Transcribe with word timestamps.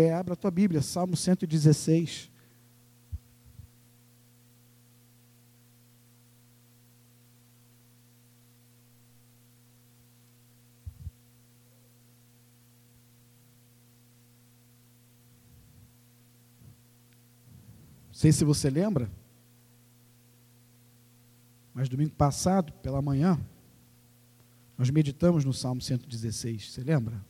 É, 0.00 0.14
abra 0.14 0.32
a 0.32 0.36
tua 0.36 0.50
Bíblia, 0.50 0.80
Salmo 0.80 1.14
116. 1.14 2.30
Não 18.06 18.14
sei 18.14 18.32
se 18.32 18.42
você 18.42 18.70
lembra, 18.70 19.10
mas 21.74 21.90
domingo 21.90 22.12
passado, 22.12 22.72
pela 22.72 23.02
manhã, 23.02 23.38
nós 24.78 24.88
meditamos 24.88 25.44
no 25.44 25.52
Salmo 25.52 25.82
116. 25.82 26.72
Você 26.72 26.82
lembra? 26.82 27.29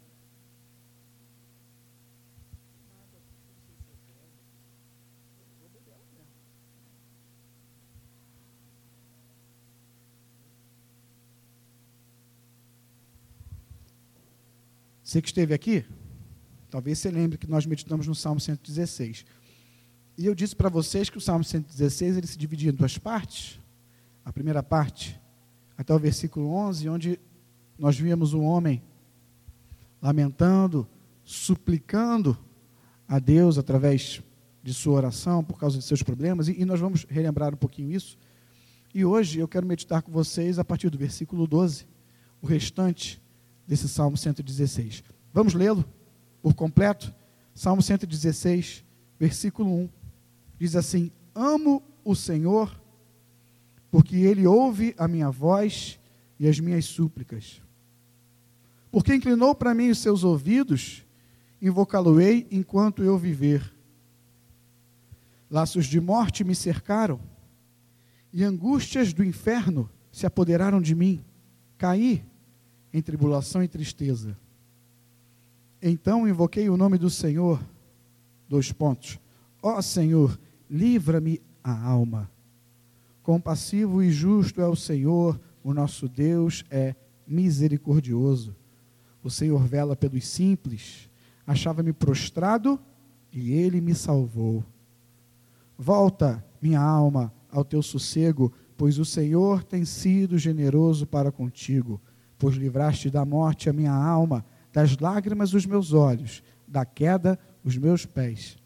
Você 15.11 15.21
que 15.21 15.27
esteve 15.27 15.53
aqui, 15.53 15.85
talvez 16.71 17.01
você 17.01 17.11
lembre 17.11 17.37
que 17.37 17.51
nós 17.51 17.67
meditamos 17.67 18.07
no 18.07 18.15
Salmo 18.15 18.39
116. 18.39 19.25
E 20.17 20.25
eu 20.25 20.37
disse 20.37 20.55
para 20.55 20.69
vocês 20.69 21.11
que 21.11 21.19
o 21.19 21.21
Salmo 21.21 21.43
116 21.43 22.17
ele 22.17 22.29
se 22.29 22.39
dividia 22.39 22.71
em 22.71 22.73
duas 22.73 22.97
partes. 22.97 23.59
A 24.25 24.33
primeira 24.33 24.63
parte, 24.63 25.21
até 25.77 25.93
o 25.93 25.99
versículo 25.99 26.53
11, 26.53 26.89
onde 26.89 27.21
nós 27.77 27.99
víamos 27.99 28.35
um 28.35 28.45
homem 28.45 28.85
lamentando, 30.01 30.87
suplicando 31.25 32.39
a 33.09 33.19
Deus 33.19 33.59
através 33.59 34.23
de 34.63 34.73
sua 34.73 34.95
oração 34.95 35.43
por 35.43 35.59
causa 35.59 35.77
de 35.77 35.83
seus 35.83 36.05
problemas, 36.05 36.47
e, 36.47 36.61
e 36.61 36.65
nós 36.65 36.79
vamos 36.79 37.05
relembrar 37.11 37.53
um 37.53 37.59
pouquinho 37.59 37.91
isso. 37.91 38.17
E 38.95 39.05
hoje 39.05 39.41
eu 39.41 39.49
quero 39.49 39.67
meditar 39.67 40.03
com 40.03 40.13
vocês 40.13 40.57
a 40.57 40.65
partir 40.65 40.89
do 40.89 40.97
versículo 40.97 41.49
12, 41.49 41.85
o 42.41 42.47
restante 42.47 43.21
desse 43.71 43.89
Salmo 43.89 44.17
116. 44.17 45.05
Vamos 45.33 45.55
lê-lo 45.55 45.85
por 46.43 46.55
completo? 46.55 47.15
Salmo 47.55 47.81
116, 47.81 48.85
versículo 49.17 49.73
1. 49.73 49.89
Diz 50.59 50.75
assim: 50.75 51.13
Amo 51.33 51.81
o 52.05 52.17
Senhor, 52.17 52.83
porque 53.89 54.17
Ele 54.17 54.45
ouve 54.45 54.93
a 54.99 55.07
minha 55.07 55.31
voz 55.31 56.01
e 56.37 56.49
as 56.49 56.59
minhas 56.59 56.85
súplicas. 56.85 57.63
Porque 58.91 59.15
inclinou 59.15 59.55
para 59.55 59.73
mim 59.73 59.91
os 59.91 59.99
seus 59.99 60.25
ouvidos, 60.25 61.07
invocá-lo-ei 61.63 62.49
enquanto 62.51 63.05
eu 63.05 63.17
viver. 63.17 63.73
Laços 65.49 65.87
de 65.87 66.01
morte 66.01 66.43
me 66.43 66.57
cercaram, 66.57 67.21
e 68.33 68.43
angústias 68.43 69.13
do 69.13 69.23
inferno 69.23 69.89
se 70.11 70.27
apoderaram 70.27 70.81
de 70.81 70.93
mim. 70.93 71.25
Caí 71.79 72.29
em 72.93 73.01
tribulação 73.01 73.63
e 73.63 73.69
tristeza. 73.69 74.37
Então 75.83 76.29
invoquei 76.29 76.69
o 76.69 76.77
nome 76.77 76.99
do 76.99 77.09
Senhor. 77.09 77.61
Dois 78.49 78.73
pontos. 78.73 79.19
Ó 79.63 79.81
Senhor, 79.81 80.39
livra-me 80.69 81.41
a 81.63 81.89
alma. 81.89 82.31
Compassivo 83.23 84.03
e 84.03 84.11
justo 84.11 84.61
é 84.61 84.67
o 84.67 84.75
Senhor, 84.75 85.41
o 85.63 85.73
nosso 85.73 86.09
Deus 86.09 86.65
é 86.71 86.95
misericordioso. 87.27 88.55
O 89.23 89.31
Senhor 89.31 89.63
vela 89.67 89.95
pelos 89.95 90.27
simples. 90.27 91.09
Achava-me 91.47 91.93
prostrado 91.93 92.79
e 93.33 93.53
ele 93.53 93.81
me 93.81 93.95
salvou. 93.95 94.65
Volta, 95.79 96.45
minha 96.61 96.81
alma, 96.81 97.33
ao 97.51 97.65
teu 97.65 97.83
sossego, 97.83 98.53
pois 98.77 98.99
o 98.99 99.05
Senhor 99.05 99.63
tem 99.63 99.85
sido 99.85 100.39
generoso 100.39 101.07
para 101.07 101.31
contigo 101.31 102.01
pois 102.41 102.57
livraste 102.57 103.11
da 103.11 103.23
morte 103.23 103.69
a 103.69 103.73
minha 103.73 103.93
alma, 103.93 104.45
das 104.73 104.97
lágrimas 104.97 105.53
os 105.53 105.67
meus 105.67 105.93
olhos, 105.93 106.43
da 106.67 106.87
queda 106.87 107.39
os 107.63 107.77
meus 107.77 108.07
pés. 108.07 108.57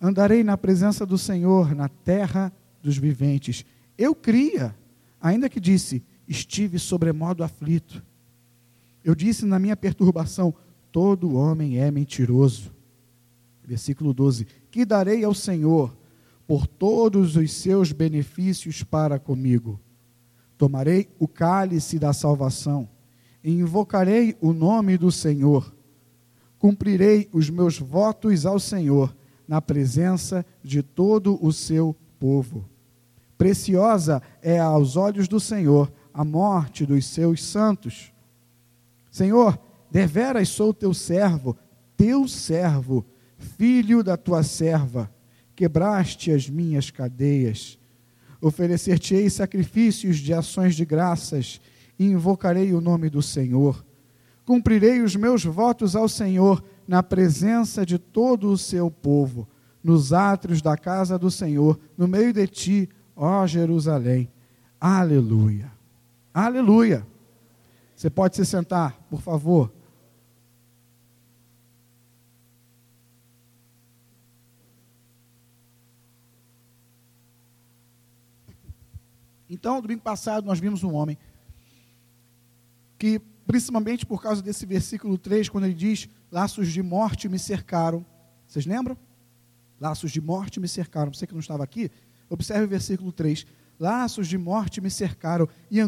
Andarei 0.00 0.42
na 0.42 0.56
presença 0.56 1.04
do 1.04 1.18
Senhor, 1.18 1.74
na 1.74 1.88
terra 1.88 2.50
dos 2.82 2.96
viventes. 2.96 3.64
Eu 3.96 4.14
cria, 4.14 4.74
ainda 5.20 5.50
que 5.50 5.60
disse, 5.60 6.02
estive 6.26 6.78
sobremodo 6.78 7.44
aflito. 7.44 8.02
Eu 9.04 9.14
disse 9.14 9.44
na 9.44 9.58
minha 9.58 9.76
perturbação, 9.76 10.54
todo 10.90 11.34
homem 11.34 11.78
é 11.78 11.90
mentiroso. 11.90 12.72
Versículo 13.62 14.14
12: 14.14 14.46
Que 14.70 14.86
darei 14.86 15.22
ao 15.22 15.34
Senhor 15.34 15.94
por 16.46 16.66
todos 16.66 17.36
os 17.36 17.52
seus 17.52 17.92
benefícios 17.92 18.82
para 18.82 19.18
comigo? 19.18 19.78
Tomarei 20.62 21.08
o 21.18 21.26
cálice 21.26 21.98
da 21.98 22.12
salvação 22.12 22.88
e 23.42 23.50
invocarei 23.50 24.36
o 24.40 24.52
nome 24.52 24.96
do 24.96 25.10
Senhor. 25.10 25.74
Cumprirei 26.56 27.28
os 27.32 27.50
meus 27.50 27.80
votos 27.80 28.46
ao 28.46 28.60
Senhor 28.60 29.12
na 29.48 29.60
presença 29.60 30.46
de 30.62 30.80
todo 30.80 31.36
o 31.44 31.52
seu 31.52 31.96
povo. 32.16 32.64
Preciosa 33.36 34.22
é 34.40 34.60
aos 34.60 34.94
olhos 34.94 35.26
do 35.26 35.40
Senhor 35.40 35.92
a 36.14 36.24
morte 36.24 36.86
dos 36.86 37.06
seus 37.06 37.42
santos. 37.42 38.12
Senhor, 39.10 39.58
deveras 39.90 40.48
sou 40.48 40.72
teu 40.72 40.94
servo, 40.94 41.56
teu 41.96 42.28
servo, 42.28 43.04
filho 43.36 44.04
da 44.04 44.16
tua 44.16 44.44
serva. 44.44 45.10
Quebraste 45.56 46.30
as 46.30 46.48
minhas 46.48 46.88
cadeias 46.88 47.81
Oferecer-te-ei 48.42 49.30
sacrifícios 49.30 50.18
de 50.18 50.34
ações 50.34 50.74
de 50.74 50.84
graças 50.84 51.60
e 51.96 52.06
invocarei 52.06 52.74
o 52.74 52.80
nome 52.80 53.08
do 53.08 53.22
Senhor. 53.22 53.84
Cumprirei 54.44 55.00
os 55.00 55.14
meus 55.14 55.44
votos 55.44 55.94
ao 55.94 56.08
Senhor 56.08 56.62
na 56.86 57.04
presença 57.04 57.86
de 57.86 57.98
todo 57.98 58.50
o 58.50 58.58
seu 58.58 58.90
povo, 58.90 59.48
nos 59.82 60.12
átrios 60.12 60.60
da 60.60 60.76
casa 60.76 61.16
do 61.16 61.30
Senhor, 61.30 61.78
no 61.96 62.08
meio 62.08 62.32
de 62.32 62.46
ti, 62.48 62.88
ó 63.14 63.46
Jerusalém. 63.46 64.28
Aleluia. 64.80 65.70
Aleluia. 66.34 67.06
Você 67.94 68.10
pode 68.10 68.34
se 68.34 68.44
sentar, 68.44 69.00
por 69.08 69.22
favor. 69.22 69.72
Então, 79.52 79.82
domingo 79.82 80.00
passado, 80.00 80.46
nós 80.46 80.58
vimos 80.58 80.82
um 80.82 80.94
homem 80.94 81.18
que, 82.98 83.20
principalmente 83.46 84.06
por 84.06 84.22
causa 84.22 84.40
desse 84.40 84.64
versículo 84.64 85.18
3, 85.18 85.50
quando 85.50 85.64
ele 85.64 85.74
diz: 85.74 86.08
Laços 86.30 86.72
de 86.72 86.82
morte 86.82 87.28
me 87.28 87.38
cercaram. 87.38 88.02
Vocês 88.48 88.64
lembram? 88.64 88.96
Laços 89.78 90.10
de 90.10 90.22
morte 90.22 90.58
me 90.58 90.66
cercaram. 90.66 91.12
Você 91.12 91.26
que 91.26 91.34
não 91.34 91.40
estava 91.40 91.62
aqui, 91.62 91.90
observe 92.30 92.64
o 92.64 92.68
versículo 92.68 93.12
3. 93.12 93.44
Laços 93.78 94.26
de 94.26 94.38
morte 94.38 94.80
me 94.80 94.90
cercaram 94.90 95.46
e 95.70 95.78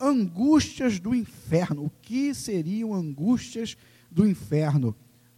angústias 0.00 1.00
do 1.00 1.12
inferno. 1.12 1.86
O 1.86 1.90
que 2.00 2.32
seriam 2.32 2.94
angústias 2.94 3.76
do 4.08 4.28
inferno? 4.28 4.94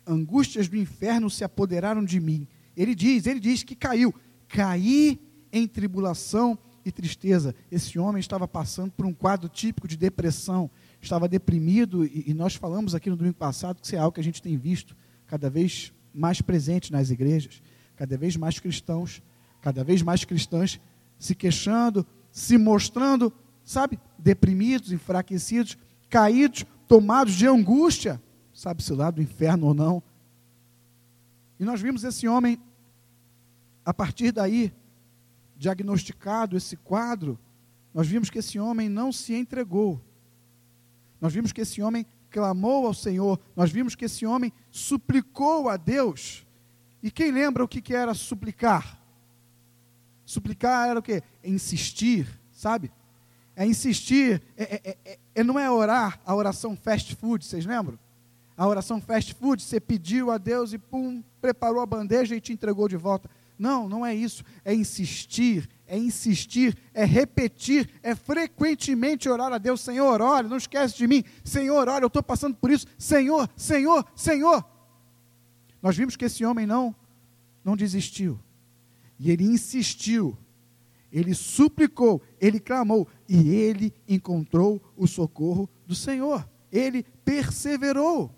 Angústias 0.07 0.69
do 0.69 0.77
inferno 0.77 1.31
se 1.31 1.45
apoderaram 1.45 2.05
de 2.05 2.21
mim. 2.21 2.47
Ele 2.77 2.95
diz, 2.95 3.27
ele 3.27 3.41
diz 3.41 3.63
que 3.63 3.75
caiu. 3.75 4.15
Caí 4.49 5.19
em 5.51 5.67
tribulação 5.67 6.59
e 6.85 6.91
tristeza. 6.93 7.55
Esse 7.71 7.99
homem 7.99 8.21
estava 8.21 8.47
passando 8.47 8.91
por 8.93 9.07
um 9.07 9.13
quadro 9.13 9.49
típico 9.49 9.89
de 9.89 9.97
depressão, 9.97 10.71
estava 11.01 11.29
deprimido, 11.29 12.05
e, 12.05 12.25
e, 12.29 12.35
nós 12.35 12.55
falamos 12.55 12.95
aqui 12.95 13.11
no 13.11 13.17
domingo 13.17 13.37
passado 13.37 13.81
que 13.81 13.87
isso 13.87 13.97
é 13.97 13.99
algo 13.99 14.15
que 14.15 14.21
a 14.21 14.25
gente 14.25 14.43
tem 14.43 14.57
visto 14.57 14.97
cada 15.27 15.49
vez 15.49 15.93
mais 16.15 16.41
presente 16.41 16.91
nas 16.93 17.11
igrejas, 17.11 17.63
cada 17.97 18.17
vez 18.17 18.37
mais 18.37 18.59
cristãos, 18.59 19.23
cada 19.61 19.85
vez 19.85 20.03
mais 20.03 20.25
cristãs 20.25 20.81
se 21.19 21.35
queixando, 21.35 22.07
se 22.33 22.57
mostrando, 22.57 23.33
sabe, 23.65 23.99
deprimidos, 24.19 24.93
enfraquecidos, 24.93 25.77
caídos, 26.09 26.65
tomados 26.89 27.35
de 27.35 27.47
angústia, 27.47 28.21
sabe-se 28.53 28.93
lá 28.93 29.11
do 29.11 29.23
inferno 29.23 29.69
ou 29.69 29.75
não. 29.75 30.03
E 31.59 31.65
nós 31.65 31.81
vimos 31.81 32.05
esse 32.05 32.27
homem, 32.27 32.59
a 33.85 33.93
partir 33.93 34.33
daí, 34.33 34.73
diagnosticado 35.61 36.57
esse 36.57 36.75
quadro, 36.75 37.39
nós 37.93 38.07
vimos 38.07 38.31
que 38.31 38.39
esse 38.39 38.59
homem 38.59 38.89
não 38.89 39.13
se 39.13 39.35
entregou. 39.35 40.01
Nós 41.21 41.35
vimos 41.35 41.53
que 41.53 41.61
esse 41.61 41.83
homem 41.83 42.07
clamou 42.31 42.87
ao 42.87 42.95
Senhor. 42.95 43.39
Nós 43.55 43.71
vimos 43.71 43.95
que 43.95 44.07
esse 44.07 44.25
homem 44.25 44.51
suplicou 44.71 45.69
a 45.69 45.77
Deus. 45.77 46.47
E 47.03 47.11
quem 47.11 47.31
lembra 47.31 47.63
o 47.63 47.69
que, 47.69 47.95
era 47.95 48.15
suplicar? 48.15 48.99
Suplicar 50.25 50.89
era 50.89 50.99
o 50.99 51.03
que? 51.03 51.23
É 51.43 51.51
insistir, 51.51 52.27
sabe? 52.51 52.91
É 53.55 53.67
insistir, 53.67 54.43
é, 54.57 54.63
é, 54.63 54.99
é, 55.05 55.19
é, 55.35 55.45
não 55.45 55.59
é 55.59 55.71
orar 55.71 56.19
a 56.25 56.35
oração 56.35 56.75
fast 56.75 57.15
food, 57.17 57.45
vocês 57.45 57.67
lembram? 57.67 57.99
a 58.61 58.69
oração 58.69 59.01
fast 59.01 59.33
food, 59.33 59.63
você 59.63 59.81
pediu 59.81 60.31
a 60.31 60.37
Deus 60.37 60.75
e 60.75 60.79
pum, 60.79 61.25
preparou 61.41 61.81
a 61.81 61.87
bandeja 61.87 62.37
e 62.37 62.41
te 62.43 62.53
entregou 62.53 62.87
de 62.89 62.97
volta. 62.99 63.31
Não, 63.61 63.91
não 63.91 64.07
é 64.07 64.15
isso. 64.15 64.43
É 64.65 64.75
insistir, 64.75 65.69
é 65.87 65.99
insistir, 65.99 66.79
é 66.95 67.05
repetir, 67.05 67.91
é 68.03 68.15
frequentemente 68.15 69.29
orar 69.29 69.53
a 69.53 69.59
Deus. 69.59 69.83
Senhor, 69.83 70.23
olha, 70.23 70.49
não 70.49 70.57
esquece 70.57 70.97
de 70.97 71.07
mim. 71.07 71.23
Senhor, 71.45 71.87
olha, 71.87 72.05
eu 72.05 72.07
estou 72.07 72.23
passando 72.23 72.57
por 72.57 72.71
isso. 72.71 72.87
Senhor, 72.97 73.51
Senhor, 73.55 74.03
Senhor. 74.17 74.65
Nós 75.83 75.95
vimos 75.95 76.17
que 76.17 76.25
esse 76.25 76.43
homem 76.43 76.67
não, 76.67 76.97
não 77.63 77.77
desistiu. 77.77 78.41
E 79.19 79.31
ele 79.31 79.45
insistiu. 79.45 80.39
Ele 81.13 81.35
suplicou, 81.35 82.23
ele 82.41 82.61
clamou 82.61 83.07
e 83.29 83.51
ele 83.51 83.93
encontrou 84.09 84.81
o 84.97 85.07
socorro 85.07 85.69
do 85.87 85.95
Senhor. 85.95 86.49
Ele 86.73 87.03
perseverou. 87.27 88.35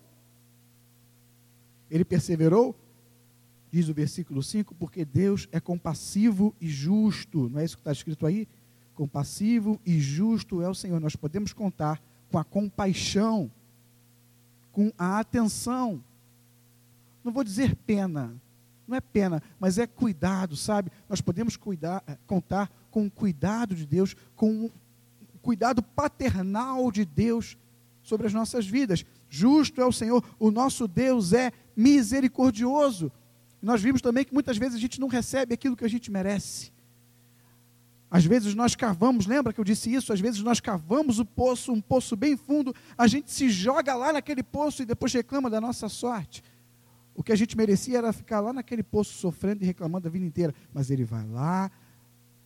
Ele 1.88 2.04
perseverou, 2.04 2.74
diz 3.72 3.88
o 3.88 3.94
versículo 3.94 4.42
5, 4.42 4.74
porque 4.74 5.02
Deus 5.02 5.48
é 5.50 5.58
compassivo 5.58 6.54
e 6.60 6.68
justo. 6.68 7.48
Não 7.48 7.58
é 7.58 7.64
isso 7.64 7.76
que 7.76 7.80
está 7.80 7.90
escrito 7.90 8.26
aí? 8.26 8.46
Compassivo 8.94 9.80
e 9.84 9.98
justo 9.98 10.60
é 10.60 10.68
o 10.68 10.74
Senhor. 10.74 11.00
Nós 11.00 11.16
podemos 11.16 11.54
contar 11.54 12.00
com 12.30 12.38
a 12.38 12.44
compaixão, 12.44 13.50
com 14.70 14.92
a 14.98 15.18
atenção. 15.18 16.04
Não 17.24 17.32
vou 17.32 17.42
dizer 17.42 17.74
pena, 17.74 18.34
não 18.86 18.94
é 18.94 19.00
pena, 19.00 19.42
mas 19.58 19.78
é 19.78 19.86
cuidado, 19.86 20.54
sabe? 20.54 20.92
Nós 21.08 21.22
podemos 21.22 21.56
cuidar, 21.56 22.04
eh, 22.06 22.18
contar 22.26 22.70
com 22.90 23.06
o 23.06 23.10
cuidado 23.10 23.74
de 23.74 23.86
Deus, 23.86 24.14
com 24.36 24.66
o 24.66 24.70
cuidado 25.40 25.82
paternal 25.82 26.92
de 26.92 27.06
Deus 27.06 27.56
sobre 28.02 28.26
as 28.26 28.34
nossas 28.34 28.66
vidas. 28.66 29.02
Justo 29.30 29.80
é 29.80 29.86
o 29.86 29.92
Senhor, 29.92 30.22
o 30.38 30.50
nosso 30.50 30.86
Deus 30.86 31.32
é 31.32 31.52
misericordioso. 31.74 33.10
Nós 33.62 33.80
vimos 33.80 34.02
também 34.02 34.24
que 34.24 34.34
muitas 34.34 34.58
vezes 34.58 34.74
a 34.74 34.80
gente 34.80 35.00
não 35.00 35.06
recebe 35.06 35.54
aquilo 35.54 35.76
que 35.76 35.84
a 35.84 35.88
gente 35.88 36.10
merece. 36.10 36.72
Às 38.10 38.26
vezes 38.26 38.54
nós 38.54 38.74
cavamos, 38.74 39.24
lembra 39.24 39.52
que 39.52 39.60
eu 39.60 39.64
disse 39.64 39.94
isso? 39.94 40.12
Às 40.12 40.20
vezes 40.20 40.42
nós 40.42 40.60
cavamos 40.60 41.18
o 41.18 41.24
poço, 41.24 41.72
um 41.72 41.80
poço 41.80 42.14
bem 42.14 42.36
fundo, 42.36 42.74
a 42.98 43.06
gente 43.06 43.32
se 43.32 43.48
joga 43.48 43.94
lá 43.94 44.12
naquele 44.12 44.42
poço 44.42 44.82
e 44.82 44.84
depois 44.84 45.14
reclama 45.14 45.48
da 45.48 45.60
nossa 45.60 45.88
sorte. 45.88 46.42
O 47.14 47.22
que 47.22 47.32
a 47.32 47.36
gente 47.36 47.56
merecia 47.56 47.98
era 47.98 48.12
ficar 48.12 48.40
lá 48.40 48.52
naquele 48.52 48.82
poço 48.82 49.14
sofrendo 49.14 49.62
e 49.62 49.66
reclamando 49.66 50.08
a 50.08 50.10
vida 50.10 50.26
inteira. 50.26 50.54
Mas 50.74 50.90
ele 50.90 51.04
vai 51.04 51.26
lá, 51.26 51.70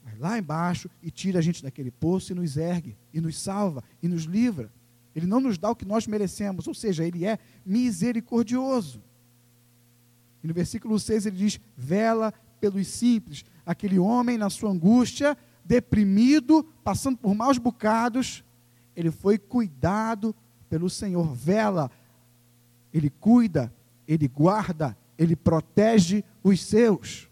vai 0.04 0.16
lá 0.18 0.38
embaixo 0.38 0.90
e 1.02 1.10
tira 1.10 1.38
a 1.38 1.42
gente 1.42 1.62
daquele 1.62 1.90
poço 1.90 2.32
e 2.32 2.34
nos 2.34 2.56
ergue, 2.56 2.96
e 3.12 3.20
nos 3.20 3.36
salva, 3.40 3.82
e 4.02 4.06
nos 4.06 4.24
livra. 4.24 4.70
Ele 5.14 5.26
não 5.26 5.40
nos 5.40 5.56
dá 5.56 5.70
o 5.70 5.76
que 5.76 5.84
nós 5.84 6.06
merecemos, 6.06 6.68
ou 6.68 6.74
seja, 6.74 7.04
ele 7.04 7.24
é 7.24 7.38
misericordioso. 7.64 9.02
No 10.46 10.54
versículo 10.54 10.98
6 10.98 11.26
ele 11.26 11.36
diz: 11.36 11.60
vela 11.76 12.32
pelos 12.60 12.86
simples. 12.88 13.44
Aquele 13.64 13.98
homem, 13.98 14.38
na 14.38 14.48
sua 14.50 14.70
angústia, 14.70 15.36
deprimido, 15.64 16.64
passando 16.84 17.16
por 17.18 17.34
maus 17.34 17.58
bocados, 17.58 18.44
ele 18.94 19.10
foi 19.10 19.38
cuidado 19.38 20.34
pelo 20.68 20.88
Senhor. 20.88 21.34
Vela, 21.34 21.90
ele 22.92 23.10
cuida, 23.10 23.72
ele 24.06 24.28
guarda, 24.28 24.96
ele 25.18 25.34
protege 25.34 26.24
os 26.42 26.60
seus. 26.60 27.28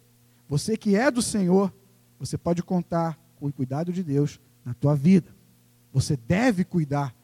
Você 0.49 0.77
que 0.77 0.97
é 0.97 1.11
do 1.11 1.23
Senhor, 1.23 1.73
você 2.19 2.37
pode 2.37 2.63
contar 2.63 3.19
com 3.37 3.47
o 3.47 3.53
cuidado 3.53 3.93
de 3.93 4.03
Deus 4.03 4.41
na 4.65 4.75
tua 4.75 4.95
vida. 4.95 5.35
Você 5.93 6.17
deve 6.17 6.65
cuidar 6.65 7.15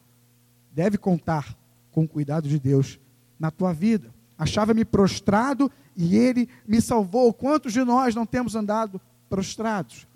deve 0.71 0.97
contar 0.97 1.57
com 1.91 2.03
o 2.03 2.07
cuidado 2.07 2.47
de 2.47 2.59
Deus 2.59 2.99
na 3.39 3.51
tua 3.51 3.73
vida. 3.73 4.13
Achava-me 4.41 4.83
prostrado 4.83 5.71
e 5.95 6.17
ele 6.17 6.49
me 6.67 6.81
salvou. 6.81 7.31
Quantos 7.31 7.73
de 7.73 7.83
nós 7.83 8.15
não 8.15 8.25
temos 8.25 8.55
andado 8.55 8.99
prostrados? 9.29 10.07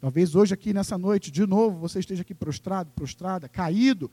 Talvez 0.00 0.34
hoje, 0.34 0.54
aqui 0.54 0.72
nessa 0.72 0.96
noite, 0.96 1.30
de 1.30 1.46
novo, 1.46 1.78
você 1.78 1.98
esteja 1.98 2.22
aqui 2.22 2.34
prostrado, 2.34 2.90
prostrada, 2.96 3.50
caído, 3.50 4.10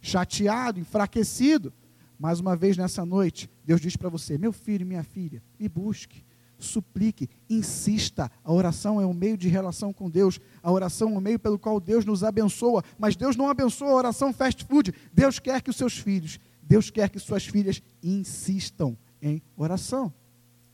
chateado, 0.00 0.78
enfraquecido. 0.78 1.72
Mais 2.16 2.38
uma 2.38 2.54
vez 2.54 2.76
nessa 2.76 3.04
noite, 3.04 3.50
Deus 3.64 3.80
diz 3.80 3.96
para 3.96 4.08
você: 4.08 4.38
meu 4.38 4.52
filho, 4.52 4.86
minha 4.86 5.02
filha, 5.02 5.42
me 5.58 5.68
busque 5.68 6.22
suplique, 6.58 7.28
insista. 7.48 8.30
A 8.44 8.52
oração 8.52 9.00
é 9.00 9.06
um 9.06 9.12
meio 9.12 9.36
de 9.36 9.48
relação 9.48 9.92
com 9.92 10.08
Deus. 10.08 10.40
A 10.62 10.70
oração 10.70 11.14
é 11.14 11.18
um 11.18 11.20
meio 11.20 11.38
pelo 11.38 11.58
qual 11.58 11.78
Deus 11.80 12.04
nos 12.04 12.24
abençoa. 12.24 12.82
Mas 12.98 13.16
Deus 13.16 13.36
não 13.36 13.48
abençoa 13.48 13.90
a 13.90 13.94
oração 13.94 14.32
fast 14.32 14.64
food. 14.64 14.94
Deus 15.12 15.38
quer 15.38 15.60
que 15.62 15.70
os 15.70 15.76
seus 15.76 15.96
filhos, 15.98 16.38
Deus 16.66 16.90
quer 16.90 17.08
que 17.08 17.18
suas 17.18 17.46
filhas 17.46 17.82
insistam 18.02 18.96
em 19.22 19.42
oração, 19.56 20.12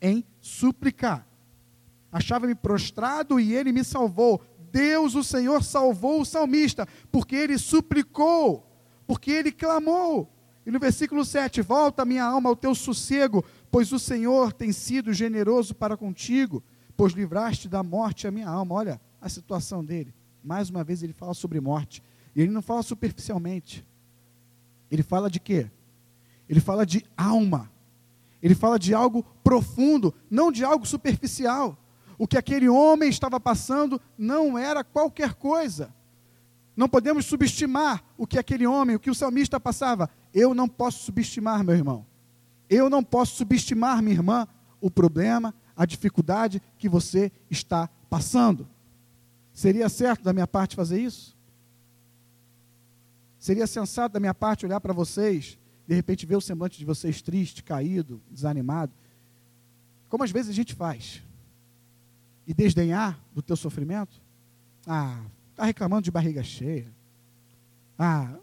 em 0.01 0.25
suplicar. 0.41 1.27
Achava-me 2.11 2.55
prostrado 2.55 3.39
e 3.39 3.55
ele 3.55 3.73
me 3.73 3.85
salvou. 3.85 4.43
Deus, 4.71 5.15
o 5.15 5.23
Senhor, 5.23 5.63
salvou 5.63 6.23
o 6.23 6.25
salmista, 6.25 6.89
porque 7.11 7.37
ele 7.37 7.59
suplicou, 7.59 8.67
porque 9.07 9.31
ele 9.31 9.53
clamou. 9.53 10.31
E 10.65 10.71
no 10.71 10.79
versículo 10.79 11.25
7, 11.25 11.61
volta 11.61 12.05
minha 12.05 12.25
alma 12.25 12.49
ao 12.49 12.57
teu 12.57 12.75
sossego, 12.75 13.45
Pois 13.73 13.91
o 13.91 13.99
Senhor 13.99 14.53
tem 14.53 14.71
sido 14.71 15.15
generoso 15.15 15.75
para 15.75 15.97
contigo, 15.97 16.63
pois 16.95 17.15
livraste 17.15 17.71
da 17.71 17.83
morte 17.83 18.27
a 18.27 18.31
minha 18.31 18.47
alma. 18.47 18.75
Olha 18.75 19.01
a 19.19 19.31
situação 19.31 19.83
dele. 19.83 20.15
Mais 20.45 20.69
uma 20.69 20.85
vez 20.85 21.03
ele 21.03 21.15
fala 21.15 21.33
sobre 21.33 21.59
morte. 21.59 22.03
E 22.37 22.43
ele 22.43 22.53
não 22.53 22.61
fala 22.61 22.83
superficialmente. 22.83 23.83
Ele 24.91 25.03
fala 25.03 25.31
de 25.31 25.41
quê? 25.41 25.71
Ele 26.53 26.61
fala 26.61 26.85
de 26.85 27.03
alma. 27.17 27.73
Ele 28.43 28.55
fala 28.55 28.79
de 28.79 28.93
algo 28.93 29.25
profundo, 29.43 30.15
não 30.31 30.53
de 30.53 30.63
algo 30.63 30.85
superficial. 30.85 31.79
O 32.19 32.29
que 32.29 32.37
aquele 32.37 32.69
homem 32.69 33.09
estava 33.09 33.41
passando 33.41 33.99
não 34.19 34.59
era 34.59 34.85
qualquer 34.85 35.33
coisa. 35.33 35.95
Não 36.77 36.91
podemos 36.91 37.25
subestimar 37.25 38.05
o 38.19 38.27
que 38.27 38.39
aquele 38.39 38.67
homem, 38.67 38.95
o 38.95 39.01
que 39.01 39.09
o 39.09 39.15
salmista 39.15 39.59
passava. 39.59 40.11
Eu 40.35 40.53
não 40.53 40.69
posso 40.69 41.03
subestimar, 41.05 41.65
meu 41.65 41.75
irmão. 41.75 42.05
Eu 42.69 42.91
não 42.91 43.03
posso 43.03 43.35
subestimar, 43.35 44.03
minha 44.03 44.15
irmã, 44.15 44.47
o 44.79 44.91
problema, 44.91 45.55
a 45.75 45.87
dificuldade 45.87 46.61
que 46.77 46.87
você 46.87 47.33
está 47.51 47.89
passando. 48.11 48.69
Seria 49.55 49.89
certo 49.89 50.23
da 50.23 50.35
minha 50.35 50.47
parte 50.47 50.77
fazer 50.77 51.01
isso? 51.01 51.35
Seria 53.39 53.67
sensato 53.67 54.13
da 54.13 54.21
minha 54.21 54.35
parte 54.35 54.67
olhar 54.67 54.83
para 54.83 54.93
vocês, 54.93 55.59
de 55.87 55.95
repente 55.95 56.27
ver 56.27 56.37
o 56.37 56.41
semblante 56.41 56.79
de 56.79 56.85
vocês 56.85 57.21
triste, 57.21 57.63
caído, 57.63 58.21
desanimado, 58.31 58.93
como 60.09 60.25
às 60.25 60.31
vezes 60.31 60.51
a 60.51 60.55
gente 60.55 60.75
faz, 60.75 61.23
e 62.47 62.53
desdenhar 62.53 63.19
do 63.35 63.41
teu 63.41 63.57
sofrimento? 63.57 64.21
Ah, 64.87 65.21
está 65.51 65.65
reclamando 65.65 66.03
de 66.03 66.11
barriga 66.11 66.43
cheia. 66.43 66.87
Ah, 67.99 68.35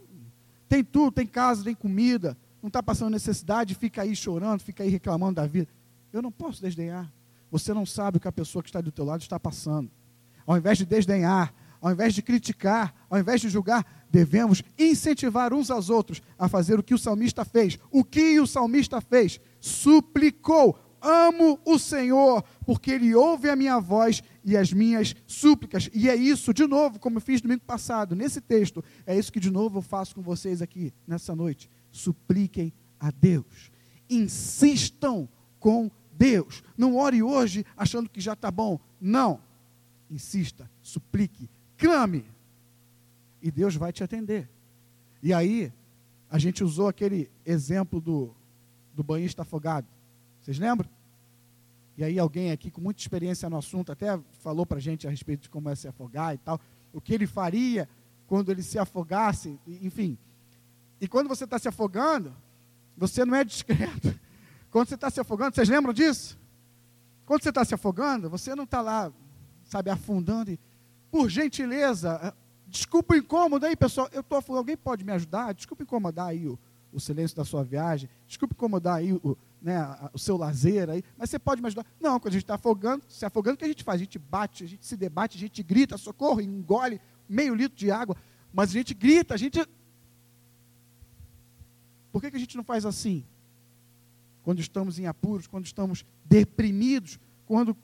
tem 0.67 0.83
tudo, 0.83 1.11
tem 1.11 1.27
casa, 1.27 1.63
tem 1.63 1.75
comida, 1.75 2.37
não 2.61 2.67
está 2.67 2.81
passando 2.81 3.11
necessidade, 3.11 3.75
fica 3.75 4.01
aí 4.01 4.15
chorando, 4.15 4.61
fica 4.61 4.83
aí 4.83 4.89
reclamando 4.89 5.35
da 5.35 5.45
vida. 5.45 5.69
Eu 6.11 6.21
não 6.21 6.31
posso 6.31 6.61
desdenhar. 6.61 7.11
Você 7.51 7.73
não 7.73 7.85
sabe 7.85 8.17
o 8.17 8.19
que 8.19 8.27
a 8.27 8.31
pessoa 8.31 8.61
que 8.61 8.69
está 8.69 8.79
do 8.81 8.91
teu 8.91 9.05
lado 9.05 9.21
está 9.21 9.39
passando. 9.39 9.89
Ao 10.45 10.57
invés 10.57 10.77
de 10.77 10.85
desdenhar, 10.85 11.53
ao 11.81 11.91
invés 11.91 12.13
de 12.13 12.21
criticar, 12.21 12.93
ao 13.09 13.19
invés 13.19 13.41
de 13.41 13.50
julgar, 13.50 13.86
devemos 14.09 14.63
incentivar 14.77 15.53
uns 15.53 15.69
aos 15.69 15.89
outros 15.89 16.21
a 16.38 16.48
fazer 16.48 16.79
o 16.79 16.83
que 16.83 16.93
o 16.93 16.98
salmista 16.98 17.45
fez. 17.45 17.77
O 17.91 18.03
que 18.03 18.39
o 18.39 18.48
salmista 18.48 19.00
fez? 19.01 19.39
Suplicou. 19.59 20.77
Amo 21.01 21.57
o 21.63 21.79
Senhor, 21.79 22.43
porque 22.65 22.91
Ele 22.91 23.15
ouve 23.15 23.50
a 23.50 23.55
minha 23.55 23.79
voz 23.79 24.21
e 24.43 24.57
as 24.57 24.74
minhas 24.74 25.15
súplicas. 25.25 25.89
E 25.93 26.09
é 26.09 26.15
isso, 26.15 26.53
de 26.53 26.67
novo, 26.67 27.00
como 27.00 27.17
eu 27.17 27.21
fiz 27.21 27.39
domingo 27.39 27.63
passado, 27.65 28.15
nesse 28.15 28.41
texto, 28.41 28.83
é 29.05 29.17
isso 29.17 29.31
que 29.31 29.39
de 29.39 29.50
novo 29.50 29.77
eu 29.77 29.81
faço 29.81 30.13
com 30.13 30.21
vocês 30.21 30.62
aqui, 30.62 30.93
nessa 31.07 31.33
noite 31.33 31.69
supliquem 31.91 32.74
a 33.00 33.12
Deus. 33.12 33.71
Insistam 34.09 35.27
com 35.59 35.89
Deus. 36.12 36.63
Não 36.77 36.98
ore 36.98 37.21
hoje 37.21 37.65
achando 37.77 38.09
que 38.09 38.19
já 38.19 38.33
está 38.33 38.51
bom. 38.51 38.79
Não. 39.00 39.41
Insista, 40.09 40.69
suplique, 40.81 41.50
clame. 41.79 42.25
E 43.41 43.50
Deus 43.50 43.75
vai 43.75 43.93
te 43.93 44.03
atender. 44.03 44.48
E 45.24 45.33
aí, 45.33 45.71
a 46.29 46.38
gente 46.38 46.63
usou 46.63 46.88
aquele 46.88 47.31
exemplo 47.45 48.00
do, 48.00 48.36
do 48.93 49.03
banhista 49.03 49.41
afogado. 49.41 49.88
Vocês 50.41 50.59
lembram? 50.59 50.89
E 51.98 52.03
aí 52.03 52.19
alguém 52.19 52.51
aqui 52.51 52.69
com 52.69 52.79
muita 52.79 53.01
experiência 53.01 53.50
no 53.50 53.57
assunto 53.57 53.91
até 53.91 54.17
falou 54.41 54.65
para 54.65 54.77
a 54.77 54.81
gente 54.81 55.07
a 55.07 55.09
respeito 55.09 55.41
de 55.41 55.50
como 55.50 55.69
é 55.69 55.75
se 55.75 55.88
afogar 55.88 56.36
e 56.36 56.38
tal. 56.38 56.59
O 56.93 57.01
que 57.01 57.13
ele 57.13 57.27
faria 57.27 57.89
quando 58.27 58.51
ele 58.51 58.62
se 58.62 58.77
afogasse, 58.77 59.59
enfim. 59.67 60.17
E 61.01 61.07
quando 61.07 61.27
você 61.27 61.45
está 61.45 61.57
se 61.57 61.67
afogando, 61.67 62.33
você 62.95 63.25
não 63.25 63.36
é 63.36 63.43
discreto. 63.43 64.17
Quando 64.69 64.88
você 64.88 64.95
está 64.95 65.09
se 65.09 65.19
afogando, 65.19 65.55
vocês 65.55 65.67
lembram 65.67 65.91
disso? 65.91 66.38
Quando 67.25 67.41
você 67.41 67.50
está 67.50 67.65
se 67.65 67.74
afogando, 67.74 68.29
você 68.29 68.53
não 68.53 68.65
está 68.65 68.81
lá, 68.81 69.12
sabe, 69.63 69.89
afundando 69.89 70.51
e, 70.51 70.59
por 71.11 71.29
gentileza, 71.29 72.19
eh, 72.23 72.33
desculpa 72.67 73.13
o 73.13 73.17
incômodo 73.17 73.65
aí, 73.65 73.75
pessoal. 73.75 74.09
Eu 74.11 74.21
estou 74.21 74.37
afogando, 74.37 74.59
alguém 74.59 74.77
pode 74.77 75.03
me 75.03 75.11
ajudar? 75.11 75.53
Desculpa 75.53 75.83
incomodar 75.83 76.27
aí 76.27 76.47
o, 76.47 76.57
o 76.91 76.99
silêncio 76.99 77.35
da 77.35 77.45
sua 77.45 77.63
viagem, 77.63 78.09
desculpe 78.27 78.53
incomodar 78.53 78.95
aí 78.97 79.13
o, 79.13 79.37
né, 79.61 79.79
o 80.13 80.19
seu 80.19 80.37
lazer 80.37 80.89
aí, 80.89 81.03
mas 81.17 81.29
você 81.29 81.39
pode 81.39 81.61
me 81.61 81.67
ajudar. 81.67 81.85
Não, 81.99 82.19
quando 82.19 82.29
a 82.29 82.33
gente 82.33 82.43
está 82.43 82.55
afogando, 82.55 83.03
se 83.07 83.25
afogando, 83.25 83.55
o 83.55 83.57
que 83.57 83.65
a 83.65 83.67
gente 83.67 83.83
faz? 83.83 83.99
A 83.99 84.03
gente 84.03 84.19
bate, 84.19 84.63
a 84.63 84.67
gente 84.67 84.85
se 84.85 84.95
debate, 84.95 85.37
a 85.37 85.39
gente 85.39 85.61
grita, 85.61 85.97
socorro, 85.97 86.41
engole 86.41 87.01
meio 87.27 87.53
litro 87.53 87.77
de 87.77 87.91
água, 87.91 88.15
mas 88.53 88.69
a 88.69 88.73
gente 88.73 88.93
grita, 88.93 89.33
a 89.33 89.37
gente. 89.37 89.63
Por 92.11 92.21
que, 92.21 92.31
que 92.31 92.37
a 92.37 92.39
gente 92.39 92.57
não 92.57 92.63
faz 92.63 92.85
assim? 92.85 93.23
Quando 94.43 94.59
estamos 94.59 94.97
em 94.97 95.05
apuros, 95.05 95.45
quando 95.45 95.65
estamos 95.65 96.05
deprimidos, 96.25 97.19
quando, 97.45 97.77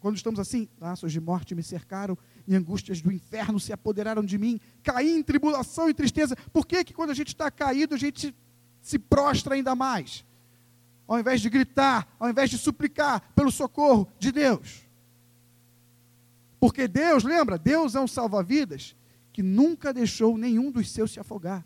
quando 0.00 0.16
estamos 0.16 0.38
assim, 0.38 0.68
laços 0.80 1.12
de 1.12 1.20
morte 1.20 1.54
me 1.54 1.62
cercaram 1.62 2.16
e 2.46 2.54
angústias 2.54 3.00
do 3.00 3.10
inferno 3.10 3.58
se 3.58 3.72
apoderaram 3.72 4.24
de 4.24 4.38
mim, 4.38 4.60
caí 4.82 5.16
em 5.16 5.22
tribulação 5.22 5.90
e 5.90 5.94
tristeza. 5.94 6.36
Por 6.52 6.66
que, 6.66 6.84
que 6.84 6.94
quando 6.94 7.10
a 7.10 7.14
gente 7.14 7.28
está 7.28 7.50
caído, 7.50 7.94
a 7.94 7.98
gente 7.98 8.34
se 8.80 8.98
prostra 8.98 9.54
ainda 9.54 9.74
mais? 9.74 10.24
Ao 11.06 11.18
invés 11.18 11.40
de 11.40 11.50
gritar, 11.50 12.14
ao 12.18 12.28
invés 12.28 12.50
de 12.50 12.58
suplicar 12.58 13.32
pelo 13.34 13.50
socorro 13.50 14.08
de 14.18 14.30
Deus. 14.30 14.86
Porque 16.60 16.86
Deus, 16.86 17.24
lembra? 17.24 17.58
Deus 17.58 17.94
é 17.94 18.00
um 18.00 18.08
salva-vidas 18.08 18.96
que 19.32 19.42
nunca 19.42 19.92
deixou 19.92 20.36
nenhum 20.36 20.70
dos 20.70 20.90
seus 20.90 21.12
se 21.12 21.20
afogar. 21.20 21.64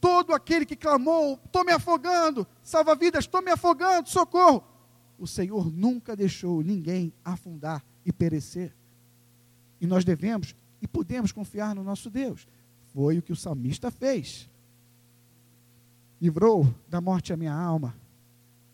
Todo 0.00 0.34
aquele 0.34 0.66
que 0.66 0.76
clamou, 0.76 1.40
estou 1.44 1.64
me 1.64 1.72
afogando, 1.72 2.46
salva-vidas, 2.62 3.24
estou 3.24 3.42
me 3.42 3.50
afogando, 3.50 4.08
socorro. 4.08 4.64
O 5.18 5.26
Senhor 5.26 5.70
nunca 5.70 6.16
deixou 6.16 6.62
ninguém 6.62 7.12
afundar 7.24 7.84
e 8.04 8.12
perecer. 8.12 8.74
E 9.80 9.86
nós 9.86 10.04
devemos 10.04 10.54
e 10.80 10.86
podemos 10.86 11.32
confiar 11.32 11.74
no 11.74 11.82
nosso 11.82 12.10
Deus. 12.10 12.46
Foi 12.92 13.18
o 13.18 13.22
que 13.22 13.32
o 13.32 13.36
salmista 13.36 13.90
fez. 13.90 14.48
Livrou 16.20 16.66
da 16.88 17.00
morte 17.00 17.32
a 17.32 17.36
minha 17.36 17.54
alma, 17.54 17.94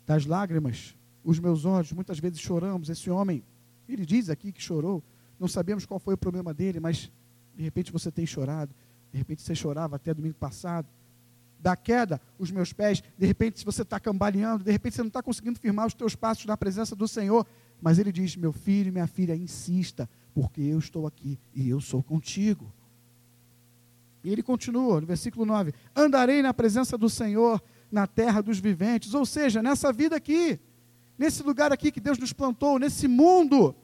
das 0.05 0.25
lágrimas, 0.25 0.95
os 1.23 1.39
meus 1.39 1.65
olhos. 1.65 1.91
Muitas 1.91 2.19
vezes 2.19 2.39
choramos. 2.39 2.89
Esse 2.89 3.09
homem, 3.09 3.43
ele 3.87 4.05
diz 4.05 4.29
aqui 4.29 4.51
que 4.51 4.61
chorou. 4.61 5.03
Não 5.39 5.47
sabemos 5.47 5.85
qual 5.85 5.99
foi 5.99 6.13
o 6.13 6.17
problema 6.17 6.53
dele, 6.53 6.79
mas 6.79 7.11
de 7.55 7.63
repente 7.63 7.91
você 7.91 8.11
tem 8.11 8.25
chorado. 8.25 8.73
De 9.11 9.17
repente 9.17 9.41
você 9.41 9.55
chorava 9.55 9.95
até 9.95 10.13
domingo 10.13 10.35
passado. 10.35 10.87
Da 11.61 11.75
queda, 11.75 12.19
os 12.39 12.49
meus 12.49 12.73
pés. 12.73 13.03
De 13.17 13.25
repente, 13.25 13.59
se 13.59 13.65
você 13.65 13.83
está 13.83 13.99
cambaleando, 13.99 14.63
de 14.63 14.71
repente 14.71 14.95
você 14.95 15.03
não 15.03 15.09
está 15.09 15.21
conseguindo 15.21 15.59
firmar 15.59 15.85
os 15.85 15.93
teus 15.93 16.15
passos 16.15 16.45
na 16.45 16.57
presença 16.57 16.95
do 16.95 17.07
Senhor. 17.07 17.45
Mas 17.81 17.99
ele 17.99 18.11
diz: 18.11 18.35
Meu 18.35 18.51
filho, 18.51 18.91
minha 18.91 19.07
filha, 19.07 19.35
insista, 19.35 20.09
porque 20.33 20.61
eu 20.61 20.79
estou 20.79 21.05
aqui 21.05 21.39
e 21.53 21.69
eu 21.69 21.79
sou 21.79 22.01
contigo. 22.01 22.73
E 24.23 24.31
ele 24.31 24.41
continua 24.41 24.99
no 25.01 25.07
versículo 25.07 25.45
9: 25.45 25.73
Andarei 25.95 26.41
na 26.41 26.53
presença 26.53 26.97
do 26.97 27.09
Senhor 27.09 27.61
na 27.91 28.07
terra 28.07 28.41
dos 28.41 28.57
viventes, 28.57 29.13
ou 29.13 29.25
seja, 29.25 29.61
nessa 29.61 29.91
vida 29.91 30.15
aqui, 30.15 30.59
nesse 31.17 31.43
lugar 31.43 31.73
aqui 31.73 31.91
que 31.91 31.99
Deus 31.99 32.17
nos 32.17 32.31
plantou, 32.31 32.79
nesse 32.79 33.07
mundo, 33.07 33.75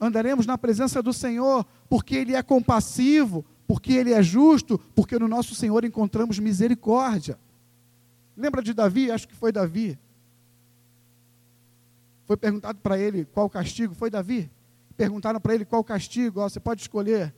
andaremos 0.00 0.44
na 0.44 0.58
presença 0.58 1.00
do 1.00 1.12
Senhor, 1.12 1.64
porque 1.88 2.16
Ele 2.16 2.34
é 2.34 2.42
compassivo, 2.42 3.44
porque 3.68 3.92
Ele 3.92 4.12
é 4.12 4.20
justo, 4.20 4.78
porque 4.96 5.16
no 5.16 5.28
nosso 5.28 5.54
Senhor 5.54 5.84
encontramos 5.84 6.40
misericórdia. 6.40 7.38
Lembra 8.36 8.60
de 8.60 8.74
Davi? 8.74 9.12
Acho 9.12 9.28
que 9.28 9.36
foi 9.36 9.52
Davi. 9.52 9.96
Foi 12.24 12.36
perguntado 12.36 12.80
para 12.80 12.98
ele 12.98 13.24
qual 13.24 13.48
castigo? 13.48 13.94
Foi 13.94 14.10
Davi? 14.10 14.50
perguntaram 14.98 15.40
para 15.40 15.54
ele 15.54 15.64
qual 15.64 15.84
castigo, 15.84 16.40
ó, 16.40 16.48
você 16.48 16.58
pode 16.58 16.80
escolher 16.80 17.32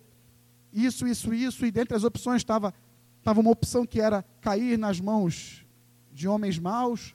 isso, 0.72 1.06
isso, 1.06 1.34
isso, 1.34 1.66
e 1.66 1.70
dentre 1.70 1.94
as 1.94 2.04
opções 2.04 2.40
estava, 2.40 2.72
estava 3.18 3.38
uma 3.38 3.50
opção 3.50 3.84
que 3.84 4.00
era 4.00 4.24
cair 4.40 4.78
nas 4.78 4.98
mãos 4.98 5.66
de 6.10 6.26
homens 6.26 6.58
maus, 6.58 7.14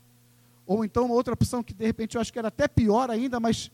ou 0.64 0.86
então 0.86 1.06
uma 1.06 1.16
outra 1.16 1.34
opção 1.34 1.64
que 1.64 1.74
de 1.74 1.84
repente 1.84 2.14
eu 2.14 2.22
acho 2.22 2.32
que 2.32 2.38
era 2.38 2.50
até 2.50 2.68
pior 2.68 3.10
ainda, 3.10 3.40
mas 3.40 3.72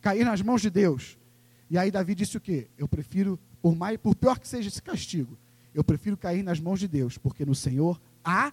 cair 0.00 0.24
nas 0.24 0.40
mãos 0.42 0.62
de 0.62 0.70
Deus. 0.70 1.18
E 1.68 1.76
aí 1.76 1.90
Davi 1.90 2.14
disse 2.14 2.36
o 2.36 2.40
quê? 2.40 2.68
Eu 2.78 2.86
prefiro, 2.86 3.36
por 3.62 3.76
mais, 3.76 3.96
por 3.98 4.14
pior 4.14 4.38
que 4.38 4.48
seja 4.48 4.68
esse 4.68 4.82
castigo, 4.82 5.38
eu 5.74 5.84
prefiro 5.84 6.16
cair 6.16 6.42
nas 6.42 6.58
mãos 6.58 6.80
de 6.80 6.88
Deus, 6.88 7.16
porque 7.16 7.44
no 7.44 7.54
Senhor 7.54 8.00
há 8.24 8.52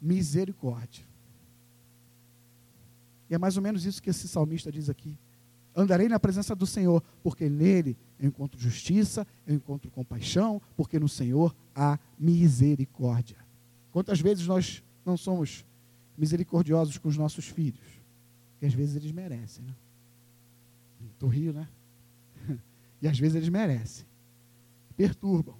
misericórdia. 0.00 1.04
E 3.28 3.34
é 3.34 3.38
mais 3.38 3.56
ou 3.56 3.62
menos 3.62 3.84
isso 3.84 4.02
que 4.02 4.10
esse 4.10 4.28
salmista 4.28 4.70
diz 4.70 4.88
aqui. 4.88 5.18
Andarei 5.74 6.08
na 6.08 6.18
presença 6.18 6.54
do 6.54 6.66
Senhor, 6.66 7.02
porque 7.22 7.48
nele 7.50 7.96
eu 8.18 8.28
encontro 8.28 8.58
justiça, 8.58 9.26
eu 9.46 9.54
encontro 9.54 9.90
compaixão, 9.90 10.60
porque 10.76 10.98
no 10.98 11.08
Senhor 11.08 11.54
há 11.74 11.98
misericórdia. 12.18 13.36
Quantas 13.92 14.20
vezes 14.20 14.46
nós 14.46 14.82
não 15.04 15.16
somos 15.16 15.64
misericordiosos 16.16 16.96
com 16.98 17.08
os 17.08 17.16
nossos 17.16 17.46
filhos? 17.46 18.00
Porque 18.52 18.66
às 18.66 18.74
vezes 18.74 18.96
eles 18.96 19.12
merecem, 19.12 19.64
né? 19.64 19.74
Estou 21.12 21.28
rio, 21.28 21.52
né? 21.52 21.68
E 23.02 23.06
às 23.06 23.18
vezes 23.18 23.36
eles 23.36 23.50
merecem. 23.50 24.06
Perturbam. 24.96 25.56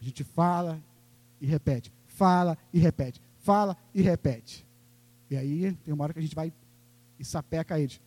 A 0.00 0.04
gente 0.04 0.22
fala 0.22 0.82
e 1.40 1.46
repete, 1.46 1.92
fala 2.06 2.56
e 2.72 2.78
repete, 2.78 3.20
fala 3.38 3.76
e 3.94 4.00
repete. 4.00 4.66
E 5.30 5.36
aí 5.36 5.72
tem 5.84 5.92
uma 5.92 6.04
hora 6.04 6.12
que 6.12 6.18
a 6.18 6.22
gente 6.22 6.34
vai 6.34 6.52
e 7.18 7.24
sapeca 7.24 7.78
eles. 7.78 8.00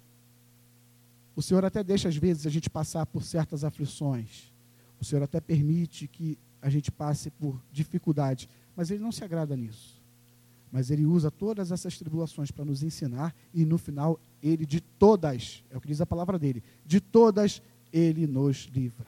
O 1.36 1.42
Senhor 1.42 1.64
até 1.64 1.84
deixa, 1.84 2.10
às 2.10 2.18
vezes, 2.18 2.46
a 2.46 2.50
gente 2.50 2.70
passar 2.70 3.06
por 3.06 3.24
certas 3.24 3.64
aflições. 3.64 4.52
O 5.00 5.06
Senhor 5.06 5.24
até 5.24 5.40
permite 5.40 6.08
que 6.08 6.38
a 6.62 6.70
gente 6.70 6.92
passe 6.92 7.30
por 7.32 7.62
dificuldades. 7.72 8.48
Mas 8.76 8.92
Ele 8.92 9.02
não 9.02 9.12
se 9.12 9.24
agrada 9.24 9.56
nisso. 9.56 10.02
Mas 10.72 10.92
Ele 10.92 11.06
usa 11.06 11.32
todas 11.32 11.72
essas 11.72 11.98
tribulações 11.98 12.52
para 12.52 12.66
nos 12.66 12.84
ensinar. 12.84 13.34
E 13.54 13.66
no 13.66 13.78
final, 13.78 14.20
Ele 14.44 14.66
de 14.66 14.82
todas, 14.82 15.64
é 15.70 15.78
o 15.78 15.82
que 15.82 15.88
diz 15.88 16.02
a 16.02 16.06
palavra 16.06 16.38
dele, 16.38 16.64
de 16.86 17.00
todas 17.00 17.62
Ele 17.92 18.28
nos 18.28 18.70
livra. 18.74 19.08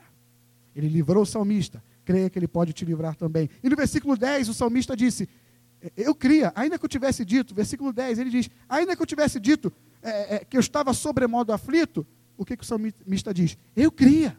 Ele 0.76 0.88
livrou 0.88 1.24
o 1.24 1.26
salmista. 1.26 1.84
Creia 2.04 2.30
que 2.30 2.40
Ele 2.40 2.48
pode 2.48 2.74
te 2.74 2.86
livrar 2.86 3.16
também. 3.16 3.50
E 3.64 3.70
no 3.70 3.76
versículo 3.76 4.18
10, 4.18 4.50
o 4.50 4.54
salmista 4.54 4.96
disse: 4.96 5.28
Eu 5.96 6.16
cria, 6.16 6.52
ainda 6.56 6.78
que 6.78 6.86
eu 6.86 6.90
tivesse 6.90 7.24
dito, 7.26 7.54
versículo 7.54 7.92
10, 7.92 8.20
ele 8.20 8.30
diz: 8.30 8.50
Ainda 8.68 8.96
que 8.96 9.02
eu 9.02 9.06
tivesse 9.06 9.40
dito 9.40 9.72
é, 10.02 10.36
é, 10.36 10.40
que 10.40 10.58
eu 10.58 10.62
estava 10.62 10.94
sobremodo 10.94 11.54
aflito, 11.54 12.06
o 12.38 12.46
que, 12.46 12.58
que 12.58 12.64
o 12.64 12.66
salmista 12.66 13.34
diz? 13.34 13.58
Eu 13.76 13.92
cria. 13.92 14.38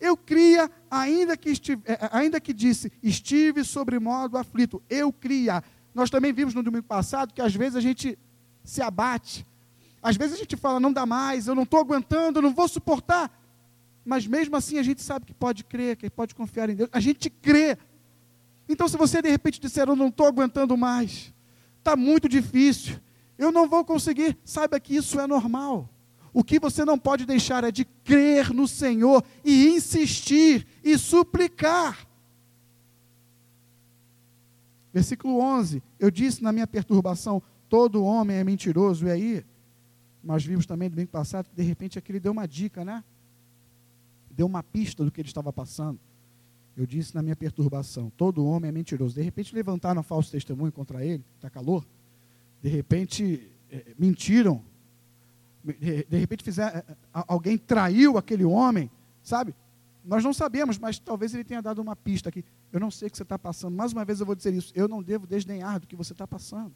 Eu 0.00 0.16
cria, 0.16 0.70
ainda 0.90 1.36
que, 1.36 1.50
estive, 1.50 1.82
é, 1.84 2.08
ainda 2.10 2.40
que 2.40 2.54
disse, 2.54 2.90
estive 3.02 3.62
sobre 3.64 3.98
modo 3.98 4.38
aflito. 4.38 4.82
Eu 4.88 5.12
cria. 5.12 5.62
Nós 5.94 6.08
também 6.08 6.32
vimos 6.32 6.54
no 6.54 6.62
domingo 6.62 6.84
passado 6.84 7.34
que 7.34 7.42
às 7.42 7.54
vezes 7.54 7.76
a 7.76 7.80
gente 7.80 8.18
se 8.64 8.80
abate. 8.80 9.46
Às 10.02 10.16
vezes 10.16 10.36
a 10.36 10.38
gente 10.38 10.56
fala, 10.56 10.80
não 10.80 10.92
dá 10.92 11.04
mais, 11.04 11.46
eu 11.46 11.54
não 11.54 11.64
estou 11.64 11.80
aguentando, 11.80 12.38
eu 12.38 12.42
não 12.42 12.54
vou 12.54 12.66
suportar. 12.66 13.30
Mas 14.04 14.26
mesmo 14.26 14.56
assim 14.56 14.78
a 14.78 14.82
gente 14.82 15.02
sabe 15.02 15.26
que 15.26 15.34
pode 15.34 15.64
crer, 15.64 15.96
que 15.96 16.08
pode 16.08 16.34
confiar 16.34 16.68
em 16.70 16.74
Deus. 16.74 16.90
A 16.92 17.00
gente 17.00 17.28
crê. 17.28 17.76
Então, 18.68 18.88
se 18.88 18.96
você 18.96 19.20
de 19.20 19.28
repente 19.28 19.60
disser, 19.60 19.88
eu 19.88 19.96
não 19.96 20.08
estou 20.08 20.26
aguentando 20.26 20.76
mais, 20.76 21.34
está 21.78 21.96
muito 21.96 22.28
difícil, 22.28 22.98
eu 23.36 23.50
não 23.50 23.68
vou 23.68 23.84
conseguir, 23.84 24.38
saiba 24.44 24.78
que 24.78 24.94
isso 24.94 25.18
é 25.18 25.26
normal. 25.26 25.88
O 26.32 26.44
que 26.44 26.60
você 26.60 26.84
não 26.84 26.98
pode 26.98 27.26
deixar 27.26 27.64
é 27.64 27.72
de 27.72 27.84
crer 27.84 28.52
no 28.52 28.68
Senhor 28.68 29.24
e 29.44 29.68
insistir 29.68 30.66
e 30.84 30.96
suplicar. 30.96 32.06
Versículo 34.92 35.40
11: 35.40 35.82
Eu 35.98 36.10
disse 36.10 36.42
na 36.42 36.52
minha 36.52 36.66
perturbação: 36.66 37.42
todo 37.68 38.04
homem 38.04 38.36
é 38.36 38.44
mentiroso. 38.44 39.06
E 39.06 39.10
aí, 39.10 39.44
nós 40.22 40.44
vimos 40.44 40.66
também 40.66 40.90
domingo 40.90 41.10
passado 41.10 41.48
que 41.48 41.56
de 41.56 41.62
repente 41.62 41.98
aquele 41.98 42.20
deu 42.20 42.32
uma 42.32 42.46
dica, 42.46 42.84
né? 42.84 43.02
Deu 44.30 44.46
uma 44.46 44.62
pista 44.62 45.04
do 45.04 45.10
que 45.10 45.20
ele 45.20 45.28
estava 45.28 45.52
passando. 45.52 45.98
Eu 46.76 46.86
disse 46.86 47.14
na 47.14 47.22
minha 47.22 47.36
perturbação: 47.36 48.10
todo 48.16 48.44
homem 48.44 48.68
é 48.68 48.72
mentiroso. 48.72 49.14
De 49.14 49.22
repente 49.22 49.54
levantaram 49.54 50.00
um 50.00 50.04
falso 50.04 50.30
testemunho 50.30 50.72
contra 50.72 51.04
ele, 51.04 51.24
está 51.36 51.50
calor. 51.50 51.86
De 52.62 52.68
repente 52.68 53.50
é, 53.70 53.94
mentiram 53.98 54.62
de 55.62 56.16
repente 56.16 56.42
fizer, 56.42 56.74
eh, 56.74 56.84
eh, 56.88 56.96
alguém 57.12 57.58
traiu 57.58 58.16
aquele 58.16 58.44
homem, 58.44 58.90
sabe? 59.22 59.54
Nós 60.04 60.24
não 60.24 60.32
sabemos, 60.32 60.78
mas 60.78 60.98
talvez 60.98 61.34
ele 61.34 61.44
tenha 61.44 61.60
dado 61.60 61.80
uma 61.82 61.94
pista 61.94 62.30
aqui. 62.30 62.44
Eu 62.72 62.80
não 62.80 62.90
sei 62.90 63.08
o 63.08 63.10
que 63.10 63.16
você 63.16 63.22
está 63.22 63.38
passando. 63.38 63.74
Mais 63.74 63.92
uma 63.92 64.04
vez 64.04 64.20
eu 64.20 64.26
vou 64.26 64.34
dizer 64.34 64.54
isso. 64.54 64.72
Eu 64.74 64.88
não 64.88 65.02
devo 65.02 65.26
desdenhar 65.26 65.78
do 65.78 65.86
que 65.86 65.94
você 65.94 66.12
está 66.12 66.26
passando. 66.26 66.72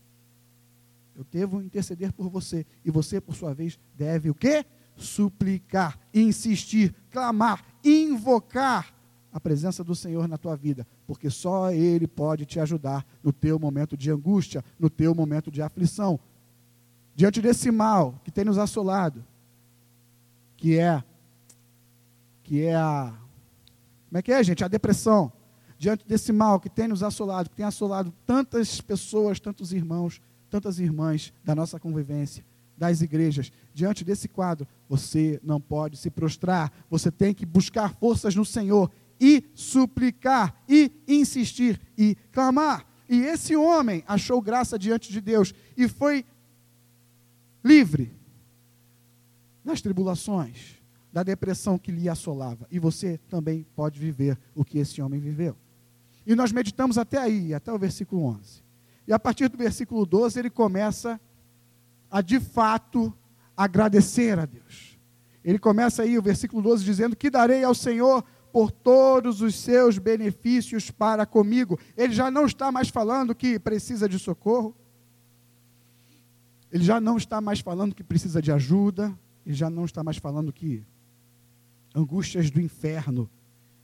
Eu 1.17 1.25
devo 1.31 1.63
interceder 1.63 2.13
por 2.13 2.29
você. 2.29 2.67
E 2.85 2.91
você, 2.91 3.21
por 3.21 3.35
sua 3.35 3.55
vez, 3.55 3.79
deve 3.97 4.29
o 4.29 4.35
quê? 4.35 4.67
Suplicar, 4.97 5.99
insistir, 6.13 6.95
clamar, 7.11 7.65
invocar 7.85 8.95
a 9.33 9.41
presença 9.41 9.83
do 9.83 9.95
Senhor 9.95 10.29
na 10.29 10.39
tua 10.39 10.57
vida. 10.57 10.87
Porque 11.07 11.29
só 11.31 11.73
Ele 11.73 12.07
pode 12.07 12.47
te 12.47 12.61
ajudar 12.61 13.05
no 13.23 13.33
teu 13.33 13.59
momento 13.59 13.97
de 13.97 14.11
angústia, 14.11 14.65
no 14.79 14.89
teu 14.89 15.15
momento 15.15 15.51
de 15.51 15.61
aflição 15.61 16.21
diante 17.15 17.41
desse 17.41 17.71
mal 17.71 18.21
que 18.25 18.31
tem 18.31 18.45
nos 18.45 18.59
assolado, 18.59 19.25
que 20.57 20.79
é 20.79 21.03
que 22.43 22.63
é 22.63 22.75
a 22.75 23.15
como 24.09 24.19
é 24.19 24.23
que 24.23 24.33
é, 24.33 24.45
gente? 24.45 24.63
A 24.63 24.69
depressão. 24.69 25.33
diante 25.77 26.07
desse 26.07 26.33
mal 26.33 26.61
que 26.61 26.71
tem 26.71 26.89
nos 26.89 27.03
assolado, 27.03 27.51
que 27.51 27.57
tem 27.57 27.67
assolado 27.67 28.13
tantas 28.25 28.81
pessoas, 28.81 29.41
tantos 29.41 29.73
irmãos, 29.73 30.23
tantas 30.49 30.79
irmãs 30.79 31.33
da 31.45 31.55
nossa 31.55 31.81
convivência, 31.81 32.45
das 32.77 33.01
igrejas, 33.01 33.53
diante 33.75 34.05
desse 34.05 34.29
quadro, 34.29 34.67
você 34.89 35.41
não 35.43 35.61
pode 35.61 35.97
se 35.97 36.09
prostrar, 36.09 36.73
você 36.89 37.11
tem 37.11 37.35
que 37.35 37.45
buscar 37.45 37.93
forças 37.95 38.35
no 38.35 38.45
Senhor 38.45 38.91
e 39.21 39.45
suplicar, 39.55 40.63
e 40.69 40.93
insistir, 41.07 41.81
e 41.99 42.17
clamar. 42.31 42.87
E 43.09 43.21
esse 43.23 43.55
homem 43.57 44.05
achou 44.07 44.41
graça 44.41 44.79
diante 44.79 45.13
de 45.13 45.21
Deus 45.21 45.53
e 45.77 45.89
foi 45.89 46.25
livre 47.63 48.15
das 49.65 49.81
tribulações, 49.81 50.77
da 51.13 51.23
depressão 51.23 51.79
que 51.79 51.91
lhe 51.91 52.09
assolava. 52.09 52.67
E 52.71 52.79
você 52.79 53.19
também 53.29 53.67
pode 53.75 53.99
viver 53.99 54.39
o 54.55 54.65
que 54.65 54.79
esse 54.79 55.03
homem 55.03 55.21
viveu. 55.21 55.57
E 56.27 56.35
nós 56.35 56.53
meditamos 56.53 56.97
até 56.97 57.19
aí, 57.19 57.53
até 57.53 57.73
o 57.73 57.79
versículo 57.79 58.25
11. 58.25 58.63
E 59.07 59.13
a 59.13 59.19
partir 59.19 59.49
do 59.49 59.59
versículo 59.59 60.07
12, 60.07 60.39
ele 60.39 60.51
começa 60.51 61.21
a 62.11 62.21
de 62.21 62.39
fato 62.39 63.13
agradecer 63.57 64.39
a 64.39 64.47
Deus. 64.47 64.99
Ele 65.45 65.59
começa 65.59 66.03
aí 66.03 66.19
o 66.19 66.23
versículo 66.23 66.63
12 66.63 66.85
dizendo: 66.85 67.15
Que 67.15 67.31
darei 67.31 67.63
ao 67.63 67.75
Senhor 67.75 68.25
por 68.53 68.71
todos 68.71 69.43
os 69.43 69.57
seus 69.57 69.99
benefícios 69.99 70.91
para 70.91 71.27
comigo. 71.27 71.79
Ele 71.97 72.13
já 72.13 72.31
não 72.31 72.47
está 72.47 72.71
mais 72.71 72.89
falando 72.89 73.35
que 73.35 73.59
precisa 73.59 74.09
de 74.09 74.19
socorro. 74.19 74.75
Ele 76.71 76.83
já 76.83 77.01
não 77.01 77.17
está 77.17 77.41
mais 77.41 77.61
falando 77.61 77.95
que 77.95 78.03
precisa 78.03 78.41
de 78.41 78.51
ajuda. 78.51 79.17
Ele 79.45 79.55
já 79.55 79.69
não 79.69 79.85
está 79.85 80.03
mais 80.03 80.17
falando 80.17 80.53
que 80.53 80.83
angústias 81.95 82.51
do 82.51 82.61
inferno 82.61 83.29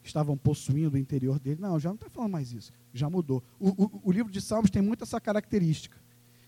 estavam 0.03 0.37
possuindo 0.37 0.97
o 0.97 0.99
interior 0.99 1.39
dele. 1.39 1.61
Não, 1.61 1.79
já 1.79 1.91
não 1.91 1.97
está 1.97 2.09
falando 2.09 2.33
mais 2.33 2.53
isso. 2.53 2.73
Já 2.93 3.11
mudou. 3.11 3.43
O, 3.59 3.69
o, 3.69 4.01
o 4.05 4.13
livro 4.13 4.33
de 4.33 4.41
Salmos 4.41 4.71
tem 4.71 4.81
muito 4.81 5.05
essa 5.05 5.21
característica. 5.21 5.99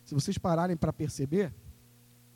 Se 0.04 0.14
vocês 0.14 0.38
pararem 0.38 0.76
para 0.76 0.92
perceber, 0.92 1.52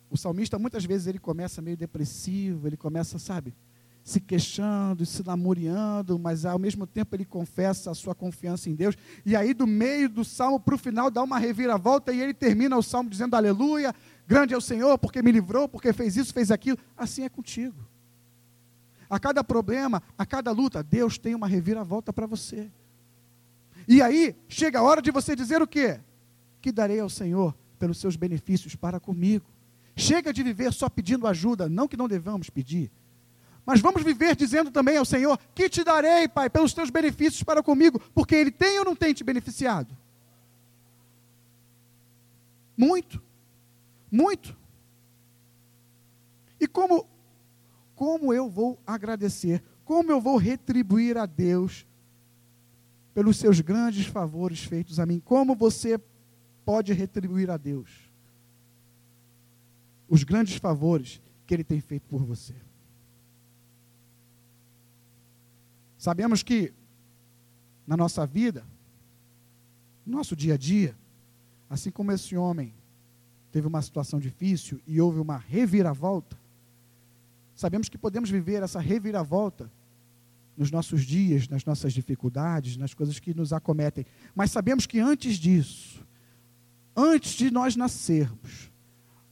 o 0.09 0.17
salmista 0.17 0.57
muitas 0.57 0.85
vezes 0.85 1.07
ele 1.07 1.19
começa 1.19 1.61
meio 1.61 1.77
depressivo, 1.77 2.67
ele 2.67 2.77
começa, 2.77 3.19
sabe, 3.19 3.53
se 4.07 4.21
queixando, 4.21 5.05
se 5.05 5.21
namoriando, 5.25 6.17
mas 6.17 6.45
ao 6.45 6.57
mesmo 6.57 6.87
tempo 6.87 7.13
ele 7.13 7.25
confessa 7.25 7.91
a 7.91 7.93
sua 7.93 8.15
confiança 8.15 8.69
em 8.69 8.73
Deus. 8.73 8.95
E 9.25 9.35
aí, 9.35 9.53
do 9.53 9.67
meio 9.67 10.07
do 10.07 10.23
salmo 10.23 10.61
para 10.61 10.75
o 10.75 10.77
final, 10.77 11.11
dá 11.11 11.21
uma 11.21 11.37
reviravolta 11.37 12.13
e 12.13 12.21
ele 12.21 12.33
termina 12.33 12.77
o 12.77 12.81
salmo 12.81 13.09
dizendo: 13.09 13.35
Aleluia, 13.35 13.93
grande 14.25 14.53
é 14.53 14.57
o 14.57 14.61
Senhor, 14.61 14.97
porque 14.97 15.21
me 15.21 15.29
livrou, 15.29 15.67
porque 15.67 15.91
fez 15.91 16.15
isso, 16.15 16.33
fez 16.33 16.51
aquilo. 16.51 16.77
Assim 16.95 17.23
é 17.23 17.29
contigo. 17.29 17.85
A 19.09 19.19
cada 19.19 19.43
problema, 19.43 20.01
a 20.17 20.25
cada 20.25 20.51
luta, 20.51 20.81
Deus 20.81 21.17
tem 21.17 21.35
uma 21.35 21.47
reviravolta 21.47 22.13
para 22.13 22.25
você. 22.25 22.71
E 23.85 24.01
aí, 24.01 24.37
chega 24.47 24.79
a 24.79 24.83
hora 24.83 25.01
de 25.01 25.11
você 25.11 25.35
dizer 25.35 25.61
o 25.61 25.67
quê? 25.67 25.99
Que 26.61 26.71
darei 26.71 27.01
ao 27.01 27.09
Senhor 27.09 27.53
pelos 27.77 27.97
seus 27.97 28.15
benefícios 28.15 28.73
para 28.73 29.01
comigo. 29.01 29.45
Chega 29.99 30.31
de 30.31 30.43
viver 30.43 30.71
só 30.71 30.87
pedindo 30.87 31.25
ajuda, 31.25 31.67
não 31.67 31.87
que 31.87 31.97
não 31.97 32.07
devamos 32.07 32.51
pedir. 32.51 32.91
Mas 33.65 33.81
vamos 33.81 34.03
viver 34.03 34.35
dizendo 34.35 34.69
também 34.69 34.95
ao 34.95 35.03
Senhor: 35.03 35.39
Que 35.55 35.67
te 35.67 35.83
darei, 35.83 36.27
Pai, 36.27 36.51
pelos 36.51 36.71
teus 36.71 36.91
benefícios 36.91 37.41
para 37.41 37.63
comigo, 37.63 37.99
porque 38.13 38.35
Ele 38.35 38.51
tem 38.51 38.77
ou 38.77 38.85
não 38.85 38.95
tem 38.95 39.11
te 39.11 39.23
beneficiado? 39.23 39.97
Muito, 42.77 43.19
muito. 44.11 44.55
E 46.59 46.67
como, 46.67 47.07
como 47.95 48.31
eu 48.31 48.47
vou 48.47 48.79
agradecer, 48.85 49.63
como 49.83 50.11
eu 50.11 50.21
vou 50.21 50.37
retribuir 50.37 51.17
a 51.17 51.25
Deus 51.25 51.87
pelos 53.15 53.37
seus 53.37 53.61
grandes 53.61 54.05
favores 54.05 54.63
feitos 54.63 54.99
a 54.99 55.07
mim? 55.07 55.19
Como 55.19 55.55
você 55.55 55.99
pode 56.63 56.93
retribuir 56.93 57.49
a 57.49 57.57
Deus? 57.57 58.06
Os 60.09 60.23
grandes 60.23 60.55
favores 60.55 61.21
que 61.45 61.53
Ele 61.53 61.63
tem 61.63 61.79
feito 61.79 62.07
por 62.07 62.23
você. 62.23 62.55
Sabemos 65.97 66.43
que 66.43 66.73
na 67.85 67.97
nossa 67.97 68.25
vida, 68.25 68.63
no 70.05 70.17
nosso 70.17 70.35
dia 70.35 70.53
a 70.53 70.57
dia, 70.57 70.95
assim 71.69 71.89
como 71.89 72.11
esse 72.11 72.35
homem 72.35 72.73
teve 73.51 73.67
uma 73.67 73.81
situação 73.81 74.19
difícil 74.19 74.79
e 74.85 75.01
houve 75.01 75.19
uma 75.19 75.37
reviravolta, 75.37 76.37
sabemos 77.55 77.89
que 77.89 77.97
podemos 77.97 78.29
viver 78.29 78.61
essa 78.61 78.79
reviravolta 78.79 79.71
nos 80.55 80.71
nossos 80.71 81.03
dias, 81.03 81.47
nas 81.47 81.63
nossas 81.63 81.93
dificuldades, 81.93 82.77
nas 82.77 82.93
coisas 82.93 83.19
que 83.19 83.33
nos 83.33 83.53
acometem. 83.53 84.05
Mas 84.35 84.51
sabemos 84.51 84.85
que 84.85 84.99
antes 84.99 85.37
disso, 85.37 86.03
antes 86.95 87.33
de 87.33 87.51
nós 87.51 87.75
nascermos, 87.75 88.66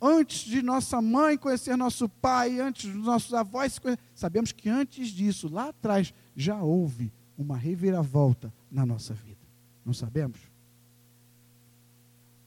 antes 0.06 0.48
de 0.48 0.62
nossa 0.62 1.02
mãe 1.02 1.38
conhecer 1.38 1.76
nosso 1.76 2.08
pai, 2.08 2.60
antes 2.60 2.92
dos 2.92 3.04
nossos 3.04 3.34
avós 3.34 3.80
sabemos 4.14 4.52
que 4.52 4.70
antes 4.70 5.08
disso, 5.10 5.50
lá 5.52 5.70
atrás, 5.70 6.14
já 6.36 6.62
houve 6.62 7.12
uma 7.38 7.58
reviravolta 7.58 8.54
na 8.72 8.86
nossa 8.86 9.14
vida. 9.14 9.40
Não 9.84 9.94
sabemos? 9.94 10.40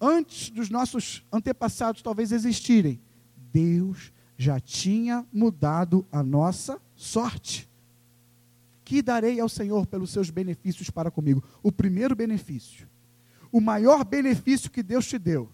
Antes 0.01 0.51
dos 0.51 0.71
nossos 0.71 1.25
antepassados 1.33 2.01
talvez 2.01 2.31
existirem, 2.31 3.01
Deus 3.53 4.13
já 4.37 4.61
tinha 4.61 5.27
mudado 5.33 6.07
a 6.13 6.23
nossa 6.23 6.81
sorte. 6.95 7.69
Que 8.85 9.03
darei 9.03 9.41
ao 9.41 9.49
Senhor 9.49 9.87
pelos 9.87 10.11
seus 10.11 10.31
benefícios 10.31 10.89
para 10.91 11.11
comigo? 11.11 11.43
O 11.63 11.73
primeiro 11.73 12.15
benefício, 12.15 12.89
o 13.51 13.61
maior 13.61 14.05
benefício 14.05 14.71
que 14.71 14.83
Deus 14.83 15.07
te 15.07 15.19
deu, 15.19 15.51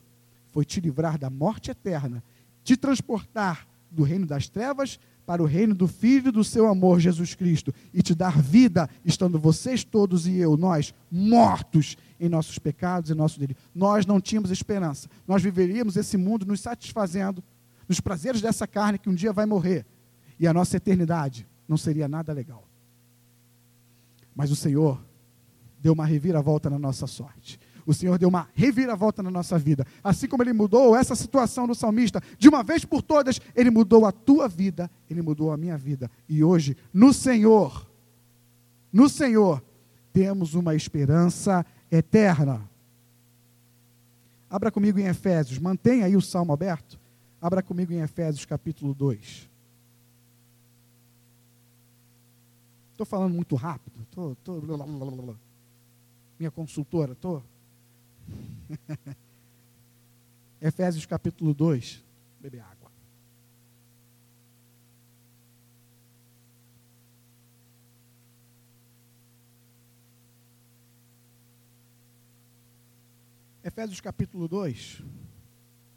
foi 0.54 0.64
te 0.64 0.80
livrar 0.80 1.18
da 1.18 1.28
morte 1.28 1.72
eterna, 1.72 2.22
te 2.62 2.76
transportar 2.76 3.66
do 3.90 4.04
reino 4.04 4.24
das 4.24 4.48
trevas 4.48 5.00
para 5.26 5.42
o 5.42 5.46
reino 5.46 5.74
do 5.74 5.88
Filho 5.88 6.30
do 6.30 6.44
seu 6.44 6.68
amor, 6.68 7.00
Jesus 7.00 7.34
Cristo, 7.34 7.74
e 7.92 8.00
te 8.02 8.14
dar 8.14 8.40
vida, 8.40 8.88
estando 9.04 9.36
vocês 9.36 9.82
todos 9.82 10.28
e 10.28 10.36
eu, 10.36 10.56
nós, 10.56 10.94
mortos 11.10 11.96
em 12.20 12.28
nossos 12.28 12.56
pecados 12.56 13.10
e 13.10 13.14
nossos 13.14 13.36
delitos. 13.36 13.64
Nós 13.74 14.06
não 14.06 14.20
tínhamos 14.20 14.52
esperança. 14.52 15.08
Nós 15.26 15.42
viveríamos 15.42 15.96
esse 15.96 16.16
mundo 16.16 16.46
nos 16.46 16.60
satisfazendo 16.60 17.42
nos 17.88 17.98
prazeres 17.98 18.40
dessa 18.40 18.64
carne 18.64 18.98
que 18.98 19.10
um 19.10 19.14
dia 19.14 19.32
vai 19.32 19.46
morrer. 19.46 19.84
E 20.38 20.46
a 20.46 20.54
nossa 20.54 20.76
eternidade 20.76 21.48
não 21.66 21.76
seria 21.76 22.06
nada 22.06 22.32
legal. 22.32 22.62
Mas 24.36 24.52
o 24.52 24.56
Senhor 24.56 25.04
deu 25.80 25.94
uma 25.94 26.06
reviravolta 26.06 26.70
na 26.70 26.78
nossa 26.78 27.08
sorte 27.08 27.58
o 27.86 27.92
Senhor 27.92 28.18
deu 28.18 28.28
uma 28.28 28.48
reviravolta 28.54 29.22
na 29.22 29.30
nossa 29.30 29.58
vida. 29.58 29.86
Assim 30.02 30.26
como 30.26 30.42
Ele 30.42 30.52
mudou 30.52 30.96
essa 30.96 31.14
situação 31.14 31.66
do 31.66 31.74
salmista, 31.74 32.22
de 32.38 32.48
uma 32.48 32.62
vez 32.62 32.84
por 32.84 33.02
todas, 33.02 33.40
Ele 33.54 33.70
mudou 33.70 34.06
a 34.06 34.12
tua 34.12 34.48
vida, 34.48 34.90
Ele 35.08 35.22
mudou 35.22 35.52
a 35.52 35.56
minha 35.56 35.76
vida. 35.76 36.10
E 36.28 36.42
hoje, 36.42 36.76
no 36.92 37.12
Senhor, 37.12 37.88
no 38.92 39.08
Senhor, 39.08 39.62
temos 40.12 40.54
uma 40.54 40.74
esperança 40.74 41.64
eterna. 41.90 42.68
Abra 44.48 44.70
comigo 44.70 44.98
em 44.98 45.06
Efésios, 45.06 45.58
mantenha 45.58 46.06
aí 46.06 46.16
o 46.16 46.22
salmo 46.22 46.52
aberto. 46.52 46.98
Abra 47.40 47.62
comigo 47.62 47.92
em 47.92 48.00
Efésios 48.00 48.44
capítulo 48.44 48.94
2. 48.94 49.50
Estou 52.92 53.04
falando 53.04 53.34
muito 53.34 53.56
rápido. 53.56 54.06
Tô, 54.12 54.36
tô, 54.44 54.62
minha 56.38 56.50
consultora, 56.50 57.12
estou. 57.12 57.42
Efésios 60.60 61.06
capítulo 61.06 61.52
2. 61.54 62.02
Beber 62.40 62.60
água. 62.60 62.90
Efésios 73.62 74.00
capítulo 74.00 74.46
2, 74.46 75.02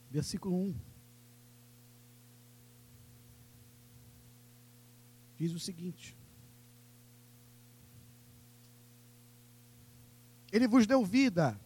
versículo 0.10 0.56
1. 0.56 0.76
Diz 5.38 5.54
o 5.54 5.60
seguinte: 5.60 6.16
Ele 10.52 10.68
vos 10.68 10.88
deu 10.88 11.06
vida 11.06 11.60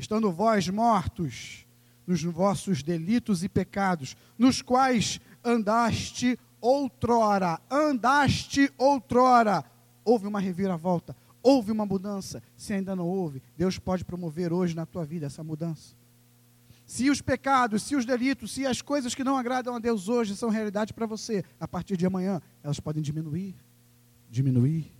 estando 0.00 0.32
vós 0.32 0.66
mortos 0.68 1.66
nos 2.06 2.22
vossos 2.24 2.82
delitos 2.82 3.44
e 3.44 3.48
pecados, 3.48 4.16
nos 4.36 4.62
quais 4.62 5.20
andaste 5.44 6.38
outrora, 6.60 7.60
andaste 7.70 8.72
outrora. 8.78 9.62
Houve 10.02 10.26
uma 10.26 10.40
reviravolta, 10.40 11.14
houve 11.42 11.70
uma 11.70 11.84
mudança. 11.84 12.42
Se 12.56 12.72
ainda 12.72 12.96
não 12.96 13.06
houve, 13.06 13.42
Deus 13.56 13.78
pode 13.78 14.04
promover 14.04 14.52
hoje 14.52 14.74
na 14.74 14.86
tua 14.86 15.04
vida 15.04 15.26
essa 15.26 15.44
mudança. 15.44 15.94
Se 16.86 17.08
os 17.10 17.20
pecados, 17.20 17.82
se 17.82 17.94
os 17.94 18.04
delitos, 18.04 18.52
se 18.52 18.66
as 18.66 18.82
coisas 18.82 19.14
que 19.14 19.22
não 19.22 19.36
agradam 19.36 19.76
a 19.76 19.78
Deus 19.78 20.08
hoje 20.08 20.34
são 20.34 20.48
realidade 20.48 20.92
para 20.94 21.06
você, 21.06 21.44
a 21.60 21.68
partir 21.68 21.96
de 21.96 22.06
amanhã, 22.06 22.40
elas 22.64 22.80
podem 22.80 23.02
diminuir, 23.02 23.54
diminuir, 24.28 24.90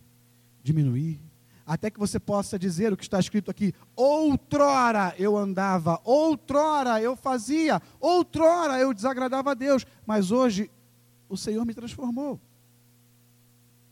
diminuir, 0.62 1.18
até 1.70 1.88
que 1.88 2.00
você 2.00 2.18
possa 2.18 2.58
dizer 2.58 2.92
o 2.92 2.96
que 2.96 3.04
está 3.04 3.20
escrito 3.20 3.48
aqui: 3.48 3.72
outrora 3.94 5.14
eu 5.16 5.36
andava, 5.36 6.00
outrora 6.02 7.00
eu 7.00 7.14
fazia, 7.14 7.80
outrora 8.00 8.76
eu 8.80 8.92
desagradava 8.92 9.52
a 9.52 9.54
Deus, 9.54 9.86
mas 10.04 10.32
hoje 10.32 10.68
o 11.28 11.36
Senhor 11.36 11.64
me 11.64 11.72
transformou. 11.72 12.40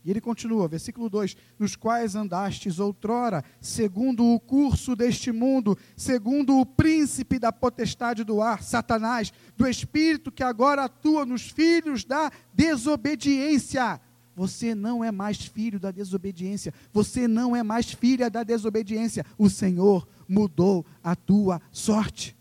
E 0.03 0.11
ele 0.11 0.19
continua, 0.19 0.67
versículo 0.67 1.09
2: 1.09 1.37
Nos 1.57 1.77
quais 1.77 2.15
andastes 2.15 2.79
outrora, 2.79 3.45
segundo 3.61 4.25
o 4.25 4.41
curso 4.41 4.93
deste 4.93 5.31
mundo, 5.31 5.77
segundo 5.95 6.59
o 6.59 6.65
príncipe 6.65 7.39
da 7.39 7.53
potestade 7.53 8.25
do 8.25 8.41
ar, 8.41 8.61
Satanás, 8.61 9.31
do 9.55 9.65
espírito 9.65 10.33
que 10.33 10.43
agora 10.43 10.83
atua 10.83 11.25
nos 11.25 11.49
filhos 11.49 12.03
da 12.03 12.29
desobediência. 12.53 14.01
Você 14.39 14.73
não 14.73 15.03
é 15.03 15.11
mais 15.11 15.35
filho 15.43 15.77
da 15.77 15.91
desobediência, 15.91 16.73
você 16.93 17.27
não 17.27 17.53
é 17.53 17.61
mais 17.61 17.91
filha 17.91 18.29
da 18.29 18.41
desobediência. 18.41 19.25
O 19.37 19.49
Senhor 19.49 20.07
mudou 20.29 20.85
a 21.03 21.13
tua 21.13 21.61
sorte. 21.73 22.37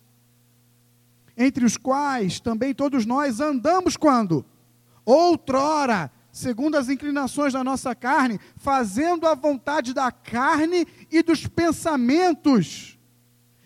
Entre 1.36 1.64
os 1.64 1.76
quais 1.76 2.38
também 2.38 2.72
todos 2.72 3.04
nós 3.04 3.40
andamos 3.40 3.96
quando? 3.96 4.46
Outrora 5.04 6.08
segundo 6.30 6.76
as 6.76 6.88
inclinações 6.88 7.52
da 7.52 7.64
nossa 7.64 7.96
carne, 7.96 8.38
fazendo 8.58 9.26
a 9.26 9.34
vontade 9.34 9.92
da 9.92 10.12
carne 10.12 10.86
e 11.10 11.20
dos 11.20 11.48
pensamentos. 11.48 12.96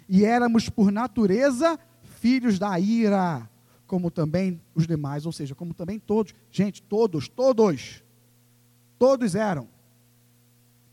E 0.08 0.24
éramos, 0.24 0.70
por 0.70 0.90
natureza, 0.90 1.78
filhos 2.18 2.58
da 2.58 2.80
ira, 2.80 3.46
como 3.86 4.10
também 4.10 4.58
os 4.74 4.86
demais, 4.86 5.26
ou 5.26 5.32
seja, 5.32 5.54
como 5.54 5.74
também 5.74 5.98
todos. 5.98 6.34
Gente, 6.50 6.80
todos, 6.80 7.28
todos. 7.28 8.02
Todos 9.02 9.34
eram. 9.34 9.66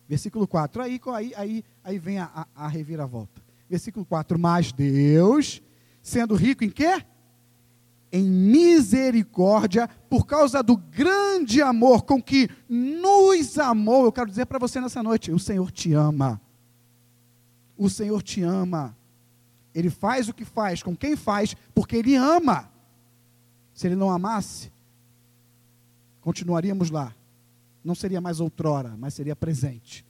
Versículo 0.07 0.47
4. 0.47 0.81
Aí, 0.81 0.99
aí, 1.13 1.33
aí, 1.37 1.63
aí 1.83 1.99
vem 1.99 2.17
a, 2.17 2.25
a, 2.33 2.65
a 2.65 2.67
reviravolta. 2.67 3.39
Versículo 3.69 4.03
4. 4.03 4.39
Mas 4.39 4.71
Deus, 4.71 5.61
sendo 6.01 6.33
rico 6.33 6.63
em 6.63 6.71
quê? 6.71 7.05
em 8.11 8.27
misericórdia, 8.27 9.87
por 10.09 10.25
causa 10.25 10.63
do 10.63 10.75
grande 10.75 11.61
amor 11.61 12.01
com 12.01 12.19
que 12.19 12.49
nos 12.67 13.59
amou. 13.59 14.05
Eu 14.05 14.11
quero 14.11 14.27
dizer 14.27 14.47
para 14.47 14.57
você 14.57 14.81
nessa 14.81 15.03
noite: 15.03 15.31
o 15.31 15.37
Senhor 15.37 15.69
te 15.69 15.93
ama. 15.93 16.41
O 17.77 17.91
Senhor 17.91 18.23
te 18.23 18.41
ama. 18.41 18.97
Ele 19.71 19.91
faz 19.91 20.27
o 20.27 20.33
que 20.33 20.45
faz 20.45 20.81
com 20.81 20.97
quem 20.97 21.15
faz, 21.15 21.55
porque 21.75 21.97
Ele 21.97 22.15
ama. 22.15 22.71
Se 23.71 23.85
Ele 23.85 23.95
não 23.95 24.09
amasse, 24.09 24.73
continuaríamos 26.21 26.89
lá. 26.89 27.13
Não 27.83 27.95
seria 27.95 28.21
mais 28.21 28.39
outrora, 28.39 28.95
mas 28.97 29.13
seria 29.13 29.35
presente. 29.35 30.05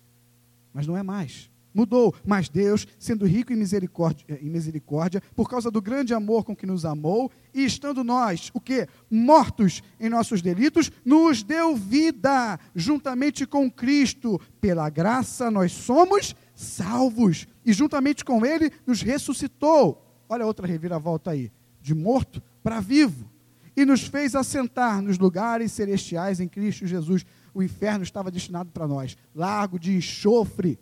Mas 0.73 0.87
não 0.87 0.97
é 0.97 1.03
mais 1.03 1.49
mudou. 1.73 2.13
Mas 2.25 2.49
Deus, 2.49 2.87
sendo 2.97 3.25
rico 3.25 3.53
em 3.53 3.55
misericórdia, 3.55 4.25
eh, 4.27 4.39
em 4.41 4.49
misericórdia, 4.49 5.21
por 5.35 5.49
causa 5.49 5.69
do 5.69 5.81
grande 5.81 6.13
amor 6.13 6.43
com 6.43 6.55
que 6.55 6.65
nos 6.65 6.85
amou, 6.85 7.31
e 7.53 7.63
estando 7.63 8.03
nós, 8.03 8.51
o 8.53 8.59
que? 8.59 8.87
Mortos 9.09 9.81
em 9.99 10.09
nossos 10.09 10.41
delitos, 10.41 10.91
nos 11.05 11.43
deu 11.43 11.75
vida 11.75 12.59
juntamente 12.75 13.45
com 13.45 13.71
Cristo. 13.71 14.39
Pela 14.59 14.89
graça 14.89 15.49
nós 15.49 15.71
somos 15.71 16.35
salvos. 16.55 17.47
E 17.65 17.73
juntamente 17.73 18.25
com 18.25 18.45
Ele 18.45 18.71
nos 18.85 19.01
ressuscitou. 19.01 20.05
Olha 20.27 20.45
outra 20.45 20.67
reviravolta 20.67 21.31
aí. 21.31 21.51
De 21.81 21.95
morto 21.95 22.41
para 22.61 22.79
vivo. 22.79 23.29
E 23.75 23.85
nos 23.85 24.03
fez 24.03 24.35
assentar 24.35 25.01
nos 25.01 25.17
lugares 25.17 25.71
celestiais 25.71 26.39
em 26.39 26.47
Cristo 26.47 26.85
Jesus. 26.85 27.25
O 27.53 27.63
inferno 27.63 28.03
estava 28.03 28.31
destinado 28.31 28.69
para 28.71 28.87
nós. 28.87 29.17
Largo 29.35 29.79
de 29.79 29.95
enxofre 29.95 30.79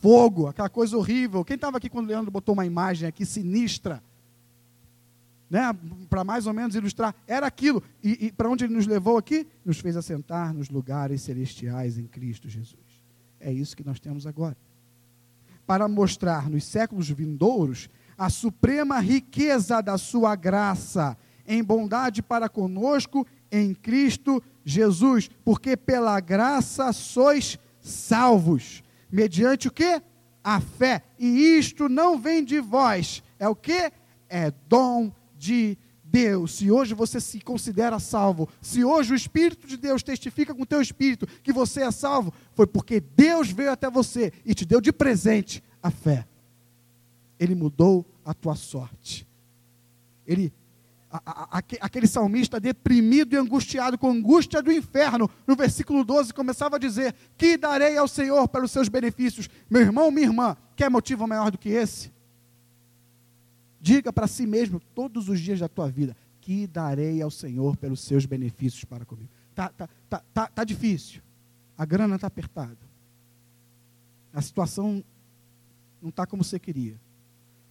fogo, 0.00 0.46
aquela 0.46 0.68
coisa 0.68 0.96
horrível. 0.96 1.44
Quem 1.44 1.56
estava 1.56 1.78
aqui 1.78 1.88
quando 1.88 2.06
o 2.06 2.08
Leandro 2.08 2.30
botou 2.30 2.52
uma 2.52 2.66
imagem 2.66 3.08
aqui 3.08 3.24
sinistra? 3.24 4.02
Né, 5.48 5.60
para 6.10 6.24
mais 6.24 6.46
ou 6.46 6.52
menos 6.52 6.74
ilustrar, 6.74 7.14
era 7.26 7.46
aquilo. 7.46 7.82
E, 8.02 8.26
e 8.26 8.32
para 8.32 8.48
onde 8.48 8.64
ele 8.64 8.74
nos 8.74 8.86
levou 8.86 9.16
aqui? 9.16 9.46
Nos 9.64 9.78
fez 9.78 9.96
assentar 9.96 10.52
nos 10.52 10.68
lugares 10.68 11.22
celestiais 11.22 11.98
em 11.98 12.06
Cristo 12.06 12.48
Jesus. 12.48 12.80
É 13.38 13.52
isso 13.52 13.76
que 13.76 13.84
nós 13.84 14.00
temos 14.00 14.26
agora. 14.26 14.56
Para 15.66 15.86
mostrar 15.86 16.48
nos 16.50 16.64
séculos 16.64 17.08
vindouros 17.10 17.88
a 18.18 18.30
suprema 18.30 18.98
riqueza 18.98 19.80
da 19.80 19.98
sua 19.98 20.34
graça 20.34 21.16
em 21.46 21.62
bondade 21.62 22.22
para 22.22 22.48
conosco 22.48 23.26
em 23.50 23.74
Cristo 23.74 24.34
Jesus, 24.34 24.55
porque 25.44 25.76
pela 25.76 26.18
graça 26.18 26.92
sois 26.92 27.58
salvos 27.80 28.82
mediante 29.10 29.68
o 29.68 29.70
que? 29.70 30.02
A 30.42 30.60
fé. 30.60 31.02
E 31.18 31.58
isto 31.58 31.88
não 31.88 32.18
vem 32.18 32.44
de 32.44 32.60
vós. 32.60 33.22
É 33.38 33.48
o 33.48 33.54
que? 33.54 33.92
É 34.28 34.52
dom 34.68 35.12
de 35.36 35.78
Deus. 36.04 36.56
Se 36.56 36.70
hoje 36.70 36.94
você 36.94 37.20
se 37.20 37.40
considera 37.40 37.98
salvo, 37.98 38.48
se 38.60 38.84
hoje 38.84 39.12
o 39.12 39.16
Espírito 39.16 39.66
de 39.66 39.76
Deus 39.76 40.02
testifica 40.02 40.54
com 40.54 40.62
o 40.62 40.66
teu 40.66 40.80
espírito 40.80 41.26
que 41.42 41.52
você 41.52 41.82
é 41.82 41.90
salvo, 41.90 42.32
foi 42.54 42.66
porque 42.66 43.00
Deus 43.00 43.50
veio 43.50 43.70
até 43.70 43.90
você 43.90 44.32
e 44.44 44.54
te 44.54 44.64
deu 44.64 44.80
de 44.80 44.92
presente 44.92 45.62
a 45.82 45.90
fé. 45.90 46.26
Ele 47.38 47.54
mudou 47.54 48.04
a 48.24 48.32
tua 48.32 48.54
sorte. 48.54 49.26
Ele 50.26 50.52
aquele 51.80 52.06
salmista 52.06 52.58
deprimido 52.58 53.34
e 53.34 53.36
angustiado 53.36 53.96
com 53.96 54.10
angústia 54.10 54.62
do 54.62 54.72
inferno, 54.72 55.30
no 55.46 55.54
versículo 55.56 56.04
12 56.04 56.34
começava 56.34 56.76
a 56.76 56.78
dizer: 56.78 57.14
Que 57.36 57.56
darei 57.56 57.96
ao 57.96 58.08
Senhor 58.08 58.48
pelos 58.48 58.70
seus 58.70 58.88
benefícios? 58.88 59.48
Meu 59.70 59.82
irmão, 59.82 60.10
minha 60.10 60.26
irmã, 60.26 60.56
quer 60.74 60.90
motivo 60.90 61.26
maior 61.26 61.50
do 61.50 61.58
que 61.58 61.68
esse? 61.68 62.12
Diga 63.80 64.12
para 64.12 64.26
si 64.26 64.46
mesmo 64.46 64.80
todos 64.94 65.28
os 65.28 65.40
dias 65.40 65.60
da 65.60 65.68
tua 65.68 65.88
vida: 65.88 66.16
Que 66.40 66.66
darei 66.66 67.22
ao 67.22 67.30
Senhor 67.30 67.76
pelos 67.76 68.00
seus 68.00 68.26
benefícios 68.26 68.84
para 68.84 69.04
comigo? 69.04 69.30
Tá, 69.54 69.68
tá, 69.70 69.88
tá, 70.08 70.22
tá, 70.34 70.46
tá 70.48 70.64
difícil, 70.64 71.22
a 71.78 71.84
grana 71.84 72.16
está 72.16 72.26
apertada, 72.26 72.76
a 74.32 74.42
situação 74.42 75.02
não 76.02 76.10
está 76.10 76.26
como 76.26 76.44
você 76.44 76.58
queria, 76.58 77.00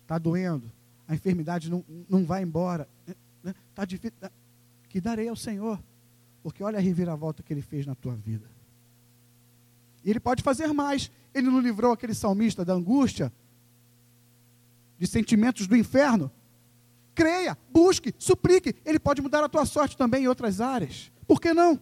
está 0.01 0.17
doendo, 0.17 0.71
a 1.07 1.13
enfermidade 1.13 1.69
não, 1.69 1.83
não 2.09 2.25
vai 2.25 2.41
embora. 2.41 2.87
Está 3.45 3.49
né? 3.49 3.55
Tá 3.73 3.85
difícil. 3.85 4.17
Tá, 4.19 4.31
que 4.89 4.99
darei 4.99 5.27
ao 5.27 5.35
Senhor. 5.35 5.81
Porque 6.41 6.63
olha 6.63 6.77
a 6.77 6.81
reviravolta 6.81 7.43
que 7.43 7.53
ele 7.53 7.61
fez 7.61 7.85
na 7.85 7.95
tua 7.95 8.15
vida. 8.15 8.49
E 10.03 10.09
ele 10.09 10.19
pode 10.19 10.43
fazer 10.43 10.71
mais. 10.73 11.11
Ele 11.33 11.47
não 11.47 11.59
livrou 11.59 11.91
aquele 11.91 12.13
salmista 12.13 12.63
da 12.63 12.73
angústia, 12.73 13.31
de 14.97 15.07
sentimentos 15.07 15.67
do 15.67 15.75
inferno. 15.75 16.31
Creia, 17.13 17.57
busque, 17.71 18.13
suplique. 18.17 18.75
Ele 18.85 18.99
pode 18.99 19.21
mudar 19.21 19.43
a 19.43 19.49
tua 19.49 19.65
sorte 19.65 19.97
também 19.97 20.23
em 20.23 20.27
outras 20.27 20.61
áreas. 20.61 21.11
Por 21.27 21.41
que 21.41 21.53
não? 21.53 21.79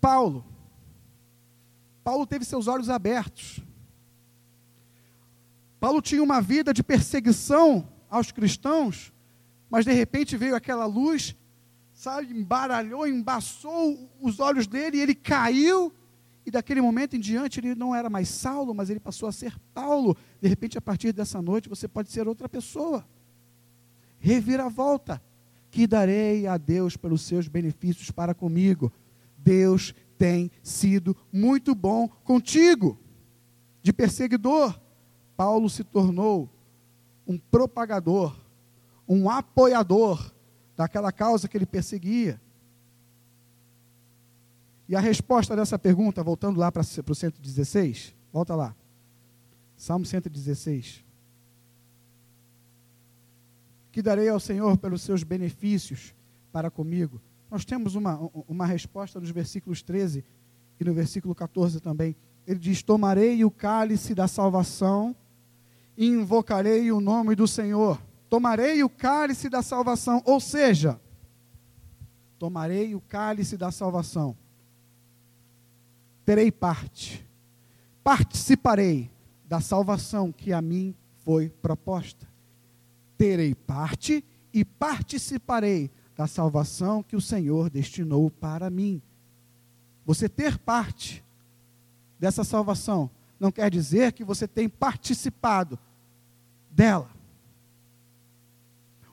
Paulo. 0.00 0.44
Paulo 2.02 2.26
teve 2.26 2.44
seus 2.44 2.66
olhos 2.66 2.88
abertos. 2.88 3.60
Paulo 5.78 6.00
tinha 6.00 6.22
uma 6.22 6.40
vida 6.40 6.72
de 6.72 6.82
perseguição 6.82 7.86
aos 8.10 8.32
cristãos, 8.32 9.12
mas 9.68 9.84
de 9.84 9.92
repente 9.92 10.36
veio 10.36 10.54
aquela 10.54 10.86
luz, 10.86 11.36
sabe, 11.92 12.32
embaralhou, 12.32 13.06
embaçou 13.06 14.10
os 14.20 14.38
olhos 14.38 14.66
dele 14.66 14.98
e 14.98 15.00
ele 15.00 15.14
caiu. 15.14 15.92
E 16.44 16.50
daquele 16.50 16.80
momento 16.80 17.16
em 17.16 17.20
diante 17.20 17.58
ele 17.58 17.74
não 17.74 17.94
era 17.94 18.08
mais 18.08 18.28
Saulo, 18.28 18.72
mas 18.72 18.88
ele 18.88 19.00
passou 19.00 19.28
a 19.28 19.32
ser 19.32 19.58
Paulo. 19.74 20.16
De 20.40 20.48
repente, 20.48 20.78
a 20.78 20.80
partir 20.80 21.12
dessa 21.12 21.42
noite, 21.42 21.68
você 21.68 21.88
pode 21.88 22.12
ser 22.12 22.28
outra 22.28 22.48
pessoa. 22.48 23.04
Reviravolta. 24.18 25.20
Que 25.68 25.86
darei 25.86 26.46
a 26.46 26.56
Deus 26.56 26.96
pelos 26.96 27.22
seus 27.22 27.48
benefícios 27.48 28.10
para 28.10 28.32
comigo. 28.32 28.92
Deus 29.36 29.92
tem 30.16 30.50
sido 30.62 31.16
muito 31.32 31.74
bom 31.74 32.08
contigo. 32.08 32.98
De 33.82 33.92
perseguidor, 33.92 34.80
Paulo 35.36 35.68
se 35.68 35.84
tornou 35.84 36.48
um 37.26 37.38
propagador, 37.38 38.36
um 39.08 39.28
apoiador 39.28 40.32
daquela 40.76 41.10
causa 41.10 41.48
que 41.48 41.56
ele 41.56 41.66
perseguia. 41.66 42.40
E 44.88 44.94
a 44.94 45.00
resposta 45.00 45.56
dessa 45.56 45.78
pergunta, 45.78 46.22
voltando 46.22 46.60
lá 46.60 46.70
para, 46.70 46.82
o 46.82 47.14
116, 47.14 48.14
volta 48.32 48.54
lá. 48.54 48.76
Salmo 49.76 50.06
116. 50.06 51.04
Que 53.90 54.00
darei 54.00 54.28
ao 54.28 54.38
Senhor 54.38 54.76
pelos 54.78 55.02
seus 55.02 55.22
benefícios 55.22 56.14
para 56.52 56.70
comigo? 56.70 57.20
Nós 57.50 57.64
temos 57.64 57.94
uma, 57.94 58.18
uma 58.46 58.66
resposta 58.66 59.18
nos 59.18 59.30
versículos 59.30 59.82
13 59.82 60.24
e 60.78 60.84
no 60.84 60.92
versículo 60.92 61.34
14 61.34 61.80
também. 61.80 62.14
Ele 62.46 62.58
diz: 62.58 62.82
Tomarei 62.82 63.44
o 63.44 63.50
cálice 63.50 64.14
da 64.14 64.28
salvação 64.28 65.16
invocarei 65.96 66.90
o 66.92 67.00
nome 67.00 67.34
do 67.34 67.46
Senhor. 67.46 68.00
Tomarei 68.28 68.82
o 68.82 68.88
cálice 68.88 69.48
da 69.48 69.62
salvação, 69.62 70.20
ou 70.24 70.40
seja, 70.40 71.00
tomarei 72.38 72.94
o 72.94 73.00
cálice 73.00 73.56
da 73.56 73.70
salvação. 73.70 74.36
terei 76.24 76.50
parte, 76.50 77.24
participarei 78.02 79.08
da 79.48 79.60
salvação 79.60 80.32
que 80.32 80.52
a 80.52 80.60
mim 80.60 80.94
foi 81.24 81.48
proposta. 81.48 82.26
Terei 83.16 83.54
parte 83.54 84.24
e 84.52 84.64
participarei 84.64 85.90
da 86.16 86.26
salvação 86.26 87.02
que 87.02 87.14
o 87.14 87.20
Senhor 87.20 87.70
destinou 87.70 88.28
para 88.28 88.68
mim. 88.70 89.00
Você 90.04 90.28
ter 90.28 90.58
parte 90.58 91.24
dessa 92.18 92.42
salvação 92.42 93.10
não 93.38 93.52
quer 93.52 93.70
dizer 93.70 94.12
que 94.12 94.24
você 94.24 94.48
tem 94.48 94.68
participado 94.68 95.78
dela. 96.76 97.10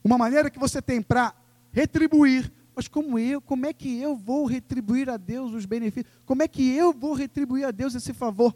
Uma 0.04 0.17
maneira 0.17 0.49
que 0.49 0.60
você 0.60 0.82
tem 0.82 1.02
para 1.02 1.34
retribuir, 1.71 2.52
mas 2.76 2.89
como 2.89 3.17
eu, 3.17 3.41
como 3.41 3.65
é 3.65 3.71
que 3.71 3.97
eu 3.99 4.17
vou 4.17 4.45
retribuir 4.45 5.10
a 5.10 5.15
Deus 5.15 5.54
os 5.54 5.65
benefícios? 5.65 6.13
Como 6.26 6.43
é 6.43 6.47
que 6.47 6.76
eu 6.76 6.91
vou 6.91 7.13
retribuir 7.13 7.65
a 7.65 7.71
Deus 7.71 7.95
esse 7.95 8.13
favor? 8.13 8.54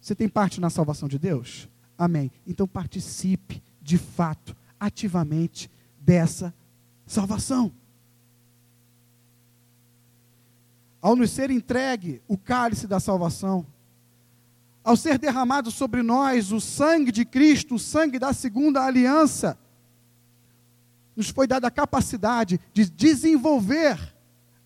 Você 0.00 0.14
tem 0.14 0.28
parte 0.28 0.58
na 0.58 0.70
salvação 0.70 1.06
de 1.06 1.18
Deus? 1.18 1.68
Amém. 1.98 2.32
Então 2.46 2.66
participe 2.66 3.62
de 3.80 3.98
fato, 3.98 4.56
ativamente 4.80 5.70
dessa 6.00 6.54
salvação. 7.06 7.72
Ao 11.00 11.14
nos 11.14 11.30
ser 11.30 11.50
entregue 11.50 12.22
o 12.26 12.38
cálice 12.38 12.86
da 12.86 13.00
salvação, 13.00 13.66
ao 14.84 14.96
ser 14.96 15.18
derramado 15.18 15.70
sobre 15.70 16.02
nós 16.02 16.52
o 16.52 16.60
sangue 16.60 17.12
de 17.12 17.24
Cristo, 17.24 17.76
o 17.76 17.78
sangue 17.78 18.18
da 18.18 18.32
segunda 18.32 18.84
aliança, 18.84 19.58
nos 21.14 21.28
foi 21.28 21.46
dada 21.46 21.68
a 21.68 21.70
capacidade 21.70 22.58
de 22.72 22.88
desenvolver 22.90 23.98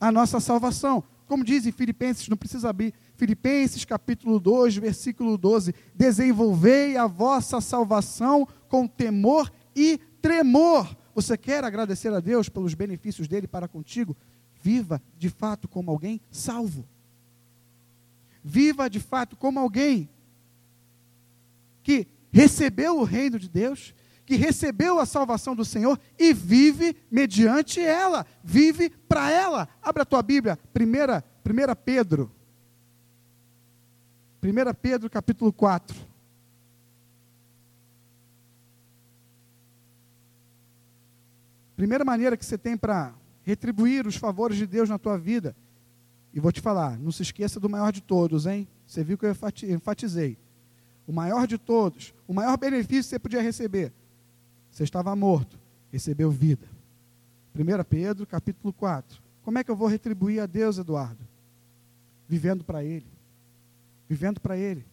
a 0.01 0.13
nossa 0.13 0.41
salvação. 0.41 1.03
Como 1.27 1.45
diz 1.45 1.67
em 1.67 1.73
Filipenses, 1.73 2.29
não 2.29 2.37
precisa 2.37 2.71
abrir, 2.71 2.95
Filipenses 3.17 3.85
capítulo 3.85 4.39
2, 4.39 4.77
versículo 4.77 5.37
12: 5.37 5.75
Desenvolvei 5.95 6.97
a 6.97 7.07
vossa 7.07 7.61
salvação 7.61 8.47
com 8.69 8.87
temor 8.87 9.53
e 9.75 9.99
tremor. 10.23 10.97
Você 11.15 11.37
quer 11.37 11.65
agradecer 11.65 12.13
a 12.13 12.21
Deus 12.21 12.49
pelos 12.49 12.75
benefícios 12.75 13.27
dele 13.27 13.49
para 13.49 13.67
contigo? 13.67 14.17
Viva 14.63 15.03
de 15.19 15.29
fato 15.29 15.67
como 15.67 15.91
alguém 15.91 16.21
salvo. 16.31 16.87
Viva 18.49 18.89
de 18.89 19.01
fato 19.01 19.35
como 19.35 19.59
alguém 19.59 20.09
que 21.83 22.07
recebeu 22.31 22.97
o 22.97 23.03
reino 23.03 23.41
de 23.41 23.49
Deus, 23.49 23.93
que 24.25 24.37
recebeu 24.37 25.01
a 25.01 25.05
salvação 25.05 25.57
do 25.57 25.65
Senhor 25.65 25.99
e 26.17 26.33
vive 26.33 26.97
mediante 27.11 27.81
ela, 27.81 28.25
vive 28.45 28.89
para 28.89 29.33
ela. 29.33 29.69
Abra 29.83 30.05
a 30.05 30.07
tua 30.07 30.23
Bíblia, 30.23 30.57
1 30.73 31.75
Pedro. 31.85 32.31
1 34.41 34.75
Pedro 34.81 35.11
capítulo 35.11 35.53
4. 35.53 35.97
Primeira 41.75 42.05
maneira 42.05 42.37
que 42.37 42.47
você 42.47 42.57
tem 42.57 42.77
para 42.77 43.13
retribuir 43.43 44.07
os 44.07 44.15
favores 44.15 44.57
de 44.57 44.69
Deus 44.69 44.89
na 44.89 45.01
tua 45.01 45.19
vida 45.19 45.57
e 46.37 46.39
vou 46.39 46.53
te 46.53 46.61
falar, 46.61 46.99
não 46.99 47.11
se 47.11 47.23
esqueça 47.23 47.59
do 47.59 47.67
maior 47.67 47.91
de 47.91 48.03
todos, 48.03 48.45
hein? 48.45 48.69
Você 48.87 49.03
viu 49.03 49.17
que 49.17 49.25
eu 49.25 49.35
enfatizei. 49.75 50.37
O 51.07 51.13
maior 51.13 51.47
de 51.47 51.57
todos, 51.57 52.13
o 52.29 52.35
maior 52.35 52.59
benefício 52.59 53.05
que 53.05 53.09
você 53.09 53.19
podia 53.19 53.41
receber. 53.41 53.91
Você 54.71 54.85
estava 54.85 55.17
morto, 55.17 55.59
recebeu 55.91 56.31
vida. 56.31 56.69
1 57.55 57.85
Pedro, 57.85 58.27
capítulo 58.27 58.71
4. 58.71 59.19
Como 59.43 59.57
é 59.57 59.65
que 59.65 59.71
eu 59.71 59.77
vou 59.77 59.89
retribuir 59.89 60.43
a 60.43 60.45
Deus, 60.45 60.77
Eduardo? 60.77 61.27
Vivendo 62.29 62.65
para 62.65 62.85
Ele. 62.85 63.07
Vivendo 64.07 64.39
para 64.39 64.59
Ele. 64.59 64.85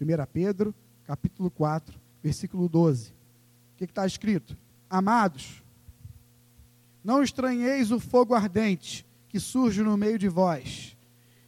1 0.00 0.04
Pedro, 0.32 0.72
capítulo 1.04 1.50
4, 1.50 1.98
versículo 2.22 2.68
12. 2.68 3.10
O 3.10 3.78
que 3.78 3.84
está 3.86 4.06
escrito? 4.06 4.56
Amados, 4.88 5.64
não 7.02 7.24
estranheis 7.24 7.90
o 7.90 7.98
fogo 7.98 8.36
ardente 8.36 9.04
que 9.32 9.40
surge 9.40 9.82
no 9.82 9.96
meio 9.96 10.18
de 10.18 10.28
vós, 10.28 10.94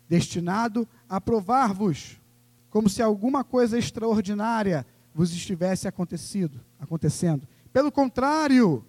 destinado 0.08 0.88
a 1.06 1.20
provar-vos, 1.20 2.18
como 2.70 2.88
se 2.88 3.02
alguma 3.02 3.44
coisa 3.44 3.78
extraordinária 3.78 4.86
vos 5.14 5.32
estivesse 5.32 5.86
acontecido, 5.86 6.58
acontecendo. 6.80 7.46
Pelo 7.74 7.92
contrário, 7.92 8.82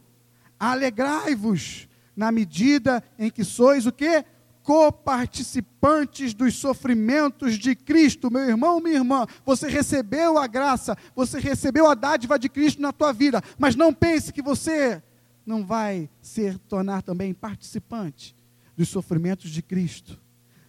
alegrai-vos 0.58 1.90
na 2.16 2.32
medida 2.32 3.04
em 3.20 3.30
que 3.30 3.44
sois 3.44 3.86
o 3.86 3.92
que? 3.92 4.24
Coparticipantes 4.64 6.34
dos 6.34 6.56
sofrimentos 6.56 7.60
de 7.60 7.76
Cristo, 7.76 8.32
meu 8.32 8.44
irmão, 8.44 8.80
minha 8.80 8.96
irmã. 8.96 9.28
Você 9.46 9.68
recebeu 9.68 10.38
a 10.38 10.48
graça, 10.48 10.98
você 11.14 11.38
recebeu 11.38 11.90
a 11.90 11.96
dádiva 11.96 12.40
de 12.40 12.48
Cristo 12.48 12.82
na 12.82 12.94
tua 12.94 13.12
vida, 13.12 13.44
mas 13.60 13.76
não 13.76 13.94
pense 13.94 14.32
que 14.32 14.42
você 14.42 15.04
não 15.46 15.66
vai 15.66 16.10
ser 16.22 16.58
tornar 16.60 17.02
também 17.02 17.34
participante 17.34 18.34
dos 18.76 18.90
sofrimentos 18.90 19.50
de 19.50 19.62
Cristo. 19.62 20.20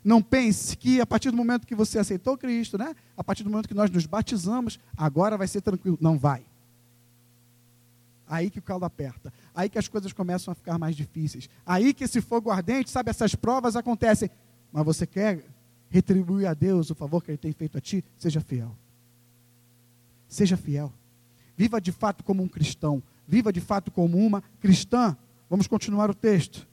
Não 0.03 0.23
pense 0.23 0.77
que 0.77 1.01
a 1.01 1.07
partir 1.07 1.31
do 1.31 1.37
momento 1.37 1.66
que 1.66 1.75
você 1.75 1.99
aceitou 1.99 2.38
Cristo, 2.38 2.79
né? 2.79 2.95
A 3.16 3.25
partir 3.25 3.42
do 3.42 3.51
momento 3.51 3.66
que 3.66 3.75
nós 3.75 3.90
nos 3.90 4.07
batizamos, 4.07 4.79
agora 4.97 5.37
vai 5.37 5.49
ser 5.49 5.61
tranquilo. 5.61 5.99
Não 6.01 6.16
vai. 6.16 6.45
Aí 8.29 8.51
que 8.51 8.59
o 8.59 8.62
caldo 8.62 8.85
aperta. 8.85 9.33
Aí 9.55 9.69
que 9.69 9.79
as 9.79 9.88
coisas 9.88 10.12
começam 10.12 10.53
a 10.53 10.55
ficar 10.55 10.79
mais 10.79 10.95
difíceis. 10.95 11.49
Aí 11.64 11.92
que 11.92 12.05
esse 12.05 12.21
fogo 12.21 12.51
ardente, 12.51 12.90
sabe, 12.90 13.11
essas 13.11 13.35
provas 13.35 13.75
acontecem. 13.75 14.31
Mas 14.73 14.85
você 14.85 15.07
quer 15.07 15.45
retribuir 15.88 16.47
a 16.47 16.55
Deus 16.55 16.90
o 16.90 16.95
favor 16.95 17.23
que 17.23 17.31
Ele 17.31 17.38
tem 17.38 17.53
feito 17.53 17.79
a 17.79 17.81
ti? 17.81 18.05
Seja 18.16 18.40
fiel. 18.40 18.77
Seja 20.29 20.57
fiel. 20.57 20.92
Viva 21.57 21.81
de 21.81 21.90
fato 21.90 22.23
como 22.23 22.42
um 22.42 22.49
cristão. 22.49 23.03
Viva 23.27 23.53
de 23.53 23.61
fato 23.61 23.90
como 23.90 24.19
uma 24.19 24.42
cristã. 24.61 25.16
Vamos 25.49 25.66
continuar 25.66 26.11
o 26.11 26.14
texto. 26.14 26.69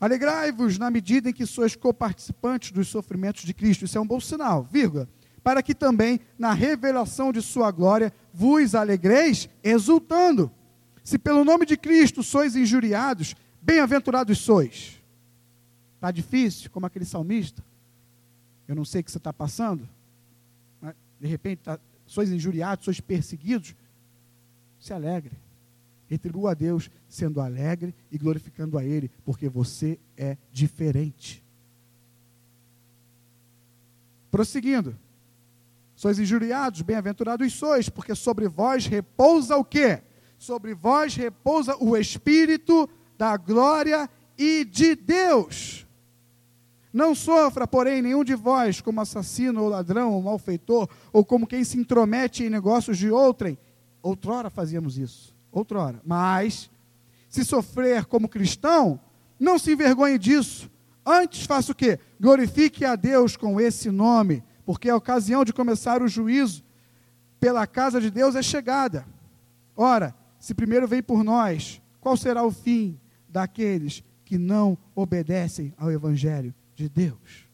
Alegrai-vos 0.00 0.78
na 0.78 0.90
medida 0.90 1.30
em 1.30 1.32
que 1.32 1.46
sois 1.46 1.74
coparticipantes 1.74 2.70
dos 2.70 2.88
sofrimentos 2.88 3.44
de 3.44 3.54
Cristo. 3.54 3.84
Isso 3.84 3.96
é 3.96 4.00
um 4.00 4.06
bom 4.06 4.20
sinal, 4.20 4.62
vírgula. 4.62 5.08
Para 5.42 5.62
que 5.62 5.74
também, 5.74 6.20
na 6.38 6.52
revelação 6.52 7.32
de 7.32 7.40
sua 7.40 7.70
glória, 7.70 8.12
vos 8.32 8.74
alegreis, 8.74 9.48
exultando. 9.62 10.50
Se 11.02 11.18
pelo 11.18 11.44
nome 11.44 11.64
de 11.64 11.76
Cristo 11.76 12.22
sois 12.22 12.56
injuriados, 12.56 13.34
bem-aventurados 13.62 14.38
sois. 14.38 15.00
Está 15.94 16.10
difícil, 16.10 16.70
como 16.70 16.84
aquele 16.84 17.04
salmista? 17.04 17.64
Eu 18.68 18.74
não 18.74 18.84
sei 18.84 19.00
o 19.00 19.04
que 19.04 19.10
você 19.10 19.18
está 19.18 19.32
passando. 19.32 19.88
De 21.18 21.26
repente, 21.26 21.60
tá, 21.62 21.78
sois 22.06 22.30
injuriados, 22.30 22.84
sois 22.84 23.00
perseguidos. 23.00 23.74
Se 24.78 24.92
alegre. 24.92 25.32
Retribua 26.08 26.52
a 26.52 26.54
Deus 26.54 26.88
sendo 27.08 27.40
alegre 27.40 27.94
e 28.10 28.18
glorificando 28.18 28.78
a 28.78 28.84
Ele, 28.84 29.10
porque 29.24 29.48
você 29.48 29.98
é 30.16 30.36
diferente. 30.52 31.44
Prosseguindo. 34.30 34.96
Sois 35.96 36.18
injuriados, 36.18 36.82
bem-aventurados 36.82 37.52
sois, 37.54 37.88
porque 37.88 38.14
sobre 38.14 38.46
vós 38.48 38.86
repousa 38.86 39.56
o 39.56 39.64
quê? 39.64 40.02
Sobre 40.38 40.74
vós 40.74 41.14
repousa 41.14 41.74
o 41.80 41.96
Espírito 41.96 42.88
da 43.16 43.36
glória 43.36 44.08
e 44.38 44.64
de 44.64 44.94
Deus. 44.94 45.86
Não 46.92 47.14
sofra, 47.14 47.66
porém, 47.66 48.00
nenhum 48.00 48.22
de 48.22 48.34
vós 48.34 48.80
como 48.80 49.00
assassino 49.00 49.62
ou 49.62 49.68
ladrão 49.68 50.12
ou 50.12 50.22
malfeitor, 50.22 50.88
ou 51.12 51.24
como 51.24 51.46
quem 51.46 51.64
se 51.64 51.78
intromete 51.78 52.44
em 52.44 52.50
negócios 52.50 52.96
de 52.96 53.10
outrem. 53.10 53.58
Outrora 54.02 54.50
fazíamos 54.50 54.98
isso 54.98 55.35
outrora. 55.58 56.00
Mas, 56.04 56.70
se 57.28 57.44
sofrer 57.44 58.04
como 58.06 58.28
cristão, 58.28 59.00
não 59.38 59.58
se 59.58 59.72
envergonhe 59.72 60.18
disso. 60.18 60.70
Antes 61.04 61.46
faça 61.46 61.72
o 61.72 61.74
quê? 61.74 61.98
Glorifique 62.20 62.84
a 62.84 62.96
Deus 62.96 63.36
com 63.36 63.60
esse 63.60 63.90
nome, 63.90 64.42
porque 64.64 64.88
a 64.88 64.96
ocasião 64.96 65.44
de 65.44 65.52
começar 65.52 66.02
o 66.02 66.08
juízo 66.08 66.64
pela 67.38 67.66
casa 67.66 68.00
de 68.00 68.10
Deus 68.10 68.34
é 68.34 68.42
chegada. 68.42 69.06
Ora, 69.76 70.14
se 70.38 70.54
primeiro 70.54 70.88
vem 70.88 71.02
por 71.02 71.22
nós, 71.22 71.80
qual 72.00 72.16
será 72.16 72.42
o 72.44 72.50
fim 72.50 72.98
daqueles 73.28 74.02
que 74.24 74.38
não 74.38 74.76
obedecem 74.94 75.72
ao 75.76 75.90
Evangelho 75.90 76.54
de 76.74 76.88
Deus? 76.88 77.46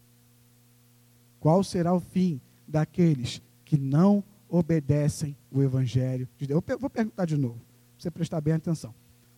Qual 1.41 1.62
será 1.65 1.93
o 1.93 2.01
fim 2.01 2.41
daqueles 2.67 3.43
que 3.65 3.77
não 3.77 4.25
obedecem 4.49 5.37
o 5.51 5.61
Evangelho 5.62 6.29
de 6.38 6.47
Deus? 6.47 6.62
Eu 6.67 6.79
vou 6.79 6.88
perguntar 6.88 7.27
de 7.27 7.37
novo 7.37 7.72
você 8.03 8.11
prestar 8.11 8.41
bem 8.41 8.55
atenção. 8.55 8.93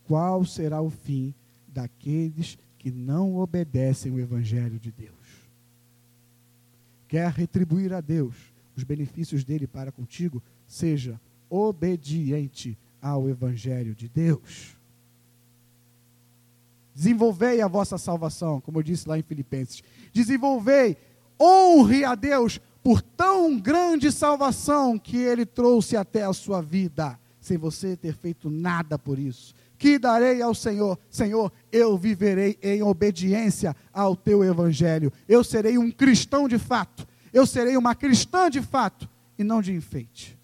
Qual 0.05 0.44
será 0.44 0.81
o 0.81 0.88
fim 0.88 1.35
daqueles 1.68 2.59
que 2.79 2.90
não 2.90 3.37
obedecem 3.37 4.11
o 4.11 4.18
Evangelho 4.18 4.79
de 4.79 4.90
Deus? 4.90 5.12
Quer 7.07 7.31
retribuir 7.31 7.92
a 7.92 8.00
Deus 8.00 8.35
os 8.74 8.83
benefícios 8.83 9.44
dele 9.44 9.66
para 9.66 9.92
contigo? 9.92 10.42
Seja 10.66 11.20
obediente 11.50 12.77
ao 13.03 13.29
Evangelho 13.29 13.94
de 13.94 14.09
Deus. 14.09 14.74
Desenvolvei 16.94 17.61
a 17.61 17.68
vossa 17.68 17.98
salvação, 17.98 18.61
como 18.61 18.79
eu 18.79 18.83
disse 18.83 19.07
lá 19.09 19.18
em 19.18 19.22
Filipenses. 19.22 19.83
Desenvolvei, 20.12 20.96
honre 21.38 22.05
a 22.05 22.14
Deus 22.14 22.61
por 22.83 23.03
tão 23.03 23.59
grande 23.59 24.11
salvação 24.11 24.98
que 24.98 25.16
ele 25.16 25.44
trouxe 25.44 25.96
até 25.96 26.22
a 26.22 26.33
sua 26.33 26.62
vida, 26.62 27.18
sem 27.44 27.59
você 27.59 27.94
ter 27.94 28.14
feito 28.14 28.48
nada 28.48 28.98
por 28.98 29.18
isso. 29.18 29.54
Que 29.76 29.98
darei 29.98 30.40
ao 30.40 30.54
Senhor? 30.54 30.98
Senhor, 31.11 31.52
eu 31.70 31.98
viverei 31.98 32.59
em 32.62 32.83
obediência 32.83 33.76
ao 33.92 34.16
teu 34.16 34.42
evangelho. 34.42 35.12
Eu 35.28 35.44
serei 35.44 35.76
um 35.76 35.90
cristão 35.90 36.48
de 36.48 36.59
fato. 36.59 37.07
Eu 37.35 37.44
serei 37.46 37.76
uma 37.76 37.94
cristã 37.94 38.48
de 38.48 38.62
fato 38.62 39.07
e 39.38 39.44
não 39.44 39.61
de 39.61 39.74
enfeite. 39.74 40.38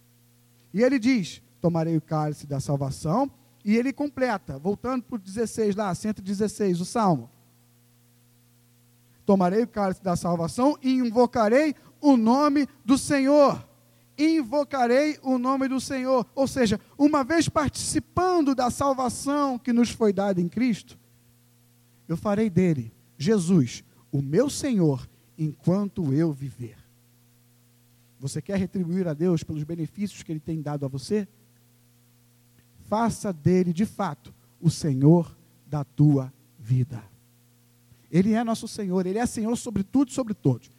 E 0.75 0.83
ele 0.83 0.99
diz: 0.99 1.41
Tomarei 1.59 1.97
o 1.97 2.03
cálice 2.03 2.47
da 2.47 2.61
salvação. 2.61 3.31
E 3.65 3.77
ele 3.77 3.93
completa, 3.95 4.59
voltando 4.59 5.03
para 5.03 5.17
o 5.17 5.19
16 5.19 5.77
lá, 5.77 5.95
116, 5.95 6.81
o 6.81 6.85
salmo. 6.85 7.31
Tomarei 9.25 9.63
o 9.63 9.69
cálice 9.69 10.03
da 10.03 10.17
salvação 10.17 10.77
e 10.83 10.93
invocarei 10.93 11.75
o 12.01 12.17
nome 12.17 12.67
do 12.85 12.99
Senhor. 12.99 13.70
Invocarei 14.23 15.19
o 15.23 15.39
nome 15.39 15.67
do 15.67 15.81
Senhor. 15.81 16.27
Ou 16.35 16.47
seja, 16.47 16.79
uma 16.99 17.25
vez 17.25 17.49
participando 17.49 18.55
da 18.55 18.71
salvação 18.71 19.59
que 19.59 19.73
nos 19.73 19.91
foi 19.91 20.13
dada 20.13 20.41
em 20.41 20.49
Cristo, 20.49 20.99
eu 22.07 22.17
farei 22.17 22.51
dele, 22.51 22.93
Jesus, 23.17 23.83
o 24.13 24.21
meu 24.21 24.51
Senhor, 24.51 25.09
enquanto 25.39 26.13
eu 26.13 26.33
viver. 26.33 26.77
Você 28.19 28.43
quer 28.43 28.59
retribuir 28.59 29.09
a 29.09 29.15
Deus 29.15 29.43
pelos 29.43 29.65
benefícios 29.65 30.23
que 30.23 30.31
Ele 30.31 30.41
tem 30.41 30.61
dado 30.61 30.85
a 30.85 30.89
você? 30.89 31.27
Faça 32.89 33.33
dele, 33.33 33.73
de 33.73 33.87
fato, 33.87 34.35
o 34.61 34.69
Senhor 34.69 35.35
da 35.67 35.83
tua 35.85 36.31
vida. 36.59 37.03
Ele 38.11 38.35
é 38.35 38.45
nosso 38.45 38.69
Senhor, 38.69 39.07
Ele 39.07 39.19
é 39.19 39.25
Senhor 39.25 39.57
sobre 39.57 39.83
tudo 39.83 40.11
e 40.11 40.13
sobre 40.13 40.35
todos. 40.35 40.71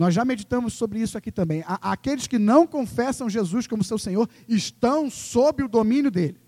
Nós 0.00 0.14
já 0.14 0.24
meditamos 0.24 0.72
sobre 0.72 0.98
isso 0.98 1.18
aqui 1.18 1.30
também. 1.30 1.62
Aqueles 1.66 2.26
que 2.26 2.38
não 2.38 2.66
confessam 2.66 3.28
Jesus 3.28 3.66
como 3.66 3.84
seu 3.84 3.98
Senhor 3.98 4.26
estão 4.48 5.10
sob 5.10 5.62
o 5.62 5.68
domínio 5.68 6.10
dele. 6.10 6.40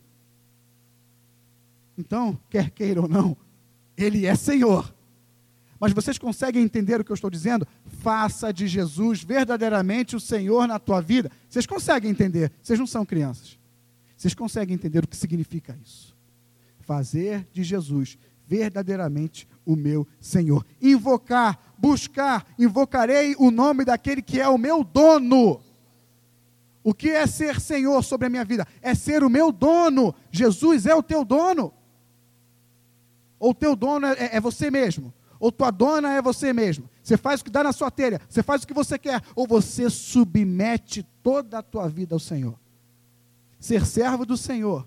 Então, 1.99 2.41
quer 2.49 2.71
queira 2.71 3.03
ou 3.03 3.07
não, 3.07 3.37
ele 3.95 4.25
é 4.25 4.35
Senhor. 4.37 4.95
Mas 5.79 5.93
vocês 5.93 6.17
conseguem 6.17 6.62
entender 6.62 6.99
o 6.99 7.05
que 7.05 7.12
eu 7.12 7.15
estou 7.15 7.29
dizendo? 7.29 7.69
Faça 8.01 8.55
de 8.55 8.67
Jesus 8.67 9.23
verdadeiramente 9.23 10.17
o 10.17 10.21
Senhor 10.21 10.67
na 10.67 10.79
tua 10.79 11.03
vida. 11.03 11.31
Vocês 11.47 11.67
conseguem 11.67 12.11
entender? 12.11 12.51
Vocês 12.62 12.79
não 12.79 12.87
são 12.87 13.05
crianças. 13.05 13.59
Vocês 14.17 14.33
conseguem 14.33 14.75
entender 14.77 15.05
o 15.05 15.07
que 15.07 15.17
significa 15.17 15.79
isso? 15.85 16.17
Fazer 16.81 17.47
de 17.53 17.62
Jesus 17.62 18.17
verdadeiramente 18.53 19.49
o 19.65 19.75
meu 19.75 20.07
Senhor. 20.21 20.67
Invocar, 20.79 21.59
buscar, 21.79 22.47
invocarei 22.59 23.35
o 23.38 23.51
nome 23.51 23.83
daquele 23.83 24.21
que 24.21 24.38
é 24.38 24.47
o 24.47 24.59
meu 24.59 24.85
dono. 24.85 25.59
O 26.85 26.93
que 26.93 27.09
é 27.09 27.27
ser 27.27 27.59
Senhor 27.59 28.03
sobre 28.05 28.27
a 28.27 28.31
minha 28.31 28.45
vida? 28.45 28.67
É 28.83 28.95
ser 28.95 29.25
o 29.25 29.31
meu 29.31 29.51
dono. 29.51 30.15
Jesus 30.31 30.85
é 30.85 30.95
o 30.95 31.03
teu 31.03 31.25
dono. 31.25 31.73
Ou 33.38 33.55
teu 33.55 33.75
dono 33.75 34.07
é, 34.09 34.37
é 34.37 34.41
você 34.41 34.71
mesmo. 34.71 35.15
Ou 35.41 35.51
tua 35.51 35.71
dona 35.71 36.12
é 36.12 36.21
você 36.21 36.53
mesmo. 36.53 36.91
Você 37.03 37.17
faz 37.17 37.41
o 37.41 37.45
que 37.45 37.51
dá 37.51 37.65
na 37.65 37.73
sua 37.73 37.91
telha. 37.91 38.21
Você 38.29 38.43
faz 38.43 38.62
o 38.62 38.67
que 38.67 38.75
você 38.75 38.99
quer. 38.99 39.23
Ou 39.35 39.47
você 39.47 39.88
submete 39.88 41.03
toda 41.23 41.59
a 41.59 41.62
tua 41.62 41.88
vida 41.88 42.15
ao 42.15 42.21
Senhor. 42.21 42.59
Ser 43.59 43.87
servo 43.87 44.27
do 44.27 44.37
Senhor. 44.37 44.87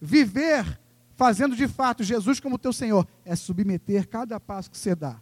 Viver 0.00 0.80
fazendo 1.16 1.56
de 1.56 1.68
fato 1.68 2.02
Jesus 2.02 2.40
como 2.40 2.58
teu 2.58 2.72
Senhor, 2.72 3.06
é 3.24 3.34
submeter 3.36 4.08
cada 4.08 4.38
passo 4.40 4.70
que 4.70 4.78
você 4.78 4.94
dá 4.94 5.20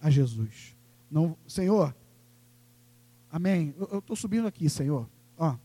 a 0.00 0.10
Jesus. 0.10 0.76
Não, 1.10 1.36
Senhor, 1.46 1.94
amém. 3.30 3.74
Eu 3.78 3.98
estou 3.98 4.16
subindo 4.16 4.46
aqui, 4.46 4.68
Senhor. 4.68 5.08
Ó, 5.36 5.56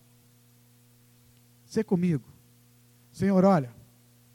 ser 1.66 1.84
comigo. 1.84 2.24
Senhor, 3.12 3.44
olha, 3.44 3.70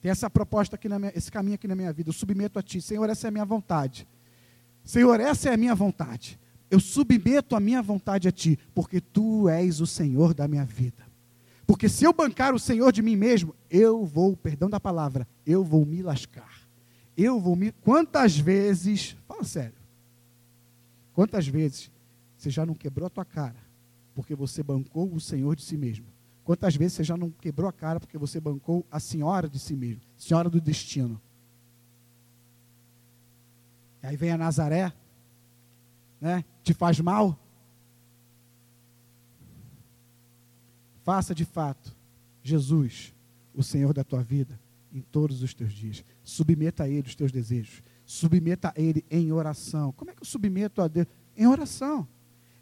tem 0.01 0.11
essa 0.11 0.31
proposta 0.31 0.77
aqui, 0.77 0.89
na 0.89 0.99
minha, 0.99 1.13
esse 1.15 1.31
caminho 1.31 1.57
aqui 1.57 1.67
na 1.67 1.75
minha 1.75 1.93
vida. 1.93 2.09
Eu 2.11 2.13
submeto 2.13 2.59
a 2.59 2.63
Ti. 2.63 2.81
Senhor, 2.81 3.09
essa 3.09 3.27
é 3.27 3.29
a 3.29 3.33
minha 3.33 3.45
vontade. 3.45 4.07
Senhor, 4.85 5.19
essa 5.21 5.51
é 5.51 5.55
a 5.55 5.57
minha 5.57 5.75
vontade. 5.75 6.39
Eu 6.71 6.79
submeto 6.79 7.57
a 7.57 7.61
minha 7.61 7.83
vontade 7.83 8.29
a 8.29 8.33
Ti, 8.33 8.59
porque 8.75 9.01
Tu 9.01 9.49
és 9.49 9.81
o 9.81 9.87
Senhor 9.87 10.35
da 10.35 10.47
minha 10.47 10.65
vida. 10.65 11.08
Porque 11.69 11.87
se 11.87 12.03
eu 12.03 12.15
bancar 12.15 12.55
o 12.55 12.59
Senhor 12.59 12.91
de 12.91 13.03
mim 13.03 13.15
mesmo, 13.15 13.55
eu 13.69 14.03
vou, 14.03 14.35
perdão 14.35 14.71
da 14.71 14.81
palavra, 14.81 15.29
eu 15.45 15.63
vou 15.63 15.85
me 15.85 16.01
lascar. 16.01 16.67
Eu 17.15 17.39
vou 17.39 17.55
me. 17.55 17.73
Quantas 17.73 18.39
vezes, 18.39 19.15
fala 19.29 19.45
sério, 19.45 19.75
quantas 21.13 21.47
vezes 21.47 21.91
você 22.39 22.49
já 22.49 22.65
não 22.65 22.73
quebrou 22.73 23.07
a 23.07 23.11
tua 23.11 23.25
cara 23.25 23.59
porque 24.15 24.35
você 24.35 24.63
bancou 24.63 25.13
o 25.13 25.21
Senhor 25.21 25.55
de 25.55 25.63
si 25.63 25.77
mesmo? 25.77 26.07
Quantas 26.43 26.75
vezes 26.75 26.95
você 26.95 27.05
já 27.05 27.19
não 27.19 27.31
quebrou 27.31 27.69
a 27.69 27.73
cara 27.73 28.01
porque 28.01 28.17
você 28.17 28.41
bancou 28.41 28.87
a 28.91 28.99
senhora 28.99 29.47
de 29.47 29.59
si 29.59 29.77
mesmo, 29.77 30.01
senhora 30.17 30.49
do 30.49 30.63
destino? 30.63 31.21
E 34.03 34.07
aí 34.07 34.17
vem 34.17 34.31
a 34.31 34.39
Nazaré, 34.39 34.91
né? 36.19 36.43
Te 36.63 36.73
faz 36.73 36.99
mal, 36.99 37.39
Faça 41.09 41.35
de 41.35 41.47
fato 41.47 41.97
Jesus 42.43 43.15
o 43.55 43.63
Senhor 43.63 43.95
da 43.95 44.05
tua 44.05 44.23
vida 44.23 44.61
em 44.93 45.01
todos 45.01 45.43
os 45.43 45.55
teus 45.55 45.73
dias. 45.73 46.05
Submeta 46.23 46.83
a 46.83 46.89
Ele 46.91 47.09
os 47.09 47.15
teus 47.15 47.33
desejos. 47.33 47.83
Submeta 48.05 48.75
a 48.77 48.79
Ele 48.79 49.03
em 49.11 49.33
oração. 49.33 49.91
Como 49.93 50.11
é 50.11 50.15
que 50.15 50.21
eu 50.21 50.27
submeto 50.27 50.83
a 50.83 50.87
Deus? 50.87 51.07
Em 51.35 51.47
oração. 51.47 52.07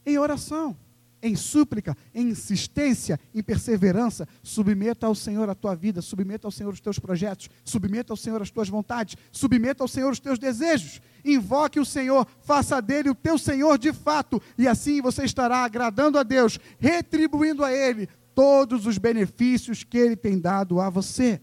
Em 0.07 0.17
oração. 0.17 0.77
Em 1.21 1.35
súplica, 1.35 1.97
em 2.15 2.29
insistência, 2.29 3.19
em 3.35 3.43
perseverança, 3.43 4.29
submeta 4.45 5.09
ao 5.09 5.15
Senhor 5.17 5.51
a 5.51 5.55
tua 5.55 5.75
vida, 5.75 6.01
submeta 6.01 6.47
ao 6.47 6.53
Senhor 6.53 6.73
os 6.73 6.81
teus 6.81 7.01
projetos, 7.01 7.51
submeta 7.65 8.13
ao 8.13 8.17
Senhor 8.17 8.41
as 8.41 8.51
tuas 8.51 8.69
vontades, 8.69 9.17
submeta 9.33 9.83
ao 9.83 9.89
Senhor 9.89 10.13
os 10.13 10.21
teus 10.21 10.39
desejos. 10.39 11.01
Invoque 11.25 11.81
o 11.81 11.85
Senhor, 11.85 12.25
faça 12.43 12.81
dele 12.81 13.11
o 13.11 13.15
teu 13.15 13.39
Senhor 13.39 13.77
de 13.77 13.93
fato, 13.93 14.41
e 14.57 14.69
assim 14.69 15.03
você 15.03 15.25
estará 15.25 15.65
agradando 15.65 16.17
a 16.17 16.23
Deus, 16.23 16.61
retribuindo 16.79 17.65
a 17.65 17.73
Ele 17.73 18.09
todos 18.37 18.87
os 18.87 18.99
benefícios 18.99 19.83
que 19.83 19.97
Ele 19.97 20.15
tem 20.15 20.39
dado 20.39 20.79
a 20.79 20.91
você. 20.91 21.41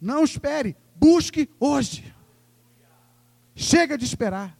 Não 0.00 0.22
espere, 0.22 0.76
busque 0.94 1.50
hoje. 1.58 2.14
Chega 3.56 3.98
de 3.98 4.04
esperar. 4.04 4.56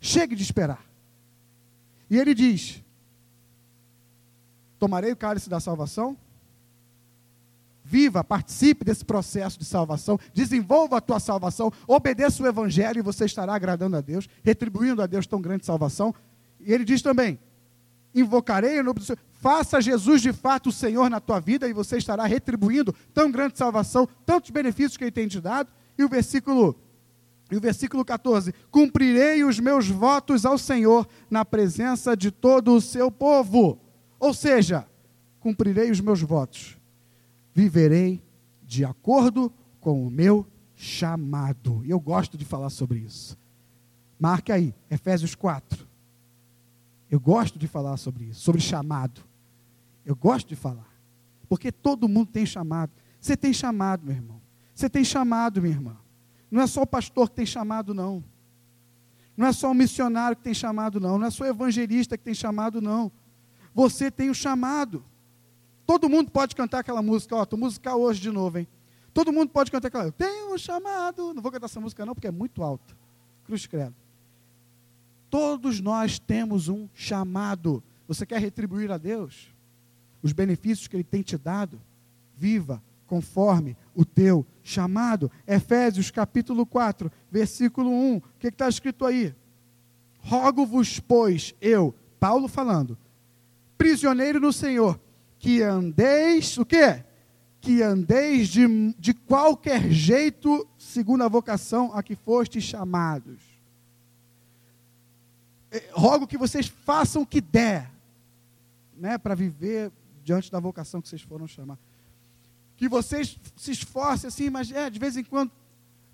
Chegue 0.00 0.34
de 0.34 0.42
esperar. 0.42 0.84
E 2.10 2.18
ele 2.18 2.34
diz: 2.34 2.82
Tomarei 4.78 5.12
o 5.12 5.16
cálice 5.16 5.48
da 5.48 5.60
salvação. 5.60 6.16
Viva, 7.84 8.24
participe 8.24 8.84
desse 8.84 9.04
processo 9.04 9.58
de 9.58 9.64
salvação, 9.64 10.18
desenvolva 10.32 10.96
a 10.96 11.00
tua 11.02 11.20
salvação, 11.20 11.70
obedeça 11.86 12.42
o 12.42 12.46
Evangelho 12.46 12.98
e 12.98 13.02
você 13.02 13.26
estará 13.26 13.54
agradando 13.54 13.94
a 13.96 14.00
Deus, 14.00 14.26
retribuindo 14.42 15.02
a 15.02 15.06
Deus 15.06 15.26
tão 15.26 15.40
grande 15.40 15.64
salvação. 15.64 16.14
E 16.58 16.72
ele 16.72 16.84
diz 16.84 17.02
também: 17.02 17.38
invocarei 18.14 18.78
o 18.78 18.84
nome 18.84 19.00
do 19.00 19.04
Senhor. 19.04 19.18
Faça 19.32 19.80
Jesus 19.80 20.22
de 20.22 20.32
fato 20.32 20.68
o 20.68 20.72
Senhor 20.72 21.10
na 21.10 21.20
tua 21.20 21.40
vida 21.40 21.68
e 21.68 21.72
você 21.72 21.98
estará 21.98 22.24
retribuindo 22.24 22.94
tão 23.12 23.30
grande 23.30 23.58
salvação, 23.58 24.08
tantos 24.24 24.50
benefícios 24.50 24.96
que 24.96 25.04
Ele 25.04 25.10
tem 25.10 25.28
te 25.28 25.40
dado. 25.40 25.70
E 25.98 26.04
o 26.04 26.08
versículo, 26.08 26.76
e 27.50 27.56
o 27.56 27.60
versículo 27.60 28.04
14: 28.04 28.54
Cumprirei 28.70 29.44
os 29.44 29.60
meus 29.60 29.88
votos 29.88 30.46
ao 30.46 30.56
Senhor 30.56 31.06
na 31.28 31.44
presença 31.44 32.16
de 32.16 32.30
todo 32.30 32.74
o 32.74 32.80
seu 32.80 33.10
povo. 33.10 33.78
Ou 34.18 34.32
seja, 34.32 34.86
cumprirei 35.40 35.90
os 35.90 36.00
meus 36.00 36.22
votos, 36.22 36.78
viverei 37.52 38.22
de 38.62 38.84
acordo 38.84 39.52
com 39.80 40.06
o 40.06 40.10
meu 40.10 40.46
chamado. 40.74 41.82
E 41.84 41.90
eu 41.90 42.00
gosto 42.00 42.38
de 42.38 42.44
falar 42.44 42.70
sobre 42.70 43.00
isso. 43.00 43.36
Marque 44.18 44.50
aí, 44.50 44.74
Efésios 44.90 45.34
4. 45.34 45.93
Eu 47.14 47.20
gosto 47.20 47.60
de 47.60 47.68
falar 47.68 47.96
sobre 47.96 48.24
isso, 48.24 48.40
sobre 48.40 48.60
chamado. 48.60 49.20
Eu 50.04 50.16
gosto 50.16 50.48
de 50.48 50.56
falar. 50.56 50.92
Porque 51.48 51.70
todo 51.70 52.08
mundo 52.08 52.32
tem 52.32 52.44
chamado. 52.44 52.90
Você 53.20 53.36
tem 53.36 53.52
chamado, 53.52 54.04
meu 54.04 54.16
irmão. 54.16 54.42
Você 54.74 54.90
tem 54.90 55.04
chamado, 55.04 55.62
minha 55.62 55.72
irmã. 55.72 55.96
Não 56.50 56.60
é 56.60 56.66
só 56.66 56.82
o 56.82 56.86
pastor 56.86 57.30
que 57.30 57.36
tem 57.36 57.46
chamado, 57.46 57.94
não. 57.94 58.24
Não 59.36 59.46
é 59.46 59.52
só 59.52 59.70
o 59.70 59.74
missionário 59.74 60.36
que 60.36 60.42
tem 60.42 60.52
chamado, 60.52 60.98
não. 60.98 61.16
Não 61.16 61.28
é 61.28 61.30
só 61.30 61.44
o 61.44 61.46
evangelista 61.46 62.18
que 62.18 62.24
tem 62.24 62.34
chamado, 62.34 62.80
não. 62.80 63.12
Você 63.72 64.10
tem 64.10 64.28
o 64.28 64.34
chamado. 64.34 65.04
Todo 65.86 66.08
mundo 66.08 66.32
pode 66.32 66.56
cantar 66.56 66.80
aquela 66.80 67.00
música, 67.00 67.36
ó, 67.36 67.44
estou 67.44 67.56
musical 67.56 68.00
hoje 68.00 68.20
de 68.20 68.32
novo, 68.32 68.58
hein? 68.58 68.66
Todo 69.12 69.32
mundo 69.32 69.50
pode 69.50 69.70
cantar 69.70 69.86
aquela, 69.86 70.06
eu 70.06 70.12
tenho 70.12 70.52
um 70.52 70.58
chamado. 70.58 71.32
Não 71.32 71.40
vou 71.40 71.52
cantar 71.52 71.66
essa 71.66 71.80
música 71.80 72.04
não, 72.04 72.12
porque 72.12 72.26
é 72.26 72.32
muito 72.32 72.60
alta. 72.60 72.92
Cruz 73.44 73.68
credo. 73.68 73.94
Todos 75.34 75.80
nós 75.80 76.16
temos 76.20 76.68
um 76.68 76.88
chamado. 76.94 77.82
Você 78.06 78.24
quer 78.24 78.40
retribuir 78.40 78.92
a 78.92 78.96
Deus 78.96 79.48
os 80.22 80.32
benefícios 80.32 80.86
que 80.86 80.94
Ele 80.94 81.02
tem 81.02 81.22
te 81.22 81.36
dado? 81.36 81.80
viva 82.36 82.80
conforme 83.04 83.76
o 83.96 84.04
teu 84.04 84.46
chamado. 84.62 85.28
Efésios 85.44 86.08
capítulo 86.08 86.64
4, 86.64 87.10
versículo 87.32 87.90
1. 87.90 88.16
O 88.18 88.22
que 88.38 88.46
está 88.46 88.68
escrito 88.68 89.04
aí? 89.04 89.34
Rogo-vos, 90.20 91.00
pois, 91.00 91.52
eu, 91.60 91.92
Paulo 92.20 92.46
falando, 92.46 92.96
prisioneiro 93.76 94.38
no 94.38 94.52
Senhor, 94.52 95.00
que 95.40 95.62
andeis, 95.62 96.56
o 96.58 96.64
quê? 96.64 97.04
Que 97.60 97.82
andeis 97.82 98.46
de, 98.46 98.94
de 98.96 99.12
qualquer 99.12 99.90
jeito, 99.90 100.64
segundo 100.78 101.24
a 101.24 101.28
vocação 101.28 101.90
a 101.92 102.04
que 102.04 102.14
fostes 102.14 102.62
chamados. 102.62 103.53
É, 105.74 105.90
rogo 105.92 106.24
que 106.24 106.38
vocês 106.38 106.68
façam 106.68 107.22
o 107.22 107.26
que 107.26 107.40
der, 107.40 107.90
né, 108.96 109.18
para 109.18 109.34
viver 109.34 109.90
diante 110.22 110.48
da 110.48 110.60
vocação 110.60 111.02
que 111.02 111.08
vocês 111.08 111.20
foram 111.20 111.48
chamados. 111.48 111.82
Que 112.76 112.88
vocês 112.88 113.36
se 113.56 113.72
esforcem 113.72 114.28
assim, 114.28 114.48
mas 114.48 114.70
é, 114.70 114.88
de 114.88 115.00
vez 115.00 115.16
em 115.16 115.24
quando. 115.24 115.50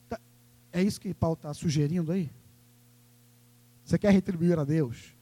Tá, 0.08 0.18
é 0.72 0.82
isso 0.82 0.98
que 0.98 1.12
Paulo 1.12 1.34
está 1.34 1.52
sugerindo 1.52 2.10
aí? 2.10 2.30
Você 3.84 3.98
quer 3.98 4.12
retribuir 4.12 4.58
a 4.58 4.64
Deus 4.64 5.12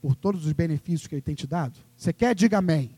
por 0.00 0.14
todos 0.14 0.46
os 0.46 0.52
benefícios 0.52 1.08
que 1.08 1.16
Ele 1.16 1.22
tem 1.22 1.34
te 1.34 1.46
dado? 1.48 1.76
Você 1.96 2.12
quer? 2.12 2.32
Diga 2.32 2.58
amém. 2.58 2.96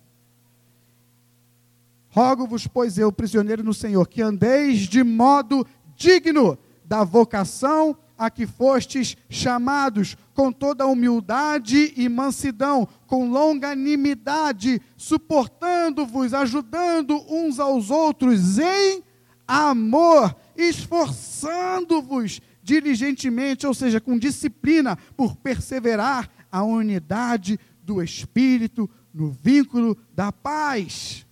Rogo-vos, 2.10 2.66
pois 2.66 2.98
eu, 2.98 3.10
prisioneiro 3.10 3.64
no 3.64 3.72
Senhor, 3.72 4.06
que 4.06 4.20
andeis 4.20 4.80
de 4.80 5.02
modo 5.02 5.66
digno 5.96 6.58
da 6.84 7.02
vocação 7.02 7.96
a 8.18 8.30
que 8.30 8.46
fostes 8.46 9.16
chamados, 9.28 10.16
com 10.34 10.50
toda 10.50 10.86
humildade 10.86 11.92
e 11.96 12.08
mansidão, 12.08 12.88
com 13.06 13.30
longanimidade, 13.30 14.80
suportando-vos, 14.96 16.32
ajudando 16.32 17.22
uns 17.28 17.58
aos 17.58 17.90
outros 17.90 18.58
em 18.58 19.02
amor, 19.46 20.34
esforçando-vos 20.56 22.40
diligentemente, 22.62 23.66
ou 23.66 23.74
seja, 23.74 24.00
com 24.00 24.18
disciplina, 24.18 24.96
por 25.16 25.36
perseverar 25.36 26.28
a 26.50 26.62
unidade 26.62 27.60
do 27.82 28.02
Espírito 28.02 28.90
no 29.14 29.30
vínculo 29.30 29.96
da 30.14 30.32
paz. 30.32 31.24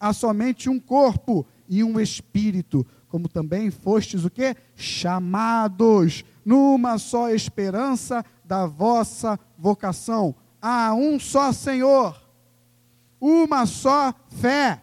Há 0.00 0.12
somente 0.12 0.68
um 0.68 0.80
corpo 0.80 1.46
e 1.68 1.84
um 1.84 2.00
espírito, 2.00 2.86
como 3.14 3.28
também 3.28 3.70
fostes 3.70 4.24
o 4.24 4.28
que? 4.28 4.56
Chamados 4.74 6.24
numa 6.44 6.98
só 6.98 7.30
esperança 7.30 8.24
da 8.44 8.66
vossa 8.66 9.38
vocação. 9.56 10.34
Há 10.60 10.92
um 10.94 11.20
só 11.20 11.52
Senhor, 11.52 12.20
uma 13.20 13.66
só 13.66 14.12
fé, 14.30 14.82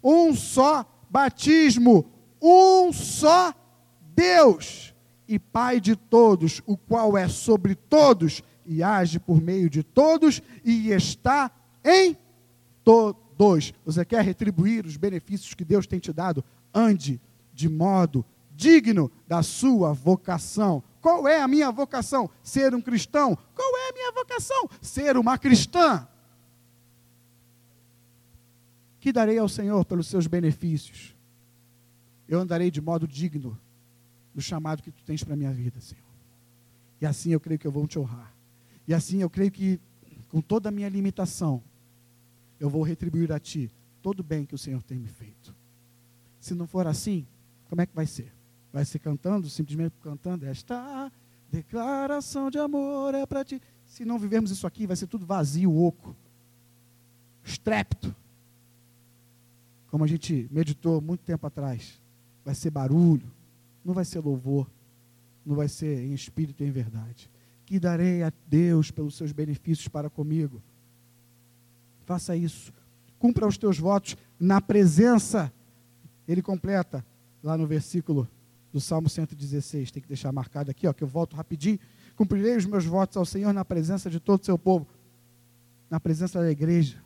um 0.00 0.32
só 0.36 0.86
batismo, 1.10 2.06
um 2.40 2.92
só 2.92 3.52
Deus 4.14 4.94
e 5.26 5.36
Pai 5.36 5.80
de 5.80 5.96
todos, 5.96 6.62
o 6.64 6.76
qual 6.76 7.18
é 7.18 7.26
sobre 7.26 7.74
todos 7.74 8.40
e 8.64 8.84
age 8.84 9.18
por 9.18 9.42
meio 9.42 9.68
de 9.68 9.82
todos 9.82 10.40
e 10.64 10.92
está 10.92 11.50
em 11.84 12.16
todos. 12.84 13.74
Você 13.84 14.04
quer 14.04 14.24
retribuir 14.24 14.86
os 14.86 14.96
benefícios 14.96 15.54
que 15.54 15.64
Deus 15.64 15.88
tem 15.88 15.98
te 15.98 16.12
dado? 16.12 16.44
Ande 16.72 17.20
de 17.58 17.68
modo 17.68 18.24
digno 18.54 19.10
da 19.26 19.42
sua 19.42 19.92
vocação. 19.92 20.80
Qual 21.00 21.26
é 21.26 21.42
a 21.42 21.48
minha 21.48 21.72
vocação? 21.72 22.30
Ser 22.40 22.72
um 22.72 22.80
cristão. 22.80 23.36
Qual 23.52 23.76
é 23.78 23.90
a 23.90 23.92
minha 23.92 24.12
vocação? 24.12 24.68
Ser 24.80 25.16
uma 25.16 25.36
cristã. 25.36 26.06
Que 29.00 29.12
darei 29.12 29.38
ao 29.38 29.48
Senhor 29.48 29.84
pelos 29.84 30.06
seus 30.06 30.28
benefícios? 30.28 31.16
Eu 32.28 32.38
andarei 32.38 32.70
de 32.70 32.80
modo 32.80 33.08
digno 33.08 33.58
do 34.32 34.40
chamado 34.40 34.80
que 34.80 34.92
tu 34.92 35.02
tens 35.02 35.24
para 35.24 35.34
a 35.34 35.36
minha 35.36 35.52
vida, 35.52 35.80
Senhor. 35.80 36.04
E 37.00 37.06
assim 37.06 37.32
eu 37.32 37.40
creio 37.40 37.58
que 37.58 37.66
eu 37.66 37.72
vou 37.72 37.88
te 37.88 37.98
honrar. 37.98 38.32
E 38.86 38.94
assim 38.94 39.20
eu 39.20 39.28
creio 39.28 39.50
que, 39.50 39.80
com 40.28 40.40
toda 40.40 40.68
a 40.68 40.72
minha 40.72 40.88
limitação, 40.88 41.60
eu 42.60 42.70
vou 42.70 42.84
retribuir 42.84 43.32
a 43.32 43.40
Ti 43.40 43.68
todo 44.00 44.20
o 44.20 44.22
bem 44.22 44.46
que 44.46 44.54
o 44.54 44.58
Senhor 44.58 44.80
tem 44.84 44.96
me 44.96 45.08
feito. 45.08 45.52
Se 46.38 46.54
não 46.54 46.68
for 46.68 46.86
assim, 46.86 47.26
como 47.68 47.82
é 47.82 47.86
que 47.86 47.94
vai 47.94 48.06
ser? 48.06 48.32
Vai 48.72 48.84
ser 48.84 48.98
cantando, 48.98 49.48
simplesmente 49.48 49.94
cantando, 50.02 50.46
esta 50.46 51.10
declaração 51.50 52.50
de 52.50 52.58
amor 52.58 53.14
é 53.14 53.26
para 53.26 53.44
ti. 53.44 53.60
Se 53.86 54.04
não 54.04 54.18
vivermos 54.18 54.50
isso 54.50 54.66
aqui, 54.66 54.86
vai 54.86 54.96
ser 54.96 55.06
tudo 55.06 55.24
vazio, 55.24 55.74
oco, 55.74 56.14
estrépito. 57.44 58.14
Como 59.90 60.04
a 60.04 60.06
gente 60.06 60.48
meditou 60.50 61.00
muito 61.00 61.20
tempo 61.20 61.46
atrás. 61.46 62.00
Vai 62.44 62.54
ser 62.54 62.70
barulho, 62.70 63.30
não 63.84 63.94
vai 63.94 64.04
ser 64.04 64.20
louvor, 64.20 64.70
não 65.44 65.56
vai 65.56 65.68
ser 65.68 66.04
em 66.04 66.12
espírito 66.12 66.62
e 66.62 66.66
em 66.66 66.70
verdade. 66.70 67.30
Que 67.64 67.78
darei 67.78 68.22
a 68.22 68.32
Deus 68.46 68.90
pelos 68.90 69.16
seus 69.16 69.32
benefícios 69.32 69.88
para 69.88 70.10
comigo. 70.10 70.62
Faça 72.04 72.36
isso. 72.36 72.72
Cumpra 73.18 73.46
os 73.46 73.58
teus 73.58 73.78
votos 73.78 74.16
na 74.38 74.60
presença. 74.60 75.52
Ele 76.26 76.42
completa 76.42 77.04
lá 77.42 77.56
no 77.56 77.66
versículo 77.66 78.28
do 78.72 78.80
Salmo 78.80 79.08
116, 79.08 79.90
tem 79.90 80.02
que 80.02 80.08
deixar 80.08 80.32
marcado 80.32 80.70
aqui, 80.70 80.86
ó, 80.86 80.92
que 80.92 81.02
eu 81.02 81.08
volto 81.08 81.36
rapidinho. 81.36 81.78
Cumprirei 82.16 82.56
os 82.56 82.66
meus 82.66 82.84
votos 82.84 83.16
ao 83.16 83.24
Senhor 83.24 83.52
na 83.52 83.64
presença 83.64 84.10
de 84.10 84.20
todo 84.20 84.42
o 84.42 84.44
seu 84.44 84.58
povo, 84.58 84.86
na 85.88 85.98
presença 85.98 86.40
da 86.40 86.50
igreja, 86.50 87.02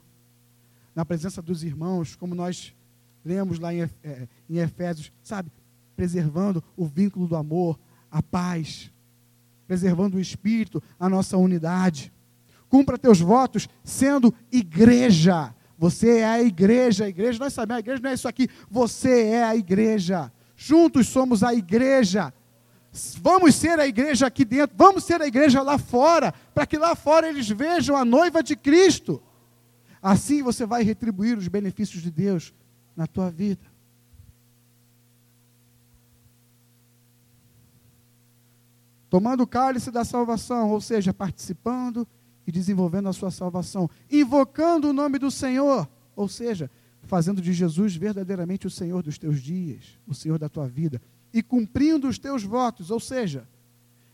na 0.94 1.04
presença 1.04 1.40
dos 1.40 1.62
irmãos, 1.62 2.16
como 2.16 2.34
nós 2.34 2.74
lemos 3.24 3.58
lá 3.58 3.72
em, 3.72 3.82
é, 3.82 4.28
em 4.48 4.58
Efésios, 4.58 5.12
sabe? 5.22 5.50
Preservando 5.94 6.62
o 6.76 6.86
vínculo 6.86 7.28
do 7.28 7.36
amor, 7.36 7.78
a 8.10 8.22
paz, 8.22 8.90
preservando 9.66 10.16
o 10.16 10.20
espírito, 10.20 10.82
a 10.98 11.08
nossa 11.08 11.36
unidade. 11.36 12.12
Cumpra 12.68 12.98
teus 12.98 13.20
votos 13.20 13.68
sendo 13.84 14.34
igreja, 14.50 15.54
você 15.82 16.18
é 16.18 16.24
a 16.24 16.40
igreja, 16.40 17.06
a 17.06 17.08
igreja, 17.08 17.40
nós 17.40 17.52
sabemos, 17.52 17.78
a 17.78 17.80
igreja 17.80 18.00
não 18.00 18.10
é 18.10 18.14
isso 18.14 18.28
aqui, 18.28 18.48
você 18.70 19.30
é 19.30 19.42
a 19.42 19.56
igreja. 19.56 20.32
Juntos 20.54 21.08
somos 21.08 21.42
a 21.42 21.52
igreja. 21.52 22.32
Vamos 23.20 23.56
ser 23.56 23.80
a 23.80 23.86
igreja 23.88 24.28
aqui 24.28 24.44
dentro, 24.44 24.76
vamos 24.78 25.02
ser 25.02 25.20
a 25.20 25.26
igreja 25.26 25.60
lá 25.60 25.78
fora, 25.78 26.32
para 26.54 26.66
que 26.66 26.78
lá 26.78 26.94
fora 26.94 27.28
eles 27.28 27.48
vejam 27.48 27.96
a 27.96 28.04
noiva 28.04 28.44
de 28.44 28.54
Cristo. 28.54 29.20
Assim 30.00 30.40
você 30.40 30.64
vai 30.64 30.84
retribuir 30.84 31.36
os 31.36 31.48
benefícios 31.48 32.00
de 32.00 32.12
Deus 32.12 32.54
na 32.94 33.08
tua 33.08 33.28
vida. 33.28 33.66
Tomando 39.10 39.42
o 39.42 39.48
cálice 39.48 39.90
da 39.90 40.04
salvação, 40.04 40.70
ou 40.70 40.80
seja, 40.80 41.12
participando 41.12 42.06
e 42.46 42.52
desenvolvendo 42.52 43.08
a 43.08 43.12
sua 43.12 43.30
salvação, 43.30 43.88
invocando 44.10 44.88
o 44.88 44.92
nome 44.92 45.18
do 45.18 45.30
Senhor, 45.30 45.88
ou 46.14 46.28
seja, 46.28 46.70
fazendo 47.02 47.40
de 47.40 47.52
Jesus 47.52 47.96
verdadeiramente 47.96 48.66
o 48.66 48.70
Senhor 48.70 49.02
dos 49.02 49.18
teus 49.18 49.40
dias, 49.40 49.98
o 50.06 50.14
Senhor 50.14 50.38
da 50.38 50.48
tua 50.48 50.68
vida, 50.68 51.00
e 51.32 51.42
cumprindo 51.42 52.08
os 52.08 52.18
teus 52.18 52.42
votos, 52.42 52.90
ou 52.90 53.00
seja, 53.00 53.46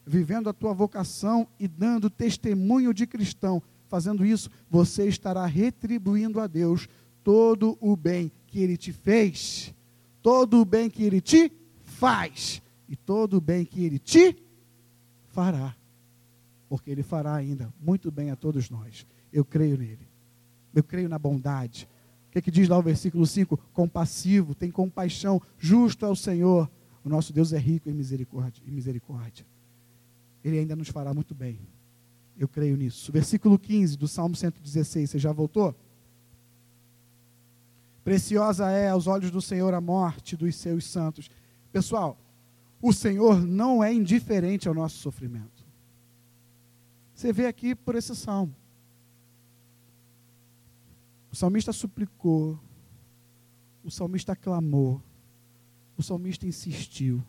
vivendo 0.06 0.48
a 0.48 0.52
tua 0.52 0.72
vocação 0.72 1.46
e 1.58 1.66
dando 1.66 2.08
testemunho 2.08 2.94
de 2.94 3.06
cristão. 3.06 3.62
Fazendo 3.88 4.24
isso, 4.24 4.50
você 4.70 5.08
estará 5.08 5.44
retribuindo 5.46 6.40
a 6.40 6.46
Deus 6.46 6.88
todo 7.24 7.76
o 7.80 7.96
bem 7.96 8.30
que 8.46 8.60
Ele 8.60 8.76
te 8.76 8.92
fez, 8.92 9.74
todo 10.22 10.60
o 10.60 10.64
bem 10.64 10.88
que 10.88 11.02
Ele 11.02 11.20
te 11.20 11.52
faz 11.82 12.62
e 12.88 12.96
todo 12.96 13.38
o 13.38 13.40
bem 13.40 13.64
que 13.64 13.84
Ele 13.84 13.98
te 13.98 14.36
fará 15.28 15.77
porque 16.68 16.90
Ele 16.90 17.02
fará 17.02 17.34
ainda 17.34 17.72
muito 17.80 18.10
bem 18.10 18.30
a 18.30 18.36
todos 18.36 18.68
nós. 18.70 19.06
Eu 19.32 19.44
creio 19.44 19.76
nele. 19.76 20.08
Eu 20.74 20.84
creio 20.84 21.08
na 21.08 21.18
bondade. 21.18 21.88
O 22.28 22.32
que, 22.32 22.38
é 22.38 22.42
que 22.42 22.50
diz 22.50 22.68
lá 22.68 22.78
o 22.78 22.82
versículo 22.82 23.26
5? 23.26 23.56
Compassivo, 23.72 24.54
tem 24.54 24.70
compaixão, 24.70 25.40
justo 25.58 26.04
é 26.04 26.08
o 26.08 26.16
Senhor. 26.16 26.70
O 27.04 27.08
nosso 27.08 27.32
Deus 27.32 27.52
é 27.52 27.58
rico 27.58 27.88
em 27.88 27.94
misericórdia, 27.94 28.62
em 28.66 28.70
misericórdia. 28.70 29.46
Ele 30.44 30.58
ainda 30.58 30.76
nos 30.76 30.88
fará 30.88 31.14
muito 31.14 31.34
bem. 31.34 31.58
Eu 32.38 32.46
creio 32.46 32.76
nisso. 32.76 33.10
Versículo 33.10 33.58
15 33.58 33.96
do 33.96 34.06
Salmo 34.06 34.36
116, 34.36 35.10
você 35.10 35.18
já 35.18 35.32
voltou? 35.32 35.74
Preciosa 38.04 38.70
é 38.70 38.88
aos 38.88 39.06
olhos 39.06 39.30
do 39.30 39.40
Senhor 39.40 39.74
a 39.74 39.80
morte 39.80 40.36
dos 40.36 40.54
seus 40.56 40.84
santos. 40.84 41.30
Pessoal, 41.72 42.16
o 42.80 42.92
Senhor 42.92 43.44
não 43.44 43.82
é 43.82 43.92
indiferente 43.92 44.68
ao 44.68 44.74
nosso 44.74 44.98
sofrimento. 44.98 45.57
Você 47.18 47.32
vê 47.32 47.46
aqui 47.46 47.74
por 47.74 47.96
esse 47.96 48.14
salmo. 48.14 48.54
O 51.32 51.34
salmista 51.34 51.72
suplicou, 51.72 52.56
o 53.82 53.90
salmista 53.90 54.36
clamou, 54.36 55.02
o 55.96 56.02
salmista 56.02 56.46
insistiu. 56.46 57.20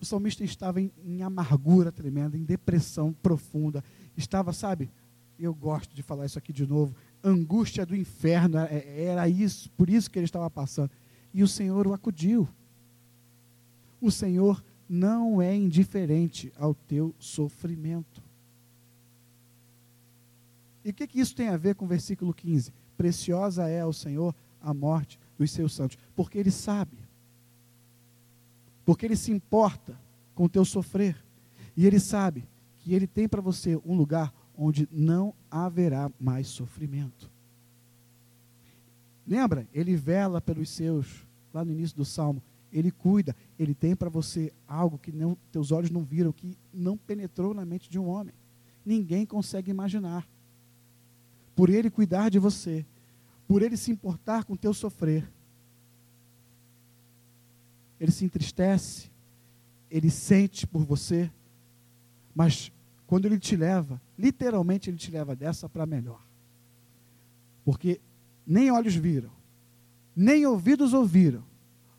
O 0.00 0.04
salmista 0.06 0.44
estava 0.44 0.80
em, 0.80 0.90
em, 1.04 1.22
amargura 1.22 1.92
tremenda, 1.92 2.38
em 2.38 2.42
depressão 2.42 3.12
profunda. 3.12 3.84
Estava, 4.16 4.50
sabe, 4.54 4.90
eu 5.38 5.52
gosto 5.52 5.94
de 5.94 6.02
falar 6.02 6.24
isso 6.24 6.38
aqui 6.38 6.50
de 6.50 6.66
novo, 6.66 6.96
angústia 7.22 7.84
do 7.84 7.94
inferno, 7.94 8.56
era 8.56 9.28
isso, 9.28 9.70
por 9.72 9.90
isso 9.90 10.10
que 10.10 10.18
ele 10.18 10.24
estava 10.24 10.48
passando. 10.48 10.90
E 11.34 11.42
o 11.42 11.48
Senhor 11.48 11.86
o 11.86 11.92
acudiu. 11.92 12.48
O 14.00 14.10
Senhor 14.10 14.64
não 14.88 15.42
é 15.42 15.54
indiferente 15.54 16.50
ao 16.56 16.74
teu 16.74 17.14
sofrimento. 17.18 18.24
E 20.86 20.90
o 20.90 20.94
que, 20.94 21.04
que 21.04 21.18
isso 21.18 21.34
tem 21.34 21.48
a 21.48 21.56
ver 21.56 21.74
com 21.74 21.84
o 21.84 21.88
versículo 21.88 22.32
15? 22.32 22.72
Preciosa 22.96 23.68
é 23.68 23.80
ao 23.80 23.92
Senhor 23.92 24.32
a 24.62 24.72
morte 24.72 25.18
dos 25.36 25.50
seus 25.50 25.74
santos, 25.74 25.98
porque 26.14 26.38
Ele 26.38 26.52
sabe, 26.52 26.96
porque 28.84 29.04
Ele 29.04 29.16
se 29.16 29.32
importa 29.32 29.98
com 30.32 30.44
o 30.44 30.48
teu 30.48 30.64
sofrer, 30.64 31.16
e 31.76 31.84
Ele 31.84 31.98
sabe 31.98 32.44
que 32.78 32.94
Ele 32.94 33.08
tem 33.08 33.28
para 33.28 33.40
você 33.40 33.74
um 33.84 33.96
lugar 33.96 34.32
onde 34.56 34.88
não 34.92 35.34
haverá 35.50 36.08
mais 36.20 36.46
sofrimento. 36.46 37.28
Lembra? 39.26 39.66
Ele 39.74 39.96
vela 39.96 40.40
pelos 40.40 40.70
seus, 40.70 41.26
lá 41.52 41.64
no 41.64 41.72
início 41.72 41.96
do 41.96 42.04
salmo, 42.04 42.40
ele 42.72 42.92
cuida, 42.92 43.34
ele 43.58 43.74
tem 43.74 43.96
para 43.96 44.08
você 44.08 44.52
algo 44.68 44.98
que 44.98 45.10
não, 45.10 45.36
teus 45.50 45.72
olhos 45.72 45.90
não 45.90 46.04
viram, 46.04 46.30
que 46.30 46.56
não 46.72 46.96
penetrou 46.96 47.52
na 47.52 47.64
mente 47.64 47.90
de 47.90 47.98
um 47.98 48.06
homem. 48.06 48.34
Ninguém 48.84 49.26
consegue 49.26 49.68
imaginar. 49.68 50.24
Por 51.56 51.68
ele 51.70 51.90
cuidar 51.90 52.30
de 52.30 52.38
você, 52.38 52.86
por 53.48 53.62
ele 53.62 53.76
se 53.76 53.90
importar 53.90 54.44
com 54.44 54.52
o 54.52 54.58
teu 54.58 54.72
sofrer, 54.72 55.28
ele 57.98 58.12
se 58.12 58.24
entristece, 58.24 59.10
ele 59.90 60.10
sente 60.10 60.66
por 60.66 60.84
você, 60.84 61.30
mas 62.34 62.70
quando 63.06 63.24
ele 63.24 63.38
te 63.38 63.56
leva, 63.56 64.00
literalmente 64.18 64.90
ele 64.90 64.98
te 64.98 65.10
leva 65.10 65.34
dessa 65.34 65.68
para 65.68 65.86
melhor. 65.86 66.20
Porque 67.64 68.00
nem 68.46 68.70
olhos 68.70 68.94
viram, 68.94 69.32
nem 70.14 70.46
ouvidos 70.46 70.92
ouviram 70.92 71.42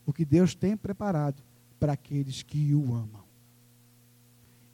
o 0.05 0.13
que 0.13 0.23
Deus 0.23 0.53
tem 0.53 0.77
preparado 0.77 1.41
para 1.79 1.93
aqueles 1.93 2.43
que 2.43 2.73
o 2.73 2.93
amam. 2.93 3.23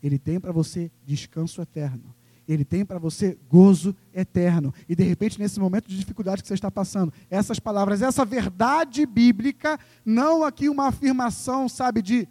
Ele 0.01 0.19
tem 0.19 0.39
para 0.39 0.51
você 0.51 0.91
descanso 1.05 1.61
eterno. 1.61 2.13
Ele 2.47 2.65
tem 2.65 2.85
para 2.85 2.99
você 2.99 3.37
gozo 3.49 3.95
eterno. 4.13 4.73
E 4.87 4.95
de 4.95 5.03
repente, 5.03 5.39
nesse 5.39 5.59
momento 5.59 5.87
de 5.87 5.97
dificuldade 5.97 6.41
que 6.41 6.47
você 6.47 6.53
está 6.53 6.69
passando, 6.69 7.13
essas 7.29 7.59
palavras, 7.59 8.01
essa 8.01 8.25
verdade 8.25 9.05
bíblica, 9.05 9.79
não 10.05 10.43
aqui 10.43 10.67
uma 10.67 10.87
afirmação, 10.87 11.69
sabe, 11.69 12.01
de 12.01 12.27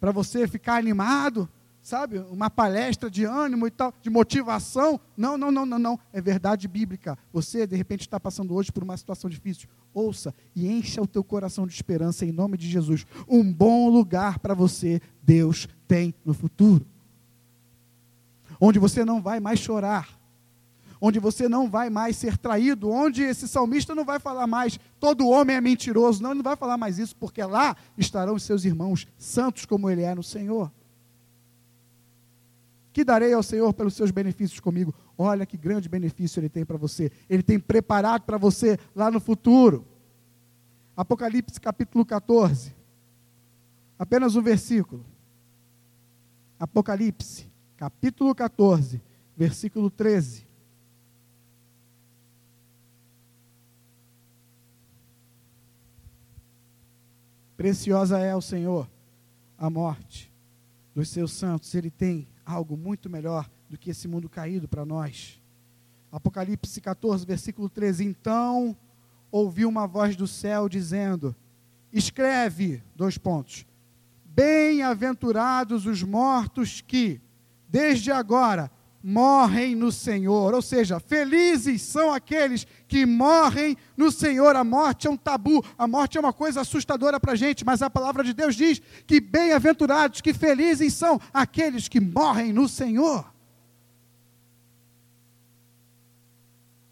para 0.00 0.12
você 0.12 0.46
ficar 0.46 0.76
animado, 0.76 1.48
sabe, 1.82 2.18
uma 2.30 2.48
palestra 2.50 3.10
de 3.10 3.24
ânimo 3.24 3.66
e 3.66 3.70
tal, 3.70 3.92
de 4.02 4.10
motivação. 4.10 4.98
Não, 5.16 5.36
não, 5.36 5.50
não, 5.50 5.66
não, 5.66 5.78
não. 5.78 6.00
É 6.12 6.20
verdade 6.20 6.66
bíblica. 6.66 7.16
Você, 7.32 7.66
de 7.66 7.76
repente, 7.76 8.02
está 8.02 8.18
passando 8.18 8.54
hoje 8.54 8.72
por 8.72 8.82
uma 8.82 8.96
situação 8.96 9.28
difícil. 9.28 9.68
Ouça 9.92 10.34
e 10.56 10.66
encha 10.66 11.00
o 11.00 11.06
teu 11.06 11.22
coração 11.22 11.66
de 11.66 11.74
esperança 11.74 12.24
em 12.24 12.32
nome 12.32 12.56
de 12.56 12.68
Jesus. 12.68 13.06
Um 13.28 13.52
bom 13.52 13.88
lugar 13.90 14.38
para 14.38 14.54
você, 14.54 15.00
Deus 15.22 15.68
tem 15.86 16.14
no 16.24 16.32
futuro. 16.34 16.84
Onde 18.60 18.78
você 18.78 19.04
não 19.04 19.20
vai 19.20 19.40
mais 19.40 19.58
chorar. 19.58 20.08
Onde 21.00 21.18
você 21.18 21.48
não 21.48 21.68
vai 21.68 21.90
mais 21.90 22.16
ser 22.16 22.38
traído. 22.38 22.90
Onde 22.90 23.22
esse 23.22 23.46
salmista 23.46 23.94
não 23.94 24.04
vai 24.04 24.18
falar 24.18 24.46
mais, 24.46 24.78
todo 24.98 25.28
homem 25.28 25.56
é 25.56 25.60
mentiroso. 25.60 26.22
Não, 26.22 26.30
ele 26.30 26.38
não 26.38 26.44
vai 26.44 26.56
falar 26.56 26.76
mais 26.76 26.98
isso, 26.98 27.14
porque 27.16 27.42
lá 27.42 27.76
estarão 27.96 28.34
os 28.34 28.42
seus 28.42 28.64
irmãos 28.64 29.06
santos 29.18 29.66
como 29.66 29.90
ele 29.90 30.02
é 30.02 30.14
no 30.14 30.22
Senhor. 30.22 30.70
Que 32.92 33.02
darei 33.04 33.32
ao 33.32 33.42
Senhor 33.42 33.74
pelos 33.74 33.94
seus 33.94 34.12
benefícios 34.12 34.60
comigo? 34.60 34.94
Olha 35.18 35.44
que 35.44 35.56
grande 35.56 35.88
benefício 35.88 36.38
Ele 36.38 36.48
tem 36.48 36.64
para 36.64 36.76
você. 36.76 37.10
Ele 37.28 37.42
tem 37.42 37.58
preparado 37.58 38.22
para 38.22 38.38
você 38.38 38.78
lá 38.94 39.10
no 39.10 39.18
futuro. 39.18 39.84
Apocalipse 40.96 41.60
capítulo 41.60 42.04
14. 42.04 42.72
Apenas 43.98 44.36
um 44.36 44.42
versículo. 44.42 45.04
Apocalipse 46.58 47.52
capítulo 47.76 48.34
14, 48.34 49.02
versículo 49.36 49.90
13. 49.90 50.46
Preciosa 57.56 58.18
é 58.18 58.32
ao 58.32 58.42
Senhor 58.42 58.88
a 59.56 59.70
morte 59.70 60.32
dos 60.94 61.08
seus 61.08 61.32
santos. 61.32 61.74
Ele 61.74 61.90
tem 61.90 62.28
algo 62.44 62.76
muito 62.76 63.08
melhor 63.08 63.50
do 63.70 63.78
que 63.78 63.90
esse 63.90 64.06
mundo 64.06 64.28
caído 64.28 64.68
para 64.68 64.84
nós. 64.84 65.40
Apocalipse 66.10 66.80
14, 66.80 67.24
versículo 67.24 67.68
13. 67.68 68.04
Então 68.04 68.76
ouvi 69.30 69.64
uma 69.64 69.86
voz 69.86 70.14
do 70.14 70.26
céu 70.26 70.68
dizendo: 70.68 71.34
Escreve, 71.92 72.82
dois 72.94 73.16
pontos. 73.16 73.66
Bem-aventurados 74.24 75.86
os 75.86 76.02
mortos 76.02 76.80
que, 76.80 77.20
desde 77.68 78.12
agora, 78.12 78.70
morrem 79.06 79.74
no 79.74 79.92
Senhor. 79.92 80.54
Ou 80.54 80.62
seja, 80.62 80.98
felizes 80.98 81.82
são 81.82 82.10
aqueles 82.10 82.66
que 82.88 83.04
morrem 83.04 83.76
no 83.94 84.10
Senhor. 84.10 84.56
A 84.56 84.64
morte 84.64 85.06
é 85.06 85.10
um 85.10 85.16
tabu, 85.16 85.62
a 85.76 85.86
morte 85.86 86.16
é 86.16 86.20
uma 86.20 86.32
coisa 86.32 86.62
assustadora 86.62 87.20
para 87.20 87.32
a 87.32 87.36
gente, 87.36 87.66
mas 87.66 87.82
a 87.82 87.90
palavra 87.90 88.24
de 88.24 88.32
Deus 88.32 88.56
diz 88.56 88.80
que 89.06 89.20
bem-aventurados, 89.20 90.22
que 90.22 90.32
felizes 90.32 90.94
são 90.94 91.20
aqueles 91.34 91.86
que 91.86 92.00
morrem 92.00 92.50
no 92.50 92.66
Senhor. 92.66 93.30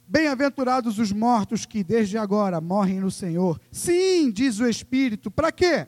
Bem-aventurados 0.07 0.99
os 0.99 1.11
mortos 1.11 1.65
que 1.65 1.83
desde 1.83 2.19
agora 2.19 2.61
morrem 2.61 3.01
no 3.01 3.11
Senhor. 3.11 3.59
Sim, 3.71 4.31
diz 4.31 4.61
o 4.61 4.69
Espírito, 4.69 5.31
para 5.31 5.51
quê? 5.51 5.87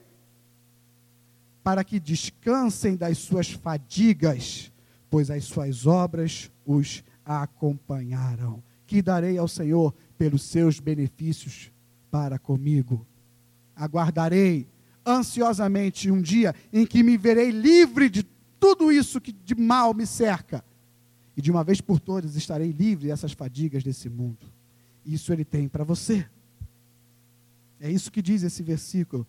Para 1.62 1.84
que 1.84 2.00
descansem 2.00 2.96
das 2.96 3.18
suas 3.18 3.50
fadigas 3.50 4.72
pois 5.14 5.30
as 5.30 5.44
suas 5.44 5.86
obras 5.86 6.50
os 6.66 7.04
acompanharam. 7.24 8.60
Que 8.84 9.00
darei 9.00 9.38
ao 9.38 9.46
Senhor 9.46 9.94
pelos 10.18 10.42
seus 10.42 10.80
benefícios 10.80 11.70
para 12.10 12.36
comigo. 12.36 13.06
Aguardarei 13.76 14.66
ansiosamente 15.06 16.10
um 16.10 16.20
dia 16.20 16.52
em 16.72 16.84
que 16.84 17.04
me 17.04 17.16
verei 17.16 17.52
livre 17.52 18.10
de 18.10 18.24
tudo 18.58 18.90
isso 18.90 19.20
que 19.20 19.30
de 19.30 19.54
mal 19.54 19.94
me 19.94 20.04
cerca. 20.04 20.64
E 21.36 21.40
de 21.40 21.48
uma 21.48 21.62
vez 21.62 21.80
por 21.80 22.00
todas 22.00 22.34
estarei 22.34 22.72
livre 22.72 23.06
dessas 23.06 23.30
fadigas 23.30 23.84
desse 23.84 24.10
mundo. 24.10 24.44
Isso 25.06 25.32
ele 25.32 25.44
tem 25.44 25.68
para 25.68 25.84
você. 25.84 26.28
É 27.78 27.88
isso 27.88 28.10
que 28.10 28.20
diz 28.20 28.42
esse 28.42 28.64
versículo 28.64 29.24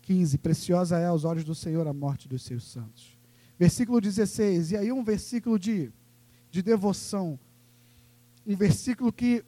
15: 0.00 0.38
Preciosa 0.38 0.98
é 0.98 1.04
aos 1.04 1.24
olhos 1.24 1.44
do 1.44 1.54
Senhor 1.54 1.86
a 1.86 1.92
morte 1.92 2.26
dos 2.26 2.42
seus 2.42 2.64
santos. 2.64 3.20
Versículo 3.62 4.00
16, 4.00 4.72
e 4.72 4.76
aí 4.76 4.90
um 4.90 5.04
versículo 5.04 5.56
de, 5.56 5.92
de 6.50 6.60
devoção, 6.62 7.38
um 8.44 8.56
versículo 8.56 9.12
que 9.12 9.44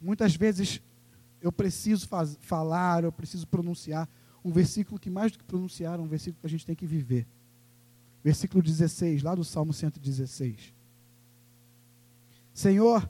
muitas 0.00 0.34
vezes 0.34 0.80
eu 1.38 1.52
preciso 1.52 2.08
faz, 2.08 2.38
falar, 2.40 3.04
eu 3.04 3.12
preciso 3.12 3.46
pronunciar, 3.46 4.08
um 4.42 4.50
versículo 4.50 4.98
que 4.98 5.10
mais 5.10 5.32
do 5.32 5.38
que 5.38 5.44
pronunciar, 5.44 5.98
é 5.98 6.02
um 6.02 6.06
versículo 6.06 6.40
que 6.40 6.46
a 6.46 6.48
gente 6.48 6.64
tem 6.64 6.74
que 6.74 6.86
viver. 6.86 7.26
Versículo 8.24 8.62
16, 8.62 9.22
lá 9.22 9.34
do 9.34 9.44
Salmo 9.44 9.74
116. 9.74 10.72
Senhor, 12.54 13.06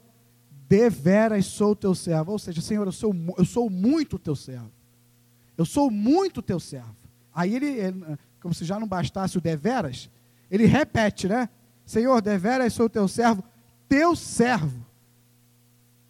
deveras 0.69 1.47
sou 1.47 1.77
teu 1.77 1.95
servo. 1.95 2.33
Ou 2.33 2.39
seja, 2.41 2.61
Senhor, 2.61 2.85
eu 2.85 2.91
sou, 2.91 3.15
eu 3.39 3.45
sou 3.45 3.71
muito 3.71 4.19
teu 4.19 4.35
servo. 4.35 4.73
Eu 5.57 5.65
sou 5.65 5.89
muito 5.89 6.43
teu 6.43 6.59
servo. 6.59 6.97
Aí 7.33 7.55
ele, 7.55 7.77
como 8.41 8.53
se 8.53 8.65
já 8.65 8.81
não 8.81 8.89
bastasse 8.89 9.39
o 9.39 9.41
deveras, 9.41 10.11
ele 10.53 10.67
repete, 10.67 11.27
né? 11.27 11.49
Senhor, 11.87 12.21
deveras 12.21 12.75
sou 12.75 12.87
teu 12.87 13.09
servo, 13.09 13.43
teu 13.89 14.15
servo, 14.15 14.85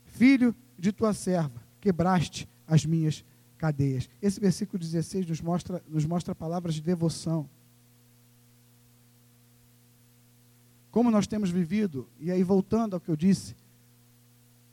filho 0.07 0.53
de 0.77 0.91
tua 0.91 1.15
serva, 1.15 1.63
quebraste 1.81 2.49
as 2.67 2.85
minhas 2.85 3.25
cadeias. 3.57 4.11
Esse 4.21 4.41
versículo 4.41 4.81
16 4.81 5.29
nos 5.29 5.41
mostra, 5.41 5.81
nos 5.89 6.05
mostra 6.05 6.35
palavras 6.35 6.75
de 6.75 6.83
devoção. 6.83 7.49
Como 10.91 11.09
nós 11.09 11.29
temos 11.29 11.49
vivido, 11.49 12.09
e 12.19 12.33
aí 12.33 12.43
voltando 12.43 12.95
ao 12.95 13.01
que 13.01 13.09
eu 13.09 13.17
disse, 13.17 13.55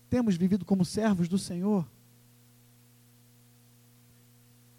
temos 0.09 0.35
vivido 0.35 0.65
como 0.65 0.83
servos 0.83 1.27
do 1.27 1.37
Senhor. 1.37 1.87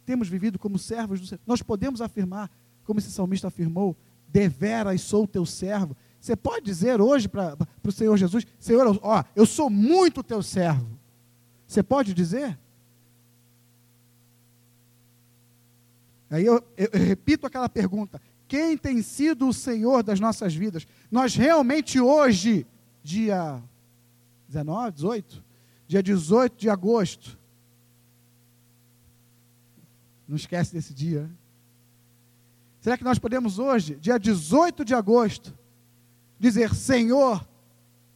Temos 0.05 0.29
vivido 0.29 0.59
como 0.59 0.81
servos 0.81 1.21
do 1.21 1.27
Senhor. 1.29 1.41
Nós 1.47 1.63
podemos 1.63 2.01
afirmar, 2.01 2.51
como 2.85 2.99
esse 2.99 3.13
salmista 3.13 3.47
afirmou, 3.47 3.97
deveras 4.33 5.01
sou 5.03 5.27
teu 5.27 5.45
servo. 5.45 5.97
Você 6.21 6.37
pode 6.37 6.65
dizer 6.65 7.01
hoje 7.01 7.29
para 7.29 7.57
o 7.83 7.93
Senhor 7.93 8.17
Jesus, 8.17 8.47
Senhor, 8.59 8.99
ó, 9.03 9.25
eu 9.35 9.47
sou 9.47 9.71
muito 9.71 10.23
teu 10.23 10.43
servo. 10.43 10.87
Você 11.67 11.83
pode 11.83 12.13
dizer? 12.13 12.59
Aí 16.29 16.45
eu, 16.45 16.63
eu, 16.77 16.89
eu 16.93 17.01
repito 17.01 17.47
aquela 17.47 17.69
pergunta: 17.69 18.21
quem 18.47 18.77
tem 18.77 19.03
sido 19.03 19.49
o 19.49 19.55
Senhor 19.55 20.03
das 20.03 20.21
nossas 20.21 20.55
vidas? 20.55 20.87
Nós 21.11 21.35
realmente 21.35 22.01
hoje, 22.01 22.67
dia 23.03 23.63
19, 24.49 24.93
18? 24.93 25.45
Dia 25.89 26.03
18 26.03 26.57
de 26.57 26.69
agosto. 26.69 27.39
Não 30.29 30.37
esquece 30.37 30.73
desse 30.73 30.93
dia. 30.95 31.29
Será 32.81 32.97
que 32.97 33.05
nós 33.05 33.19
podemos 33.19 33.59
hoje, 33.59 33.97
dia 33.97 34.19
18 34.19 34.85
de 34.85 34.95
agosto, 34.95 35.57
dizer 36.39 36.75
Senhor, 36.75 37.47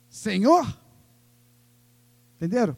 Senhor? 0.09 0.67
Entenderam? 2.37 2.75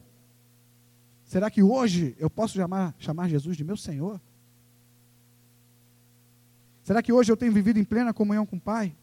Será 1.25 1.49
que 1.49 1.63
hoje 1.63 2.17
eu 2.19 2.29
posso 2.29 2.55
chamar, 2.55 2.95
chamar 2.99 3.29
Jesus 3.29 3.57
de 3.57 3.63
meu 3.63 3.77
Senhor? 3.77 4.21
Será 6.83 7.03
que 7.03 7.13
hoje 7.13 7.31
eu 7.31 7.37
tenho 7.37 7.53
vivido 7.53 7.79
em 7.79 7.85
plena 7.85 8.13
comunhão 8.13 8.45
com 8.45 8.57
o 8.57 8.61
Pai? 8.61 8.97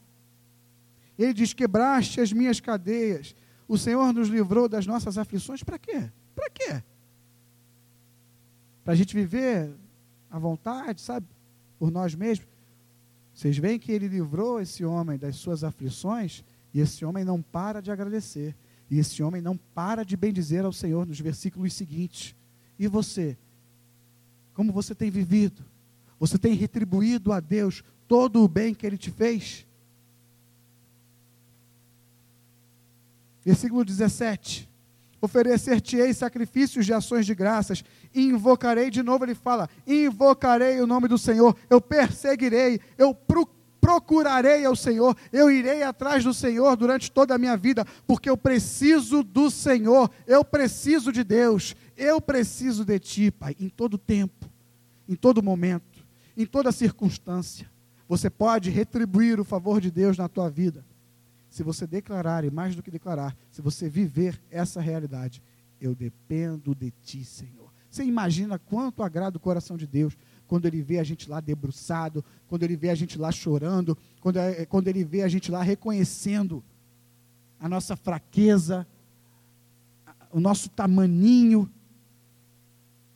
Ele 1.17 1.33
diz: 1.33 1.53
Quebraste 1.53 2.19
as 2.19 2.31
minhas 2.33 2.59
cadeias. 2.59 3.35
O 3.67 3.77
Senhor 3.77 4.13
nos 4.13 4.27
livrou 4.27 4.67
das 4.67 4.85
nossas 4.85 5.17
aflições. 5.17 5.63
Para 5.63 5.77
quê? 5.77 6.09
Para 6.35 6.49
quê? 6.49 6.83
Para 8.83 8.93
a 8.93 8.95
gente 8.95 9.15
viver 9.15 9.73
à 10.29 10.37
vontade, 10.37 11.01
sabe? 11.01 11.27
Por 11.77 11.91
nós 11.91 12.15
mesmos. 12.15 12.52
Vocês 13.33 13.57
veem 13.57 13.79
que 13.79 13.91
ele 13.91 14.07
livrou 14.07 14.59
esse 14.59 14.85
homem 14.85 15.17
das 15.17 15.37
suas 15.37 15.63
aflições 15.63 16.43
e 16.73 16.79
esse 16.79 17.03
homem 17.03 17.23
não 17.23 17.41
para 17.41 17.81
de 17.81 17.91
agradecer. 17.91 18.55
E 18.89 18.99
esse 18.99 19.23
homem 19.23 19.41
não 19.41 19.57
para 19.57 20.03
de 20.03 20.15
bendizer 20.15 20.65
ao 20.65 20.73
Senhor 20.73 21.05
nos 21.05 21.19
versículos 21.19 21.73
seguintes. 21.73 22.35
E 22.77 22.87
você? 22.87 23.37
Como 24.53 24.71
você 24.71 24.93
tem 24.93 25.09
vivido? 25.09 25.63
Você 26.19 26.37
tem 26.37 26.53
retribuído 26.53 27.31
a 27.31 27.39
Deus 27.39 27.83
todo 28.07 28.43
o 28.43 28.47
bem 28.47 28.73
que 28.73 28.85
ele 28.85 28.97
te 28.97 29.09
fez? 29.09 29.65
Versículo 33.43 33.83
17. 33.83 34.69
Oferecer-te-ei 35.23 36.13
sacrifícios 36.13 36.85
de 36.85 36.93
ações 36.93 37.25
de 37.25 37.33
graças, 37.33 37.81
e 38.13 38.25
invocarei, 38.25 38.89
de 38.89 39.01
novo 39.01 39.23
ele 39.23 39.33
fala, 39.33 39.69
invocarei 39.87 40.81
o 40.81 40.85
nome 40.85 41.07
do 41.07 41.17
Senhor, 41.17 41.55
eu 41.69 41.79
perseguirei, 41.79 42.81
eu 42.97 43.17
procurarei 43.79 44.65
ao 44.65 44.75
Senhor, 44.75 45.15
eu 45.31 45.49
irei 45.49 45.81
atrás 45.81 46.25
do 46.25 46.33
Senhor 46.33 46.75
durante 46.75 47.09
toda 47.09 47.33
a 47.33 47.37
minha 47.37 47.55
vida, 47.55 47.87
porque 48.05 48.29
eu 48.29 48.35
preciso 48.35 49.23
do 49.23 49.49
Senhor, 49.49 50.11
eu 50.27 50.43
preciso 50.43 51.09
de 51.09 51.23
Deus, 51.23 51.73
eu 51.95 52.19
preciso 52.19 52.83
de 52.83 52.99
Ti, 52.99 53.31
Pai, 53.31 53.55
em 53.57 53.69
todo 53.69 53.97
tempo, 53.97 54.49
em 55.07 55.15
todo 55.15 55.41
momento, 55.41 56.05
em 56.35 56.45
toda 56.45 56.69
circunstância. 56.69 57.71
Você 58.09 58.29
pode 58.29 58.69
retribuir 58.69 59.39
o 59.39 59.45
favor 59.45 59.79
de 59.79 59.89
Deus 59.89 60.17
na 60.17 60.27
tua 60.27 60.49
vida 60.49 60.83
se 61.53 61.61
você 61.61 61.85
declarar, 61.85 62.43
e 62.43 62.49
mais 62.49 62.75
do 62.75 62.81
que 62.81 62.89
declarar, 62.89 63.37
se 63.51 63.61
você 63.61 63.87
viver 63.87 64.41
essa 64.49 64.81
realidade, 64.81 65.39
eu 65.79 65.93
dependo 65.93 66.73
de 66.73 66.89
ti, 67.03 67.23
Senhor. 67.23 67.71
Você 67.87 68.03
imagina 68.03 68.57
quanto 68.57 69.03
agrada 69.03 69.37
o 69.37 69.39
coração 69.39 69.77
de 69.77 69.85
Deus 69.85 70.17
quando 70.47 70.65
ele 70.65 70.81
vê 70.81 70.97
a 70.97 71.03
gente 71.03 71.29
lá 71.29 71.39
debruçado, 71.39 72.25
quando 72.47 72.63
ele 72.63 72.75
vê 72.75 72.89
a 72.89 72.95
gente 72.95 73.19
lá 73.19 73.31
chorando, 73.31 73.95
quando, 74.19 74.37
é, 74.37 74.65
quando 74.65 74.87
ele 74.87 75.03
vê 75.03 75.21
a 75.21 75.27
gente 75.27 75.51
lá 75.51 75.61
reconhecendo 75.61 76.63
a 77.59 77.69
nossa 77.69 77.95
fraqueza, 77.95 78.87
o 80.31 80.39
nosso 80.39 80.71
tamaninho, 80.71 81.71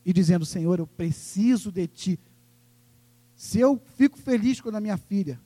e 0.05 0.13
dizendo: 0.13 0.45
Senhor, 0.45 0.77
eu 0.77 0.85
preciso 0.85 1.71
de 1.71 1.87
ti. 1.87 2.19
Se 3.35 3.59
eu 3.59 3.81
fico 3.95 4.15
feliz 4.15 4.61
quando 4.61 4.75
a 4.75 4.79
minha 4.79 4.95
filha 4.95 5.41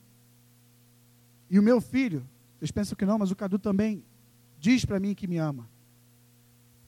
e 1.48 1.58
o 1.58 1.62
meu 1.62 1.80
filho 1.80 2.22
vocês 2.62 2.70
pensam 2.70 2.96
que 2.96 3.04
não, 3.04 3.18
mas 3.18 3.32
o 3.32 3.34
Cadu 3.34 3.58
também 3.58 4.04
diz 4.60 4.84
para 4.84 5.00
mim 5.00 5.16
que 5.16 5.26
me 5.26 5.36
ama. 5.36 5.68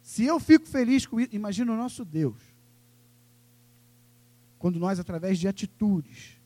Se 0.05 0.23
eu 0.23 0.39
fico 0.39 0.69
feliz 0.69 1.05
com 1.05 1.19
isso, 1.19 1.35
imagina 1.35 1.73
o 1.73 1.77
nosso 1.77 2.05
Deus. 2.05 2.41
Quando 4.57 4.79
nós, 4.79 5.01
através 5.01 5.37
de 5.37 5.49
atitudes, 5.49 6.39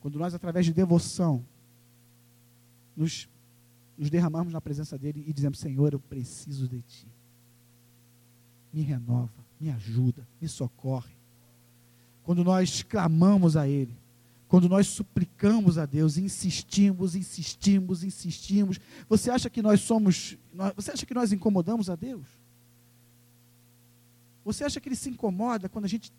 quando 0.00 0.18
nós, 0.18 0.32
através 0.32 0.64
de 0.64 0.72
devoção, 0.72 1.44
nos, 2.96 3.28
nos 3.98 4.08
derramamos 4.08 4.54
na 4.54 4.60
presença 4.60 4.96
dEle 4.96 5.22
e 5.26 5.34
dizemos: 5.34 5.58
Senhor, 5.58 5.92
eu 5.92 6.00
preciso 6.00 6.66
de 6.66 6.80
Ti. 6.80 7.06
Me 8.72 8.80
renova, 8.80 9.44
me 9.60 9.68
ajuda, 9.70 10.26
me 10.40 10.48
socorre. 10.48 11.14
Quando 12.22 12.42
nós 12.42 12.82
clamamos 12.82 13.54
a 13.54 13.68
Ele, 13.68 13.99
quando 14.50 14.68
nós 14.68 14.88
suplicamos 14.88 15.78
a 15.78 15.86
Deus, 15.86 16.18
insistimos, 16.18 17.14
insistimos, 17.14 18.02
insistimos, 18.02 18.80
você 19.08 19.30
acha 19.30 19.48
que 19.48 19.62
nós 19.62 19.80
somos, 19.80 20.36
você 20.74 20.90
acha 20.90 21.06
que 21.06 21.14
nós 21.14 21.30
incomodamos 21.30 21.88
a 21.88 21.94
Deus? 21.94 22.26
Você 24.44 24.64
acha 24.64 24.80
que 24.80 24.88
ele 24.88 24.96
se 24.96 25.08
incomoda 25.08 25.68
quando 25.68 25.84
a 25.84 25.88
gente. 25.88 26.12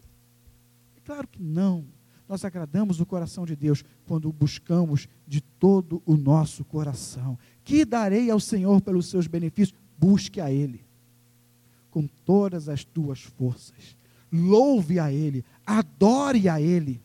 É 0.96 1.02
claro 1.04 1.28
que 1.28 1.44
não. 1.44 1.84
Nós 2.26 2.46
agradamos 2.46 3.02
o 3.02 3.06
coração 3.06 3.46
de 3.46 3.54
Deus 3.54 3.84
quando 4.06 4.30
o 4.30 4.32
buscamos 4.32 5.10
de 5.28 5.42
todo 5.42 6.02
o 6.06 6.16
nosso 6.16 6.64
coração. 6.64 7.38
Que 7.66 7.84
darei 7.84 8.32
ao 8.32 8.40
Senhor 8.40 8.80
pelos 8.80 9.08
seus 9.08 9.28
benefícios? 9.28 9.78
Busque 9.98 10.40
a 10.40 10.50
Ele 10.50 10.86
com 11.90 12.08
todas 12.26 12.70
as 12.70 12.86
tuas 12.86 13.20
forças. 13.20 13.98
Louve 14.32 15.00
a 15.00 15.12
Ele, 15.12 15.44
adore 15.66 16.48
a 16.48 16.62
Ele 16.62 17.02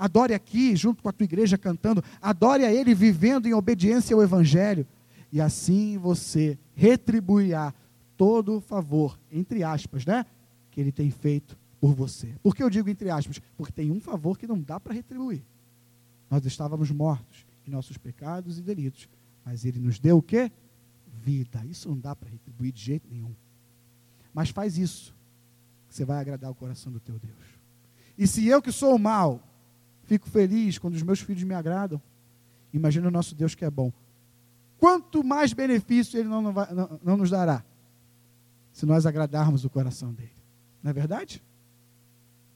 adore 0.00 0.32
aqui, 0.32 0.74
junto 0.74 1.02
com 1.02 1.10
a 1.10 1.12
tua 1.12 1.24
igreja 1.24 1.58
cantando, 1.58 2.02
adore 2.22 2.64
a 2.64 2.72
Ele 2.72 2.94
vivendo 2.94 3.46
em 3.46 3.52
obediência 3.52 4.16
ao 4.16 4.22
Evangelho, 4.22 4.86
e 5.30 5.40
assim 5.42 5.98
você 5.98 6.58
retribuirá 6.74 7.74
todo 8.16 8.56
o 8.56 8.60
favor, 8.60 9.20
entre 9.30 9.62
aspas, 9.62 10.06
né? 10.06 10.24
Que 10.70 10.80
Ele 10.80 10.90
tem 10.90 11.10
feito 11.10 11.56
por 11.78 11.94
você. 11.94 12.34
Por 12.42 12.56
que 12.56 12.62
eu 12.62 12.70
digo 12.70 12.88
entre 12.88 13.10
aspas? 13.10 13.42
Porque 13.58 13.72
tem 13.72 13.90
um 13.90 14.00
favor 14.00 14.38
que 14.38 14.46
não 14.46 14.58
dá 14.58 14.80
para 14.80 14.94
retribuir. 14.94 15.42
Nós 16.30 16.44
estávamos 16.46 16.90
mortos 16.90 17.46
em 17.66 17.70
nossos 17.70 17.98
pecados 17.98 18.58
e 18.58 18.62
delitos, 18.62 19.06
mas 19.44 19.66
Ele 19.66 19.78
nos 19.78 19.98
deu 19.98 20.16
o 20.16 20.22
quê? 20.22 20.50
Vida. 21.22 21.62
Isso 21.66 21.90
não 21.90 21.98
dá 21.98 22.16
para 22.16 22.30
retribuir 22.30 22.72
de 22.72 22.82
jeito 22.82 23.06
nenhum. 23.10 23.34
Mas 24.32 24.48
faz 24.48 24.78
isso, 24.78 25.14
que 25.88 25.94
você 25.94 26.06
vai 26.06 26.18
agradar 26.18 26.50
o 26.50 26.54
coração 26.54 26.90
do 26.90 27.00
teu 27.00 27.18
Deus. 27.18 27.60
E 28.16 28.26
se 28.26 28.46
eu 28.46 28.62
que 28.62 28.72
sou 28.72 28.94
o 28.94 28.98
mal, 28.98 29.49
Fico 30.10 30.28
feliz 30.28 30.76
quando 30.76 30.94
os 30.94 31.04
meus 31.04 31.20
filhos 31.20 31.44
me 31.44 31.54
agradam. 31.54 32.02
Imagina 32.72 33.06
o 33.06 33.12
nosso 33.12 33.32
Deus 33.32 33.54
que 33.54 33.64
é 33.64 33.70
bom. 33.70 33.92
Quanto 34.76 35.22
mais 35.22 35.52
benefício 35.52 36.18
Ele 36.18 36.28
não, 36.28 36.42
não, 36.42 36.52
vai, 36.52 36.74
não, 36.74 37.00
não 37.00 37.16
nos 37.16 37.30
dará 37.30 37.64
se 38.72 38.84
nós 38.84 39.06
agradarmos 39.06 39.64
o 39.64 39.70
coração 39.70 40.12
dele. 40.12 40.34
Não 40.82 40.90
é 40.90 40.92
verdade? 40.92 41.40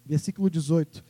Versículo 0.05 0.51
18. 0.51 1.05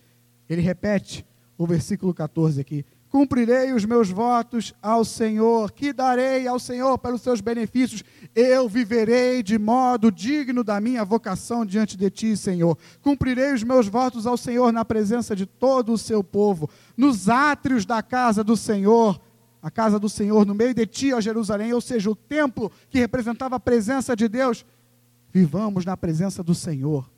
Ele 0.47 0.61
repete 0.61 1.25
o 1.57 1.67
versículo 1.67 2.13
14 2.13 2.61
aqui 2.61 2.85
cumprirei 3.15 3.73
os 3.73 3.85
meus 3.85 4.11
votos 4.11 4.75
ao 4.83 5.05
Senhor, 5.05 5.71
que 5.71 5.93
darei 5.93 6.49
ao 6.49 6.59
Senhor 6.59 6.99
pelos 6.99 7.21
seus 7.21 7.41
benefícios, 7.41 8.03
eu 8.35 8.69
viverei 8.69 9.41
de 9.41 9.57
modo 9.57 10.11
digno 10.11 10.65
da 10.65 10.81
minha 10.81 11.05
vocação 11.05 11.65
diante 11.65 11.97
de 11.97 12.11
ti, 12.11 12.37
Senhor. 12.37 12.77
Cumprirei 13.01 13.55
os 13.55 13.63
meus 13.63 13.87
votos 13.87 14.27
ao 14.27 14.37
Senhor 14.37 14.73
na 14.73 14.85
presença 14.85 15.37
de 15.37 15.47
todo 15.47 15.93
o 15.93 15.97
seu 15.97 16.25
povo, 16.25 16.69
nos 16.97 17.29
átrios 17.29 17.87
da 17.87 18.03
casa 18.03 18.43
do 18.43 18.57
Senhor, 18.57 19.21
a 19.63 19.71
casa 19.71 19.97
do 19.97 20.09
Senhor, 20.09 20.45
no 20.45 20.53
meio 20.53 20.75
de 20.75 20.85
ti, 20.85 21.13
ó 21.13 21.21
Jerusalém, 21.21 21.73
ou 21.73 21.81
seja, 21.81 22.11
o 22.11 22.17
templo 22.17 22.69
que 22.91 22.99
representava 22.99 23.55
a 23.55 23.61
presença 23.61 24.17
de 24.17 24.27
Deus. 24.27 24.67
Vivamos 25.33 25.85
na 25.85 25.97
presença 25.97 26.43
do 26.43 26.53
Senhor, 26.53 27.09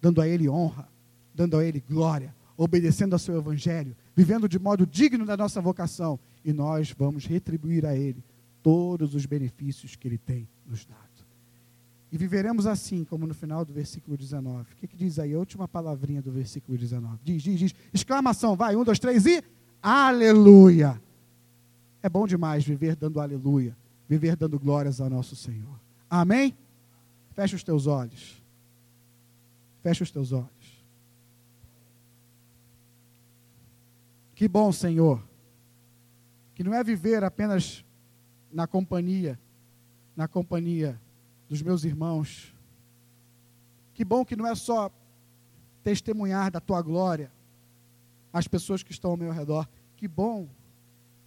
dando 0.00 0.20
a 0.20 0.28
Ele 0.28 0.48
honra, 0.48 0.88
dando 1.34 1.56
a 1.56 1.64
Ele 1.64 1.82
glória, 1.90 2.32
obedecendo 2.62 3.14
ao 3.14 3.18
seu 3.18 3.38
evangelho, 3.38 3.96
vivendo 4.14 4.46
de 4.46 4.58
modo 4.58 4.86
digno 4.86 5.24
da 5.24 5.34
nossa 5.34 5.62
vocação, 5.62 6.20
e 6.44 6.52
nós 6.52 6.92
vamos 6.92 7.24
retribuir 7.24 7.86
a 7.86 7.96
Ele 7.96 8.22
todos 8.62 9.14
os 9.14 9.24
benefícios 9.24 9.96
que 9.96 10.06
Ele 10.06 10.18
tem 10.18 10.46
nos 10.66 10.84
dado. 10.84 11.00
E 12.12 12.18
viveremos 12.18 12.66
assim, 12.66 13.02
como 13.02 13.26
no 13.26 13.32
final 13.32 13.64
do 13.64 13.72
versículo 13.72 14.14
19. 14.14 14.72
O 14.72 14.76
que, 14.76 14.86
que 14.86 14.96
diz 14.96 15.18
aí? 15.18 15.32
A 15.32 15.38
última 15.38 15.66
palavrinha 15.66 16.20
do 16.20 16.30
versículo 16.30 16.76
19. 16.76 17.16
Diz, 17.24 17.42
diz, 17.42 17.58
diz. 17.58 17.74
Exclamação, 17.94 18.54
vai, 18.54 18.76
um, 18.76 18.84
dois, 18.84 18.98
três 18.98 19.24
e 19.24 19.42
aleluia. 19.82 21.00
É 22.02 22.10
bom 22.10 22.26
demais 22.26 22.62
viver 22.62 22.94
dando 22.94 23.20
aleluia, 23.20 23.74
viver 24.06 24.36
dando 24.36 24.58
glórias 24.58 25.00
ao 25.00 25.08
nosso 25.08 25.34
Senhor. 25.34 25.80
Amém? 26.10 26.54
Fecha 27.34 27.56
os 27.56 27.64
teus 27.64 27.86
olhos. 27.86 28.42
Fecha 29.82 30.04
os 30.04 30.10
teus 30.10 30.32
olhos. 30.32 30.59
Que 34.40 34.48
bom, 34.48 34.72
Senhor, 34.72 35.22
que 36.54 36.64
não 36.64 36.72
é 36.72 36.82
viver 36.82 37.22
apenas 37.22 37.84
na 38.50 38.66
companhia, 38.66 39.38
na 40.16 40.26
companhia 40.26 40.98
dos 41.46 41.60
meus 41.60 41.84
irmãos. 41.84 42.50
Que 43.92 44.02
bom 44.02 44.24
que 44.24 44.34
não 44.34 44.46
é 44.46 44.54
só 44.54 44.90
testemunhar 45.84 46.50
da 46.50 46.58
tua 46.58 46.80
glória 46.80 47.30
às 48.32 48.48
pessoas 48.48 48.82
que 48.82 48.92
estão 48.92 49.10
ao 49.10 49.16
meu 49.18 49.30
redor. 49.30 49.68
Que 49.94 50.08
bom, 50.08 50.48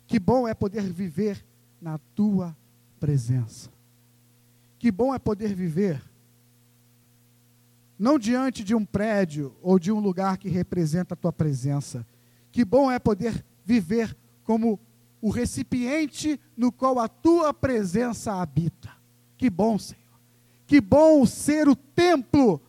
que 0.08 0.18
bom 0.18 0.48
é 0.48 0.56
poder 0.56 0.82
viver 0.82 1.46
na 1.80 2.00
tua 2.16 2.58
presença. 3.00 3.70
Que 4.80 4.92
bom 4.92 5.14
é 5.14 5.20
poder 5.20 5.54
viver 5.54 6.02
não 8.00 8.18
diante 8.18 8.64
de 8.64 8.74
um 8.74 8.84
prédio 8.84 9.56
ou 9.62 9.78
de 9.78 9.92
um 9.92 10.00
lugar 10.00 10.40
que 10.40 10.50
representa 10.50 11.14
a 11.14 11.18
tua 11.18 11.32
presença. 11.32 12.04
Que 12.54 12.64
bom 12.64 12.92
é 12.92 13.00
poder 13.00 13.44
viver 13.66 14.16
como 14.44 14.80
o 15.20 15.32
recipiente 15.32 16.40
no 16.56 16.72
qual 16.72 17.00
a 17.00 17.08
tua 17.08 17.52
presença 17.52 18.36
habita. 18.36 18.92
Que 19.36 19.50
bom, 19.50 19.80
Senhor. 19.80 20.04
Que 20.68 20.80
bom 20.80 21.26
ser 21.26 21.68
o 21.68 21.76
templo 21.76 22.62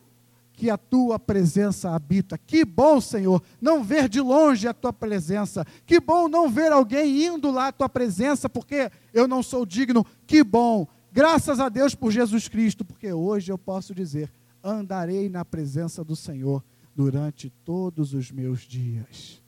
que 0.54 0.70
a 0.70 0.78
tua 0.78 1.18
presença 1.18 1.90
habita. 1.90 2.38
Que 2.38 2.64
bom, 2.64 2.98
Senhor, 2.98 3.42
não 3.60 3.84
ver 3.84 4.08
de 4.08 4.22
longe 4.22 4.66
a 4.66 4.72
tua 4.72 4.90
presença. 4.90 5.66
Que 5.84 6.00
bom 6.00 6.28
não 6.28 6.48
ver 6.48 6.72
alguém 6.72 7.26
indo 7.26 7.50
lá 7.50 7.68
à 7.68 7.72
tua 7.72 7.88
presença, 7.88 8.48
porque 8.48 8.90
eu 9.12 9.28
não 9.28 9.42
sou 9.42 9.66
digno. 9.66 10.02
Que 10.26 10.42
bom. 10.42 10.88
Graças 11.12 11.60
a 11.60 11.68
Deus 11.68 11.94
por 11.94 12.10
Jesus 12.10 12.48
Cristo, 12.48 12.86
porque 12.86 13.12
hoje 13.12 13.52
eu 13.52 13.58
posso 13.58 13.94
dizer: 13.94 14.32
andarei 14.62 15.28
na 15.28 15.44
presença 15.44 16.02
do 16.02 16.16
Senhor 16.16 16.64
durante 16.96 17.50
todos 17.50 18.14
os 18.14 18.30
meus 18.30 18.60
dias. 18.62 19.43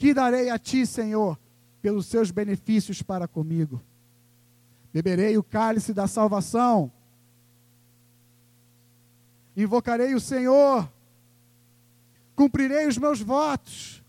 Que 0.00 0.14
darei 0.14 0.48
a 0.48 0.58
ti, 0.58 0.86
Senhor, 0.86 1.38
pelos 1.82 2.06
seus 2.06 2.30
benefícios 2.30 3.02
para 3.02 3.28
comigo. 3.28 3.82
Beberei 4.92 5.36
o 5.36 5.42
cálice 5.42 5.92
da 5.92 6.06
salvação 6.06 6.90
invocarei 9.56 10.14
o 10.14 10.20
Senhor, 10.20 10.90
cumprirei 12.34 12.86
os 12.86 12.98
meus 12.98 13.20
votos. 13.20 14.02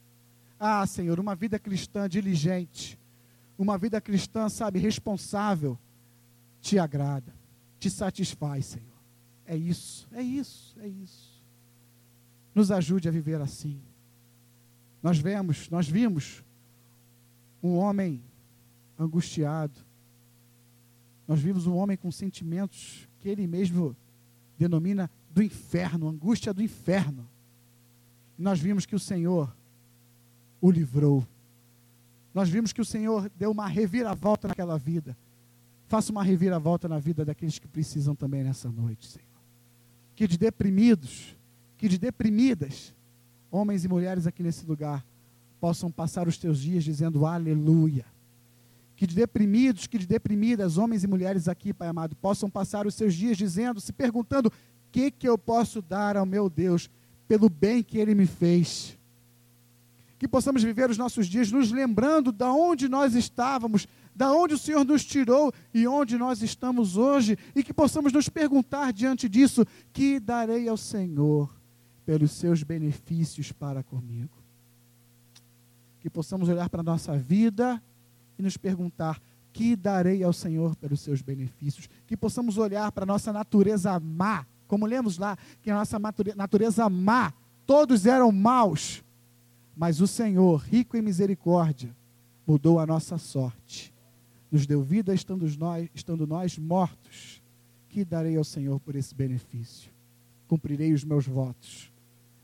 Ah, 0.59 0.85
Senhor, 0.85 1.19
uma 1.19 1.35
vida 1.35 1.57
cristã 1.57 2.07
diligente, 2.07 2.99
uma 3.57 3.77
vida 3.77 3.99
cristã, 3.99 4.47
sabe, 4.47 4.79
responsável, 4.79 5.77
te 6.61 6.77
agrada, 6.77 7.33
te 7.79 7.89
satisfaz, 7.89 8.65
Senhor. 8.65 8.87
É 9.45 9.55
isso, 9.55 10.07
é 10.11 10.21
isso, 10.21 10.75
é 10.79 10.87
isso. 10.87 11.41
Nos 12.53 12.71
ajude 12.71 13.09
a 13.09 13.11
viver 13.11 13.41
assim. 13.41 13.81
Nós 15.01 15.17
vemos, 15.17 15.69
nós 15.69 15.87
vimos 15.87 16.43
um 17.61 17.75
homem 17.75 18.21
angustiado. 18.97 19.79
Nós 21.27 21.39
vimos 21.39 21.65
um 21.65 21.75
homem 21.75 21.97
com 21.97 22.11
sentimentos 22.11 23.07
que 23.19 23.29
ele 23.29 23.47
mesmo 23.47 23.95
denomina 24.57 25.09
do 25.31 25.41
inferno, 25.41 26.07
angústia 26.07 26.53
do 26.53 26.61
inferno. 26.61 27.27
E 28.37 28.41
nós 28.41 28.59
vimos 28.59 28.85
que 28.85 28.95
o 28.95 28.99
Senhor 28.99 29.53
o 30.59 30.69
livrou. 30.69 31.25
Nós 32.33 32.49
vimos 32.49 32.71
que 32.71 32.81
o 32.81 32.85
Senhor 32.85 33.29
deu 33.37 33.51
uma 33.51 33.67
reviravolta 33.67 34.47
naquela 34.47 34.77
vida. 34.77 35.17
Faça 35.87 36.11
uma 36.11 36.23
reviravolta 36.23 36.87
na 36.87 36.99
vida 36.99 37.25
daqueles 37.25 37.59
que 37.59 37.67
precisam 37.67 38.15
também 38.15 38.43
nessa 38.43 38.69
noite, 38.69 39.07
Senhor. 39.07 39.27
Que 40.15 40.27
de 40.27 40.37
deprimidos, 40.37 41.35
que 41.77 41.89
de 41.89 41.97
deprimidas, 41.97 42.93
homens 43.51 43.83
e 43.83 43.87
mulheres 43.87 44.25
aqui 44.25 44.41
nesse 44.41 44.65
lugar, 44.65 45.05
possam 45.59 45.91
passar 45.91 46.27
os 46.27 46.37
teus 46.37 46.59
dias 46.59 46.83
dizendo 46.83 47.25
aleluia. 47.25 48.05
Que 48.95 49.05
de 49.05 49.15
deprimidos, 49.15 49.87
que 49.87 49.97
de 49.97 50.07
deprimidas, 50.07 50.77
homens 50.77 51.03
e 51.03 51.07
mulheres 51.07 51.47
aqui, 51.47 51.73
Pai 51.73 51.87
amado, 51.87 52.15
possam 52.15 52.49
passar 52.49 52.87
os 52.87 52.95
seus 52.95 53.13
dias 53.13 53.37
dizendo, 53.37 53.81
se 53.81 53.91
perguntando: 53.91 54.51
que, 54.91 55.09
que 55.09 55.27
eu 55.27 55.37
posso 55.37 55.81
dar 55.81 56.17
ao 56.17 56.25
meu 56.25 56.49
Deus 56.49 56.89
pelo 57.27 57.49
bem 57.49 57.81
que 57.81 57.97
Ele 57.97 58.13
me 58.13 58.25
fez? 58.25 58.97
Que 60.19 60.27
possamos 60.27 60.61
viver 60.61 60.89
os 60.89 60.97
nossos 60.97 61.27
dias 61.27 61.51
nos 61.51 61.71
lembrando 61.71 62.31
de 62.31 62.45
onde 62.45 62.87
nós 62.87 63.15
estávamos, 63.15 63.87
da 64.15 64.31
onde 64.31 64.53
o 64.53 64.57
Senhor 64.57 64.85
nos 64.85 65.03
tirou 65.03 65.51
e 65.73 65.87
onde 65.87 66.17
nós 66.17 66.43
estamos 66.43 66.95
hoje, 66.95 67.37
e 67.55 67.63
que 67.63 67.73
possamos 67.73 68.13
nos 68.13 68.29
perguntar 68.29 68.93
diante 68.93 69.27
disso: 69.27 69.65
que 69.91 70.19
darei 70.19 70.67
ao 70.67 70.77
Senhor 70.77 71.60
pelos 72.05 72.31
seus 72.31 72.63
benefícios 72.63 73.51
para 73.51 73.83
comigo? 73.83 74.37
Que 75.99 76.09
possamos 76.09 76.49
olhar 76.49 76.69
para 76.69 76.81
a 76.81 76.83
nossa 76.83 77.17
vida 77.17 77.81
e 78.37 78.41
nos 78.41 78.57
perguntar: 78.57 79.21
que 79.53 79.75
darei 79.75 80.23
ao 80.23 80.33
Senhor 80.33 80.75
pelos 80.75 81.01
seus 81.01 81.21
benefícios? 81.21 81.89
Que 82.07 82.17
possamos 82.17 82.57
olhar 82.57 82.91
para 82.91 83.03
a 83.03 83.07
nossa 83.07 83.31
natureza 83.31 83.99
má 83.99 84.45
como 84.71 84.85
lemos 84.85 85.17
lá, 85.17 85.37
que 85.61 85.69
a 85.69 85.75
nossa 85.75 85.99
natureza 86.33 86.89
má, 86.89 87.33
todos 87.65 88.05
eram 88.05 88.31
maus, 88.31 89.03
mas 89.75 89.99
o 89.99 90.07
Senhor, 90.07 90.61
rico 90.61 90.95
em 90.95 91.01
misericórdia, 91.01 91.93
mudou 92.47 92.79
a 92.79 92.85
nossa 92.85 93.17
sorte, 93.17 93.93
nos 94.49 94.65
deu 94.65 94.81
vida 94.81 95.13
estando 95.13 95.45
nós, 95.57 95.89
estando 95.93 96.25
nós 96.25 96.57
mortos. 96.57 97.41
Que 97.89 98.05
darei 98.05 98.37
ao 98.37 98.45
Senhor 98.45 98.79
por 98.79 98.95
esse 98.95 99.13
benefício? 99.13 99.91
Cumprirei 100.47 100.93
os 100.93 101.03
meus 101.03 101.27
votos, 101.27 101.90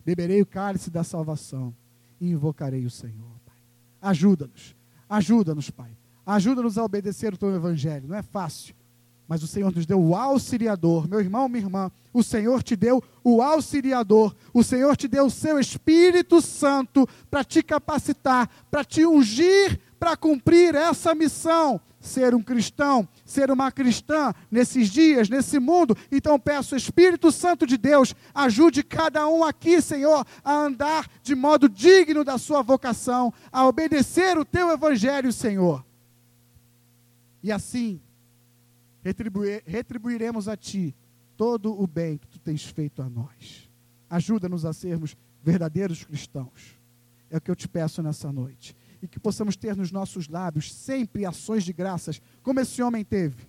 beberei 0.08 0.42
o 0.42 0.46
cálice 0.46 0.90
da 0.90 1.04
salvação 1.04 1.76
e 2.22 2.30
invocarei 2.30 2.86
o 2.86 2.90
Senhor, 2.90 3.42
Pai. 3.46 3.58
Ajuda-nos, 4.02 4.74
ajuda-nos, 5.10 5.70
Pai. 5.70 5.92
Ajuda-nos 6.26 6.78
a 6.78 6.84
obedecer 6.86 7.34
o 7.34 7.38
teu 7.38 7.54
evangelho. 7.54 8.08
Não 8.08 8.16
é 8.16 8.22
fácil, 8.22 8.74
mas 9.28 9.44
o 9.44 9.48
Senhor 9.48 9.76
nos 9.76 9.86
deu 9.86 10.02
o 10.02 10.16
auxiliador. 10.16 11.10
Meu 11.10 11.20
irmão, 11.20 11.50
minha 11.50 11.66
irmã, 11.66 11.92
o 12.14 12.24
Senhor 12.24 12.64
te 12.64 12.74
deu 12.74 13.04
o 13.22 13.42
auxiliador. 13.42 14.34
O 14.54 14.64
Senhor 14.64 14.96
te 14.96 15.10
deu 15.10 15.26
o 15.26 15.30
seu 15.30 15.60
Espírito 15.60 16.42
Santo 16.42 17.06
para 17.30 17.44
te 17.44 17.62
capacitar, 17.62 18.50
para 18.72 18.86
te 18.86 19.06
ungir 19.06 19.78
para 20.00 20.16
cumprir 20.16 20.76
essa 20.76 21.14
missão. 21.14 21.82
Ser 22.08 22.34
um 22.34 22.42
cristão, 22.42 23.08
ser 23.26 23.52
uma 23.52 23.70
cristã 23.70 24.34
nesses 24.50 24.90
dias, 24.90 25.28
nesse 25.28 25.60
mundo. 25.60 25.96
Então 26.10 26.40
peço, 26.40 26.76
Espírito 26.76 27.32
Santo 27.32 27.68
de 27.68 27.78
Deus, 27.78 28.16
ajude 28.34 28.82
cada 28.82 29.28
um 29.28 29.44
aqui, 29.44 29.82
Senhor, 29.82 30.26
a 30.44 30.54
andar 30.54 31.08
de 31.22 31.36
modo 31.36 31.68
digno 31.68 32.24
da 32.24 32.38
sua 32.38 32.62
vocação, 32.62 33.34
a 33.52 33.68
obedecer 33.68 34.38
o 34.38 34.46
teu 34.46 34.72
evangelho, 34.72 35.34
Senhor. 35.34 35.86
E 37.44 37.52
assim, 37.52 38.02
retribuir, 39.04 39.62
retribuiremos 39.66 40.48
a 40.48 40.56
Ti 40.56 40.96
todo 41.36 41.80
o 41.80 41.86
bem 41.86 42.18
que 42.18 42.28
Tu 42.28 42.40
tens 42.40 42.64
feito 42.64 43.02
a 43.02 43.10
nós. 43.10 43.70
Ajuda-nos 44.10 44.66
a 44.66 44.72
sermos 44.72 45.16
verdadeiros 45.44 46.04
cristãos. 46.04 46.78
É 47.30 47.38
o 47.38 47.42
que 47.42 47.52
eu 47.52 47.56
te 47.56 47.68
peço 47.68 48.02
nessa 48.02 48.32
noite. 48.32 48.76
E 49.02 49.08
que 49.08 49.20
possamos 49.20 49.56
ter 49.56 49.76
nos 49.76 49.92
nossos 49.92 50.28
lábios 50.28 50.74
sempre 50.74 51.26
ações 51.26 51.64
de 51.64 51.74
graças, 51.74 52.22
como 52.42 52.60
esse 52.60 52.82
homem 52.82 53.04
teve. 53.04 53.48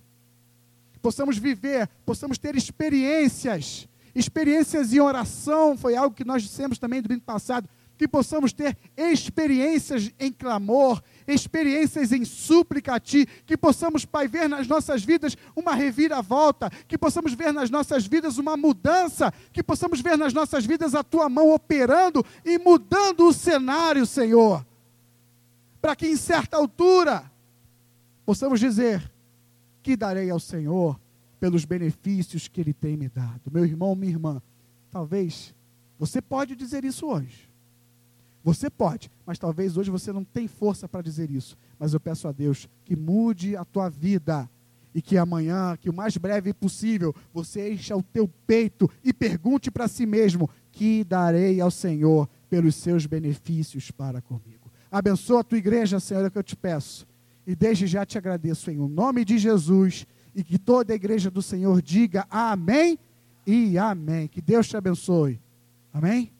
Possamos 1.01 1.37
viver, 1.37 1.87
possamos 2.05 2.37
ter 2.37 2.55
experiências. 2.55 3.87
Experiências 4.13 4.93
em 4.93 4.99
oração, 4.99 5.77
foi 5.77 5.95
algo 5.95 6.15
que 6.15 6.25
nós 6.25 6.43
dissemos 6.43 6.77
também 6.77 7.01
do 7.01 7.07
domingo 7.07 7.23
passado. 7.23 7.69
Que 7.97 8.07
possamos 8.07 8.53
ter 8.53 8.77
experiências 8.95 10.09
em 10.17 10.31
clamor, 10.31 11.01
experiências 11.27 12.13
em 12.13 12.23
súplica 12.23 12.95
a 12.95 12.99
Ti, 12.99 13.27
que 13.45 13.57
possamos, 13.57 14.05
Pai, 14.05 14.25
ver 14.25 14.47
nas 14.47 14.67
nossas 14.67 15.03
vidas 15.03 15.35
uma 15.53 15.75
reviravolta, 15.75 16.69
que 16.87 16.97
possamos 16.97 17.33
ver 17.33 17.51
nas 17.53 17.69
nossas 17.69 18.07
vidas 18.07 18.37
uma 18.37 18.55
mudança, 18.55 19.33
que 19.51 19.61
possamos 19.61 19.99
ver 19.99 20.17
nas 20.17 20.33
nossas 20.33 20.65
vidas 20.65 20.95
a 20.95 21.03
Tua 21.03 21.27
mão 21.27 21.51
operando 21.51 22.25
e 22.45 22.57
mudando 22.57 23.27
o 23.27 23.33
cenário, 23.33 24.05
Senhor, 24.05 24.65
para 25.81 25.95
que 25.95 26.07
em 26.07 26.15
certa 26.15 26.57
altura 26.57 27.29
possamos 28.25 28.59
dizer: 28.59 29.11
que 29.81 29.95
darei 29.95 30.29
ao 30.29 30.39
Senhor 30.39 30.99
pelos 31.39 31.65
benefícios 31.65 32.47
que 32.47 32.61
Ele 32.61 32.73
tem 32.73 32.97
me 32.97 33.07
dado. 33.07 33.49
Meu 33.51 33.65
irmão, 33.65 33.95
minha 33.95 34.11
irmã, 34.11 34.41
talvez 34.91 35.53
você 35.97 36.21
pode 36.21 36.55
dizer 36.55 36.83
isso 36.83 37.07
hoje. 37.07 37.49
Você 38.43 38.69
pode, 38.69 39.11
mas 39.25 39.37
talvez 39.37 39.75
hoje 39.77 39.91
você 39.91 40.13
não 40.13 40.23
tem 40.23 40.47
força 40.47 40.87
para 40.87 41.01
dizer 41.01 41.29
isso. 41.29 41.57
Mas 41.77 41.93
eu 41.93 41.99
peço 41.99 42.27
a 42.27 42.31
Deus 42.31 42.69
que 42.85 42.95
mude 42.95 43.55
a 43.55 43.65
tua 43.65 43.89
vida 43.89 44.49
e 44.93 45.01
que 45.01 45.17
amanhã, 45.17 45.77
que 45.77 45.89
o 45.89 45.93
mais 45.93 46.17
breve 46.17 46.53
possível, 46.53 47.13
você 47.33 47.73
encha 47.73 47.95
o 47.95 48.01
teu 48.01 48.27
peito 48.47 48.89
e 49.03 49.13
pergunte 49.13 49.69
para 49.69 49.87
si 49.87 50.05
mesmo: 50.05 50.49
que 50.71 51.03
darei 51.03 51.59
ao 51.59 51.69
Senhor 51.69 52.29
pelos 52.49 52.75
seus 52.75 53.05
benefícios 53.05 53.91
para 53.91 54.21
comigo? 54.21 54.58
Abençoa 54.91 55.41
a 55.41 55.43
tua 55.43 55.57
igreja, 55.57 55.99
Senhor, 55.99 56.23
é 56.23 56.27
o 56.27 56.31
que 56.31 56.37
eu 56.37 56.43
te 56.43 56.55
peço. 56.55 57.07
E 57.45 57.55
desde 57.55 57.87
já 57.87 58.05
te 58.05 58.17
agradeço 58.17 58.69
em 58.71 58.77
nome 58.77 59.23
de 59.25 59.37
Jesus 59.37 60.05
e 60.35 60.43
que 60.43 60.57
toda 60.57 60.93
a 60.93 60.95
igreja 60.95 61.29
do 61.29 61.41
Senhor 61.41 61.81
diga 61.81 62.25
amém 62.29 62.97
e 63.45 63.77
amém. 63.77 64.27
Que 64.27 64.41
Deus 64.41 64.67
te 64.67 64.77
abençoe. 64.77 65.39
Amém? 65.93 66.31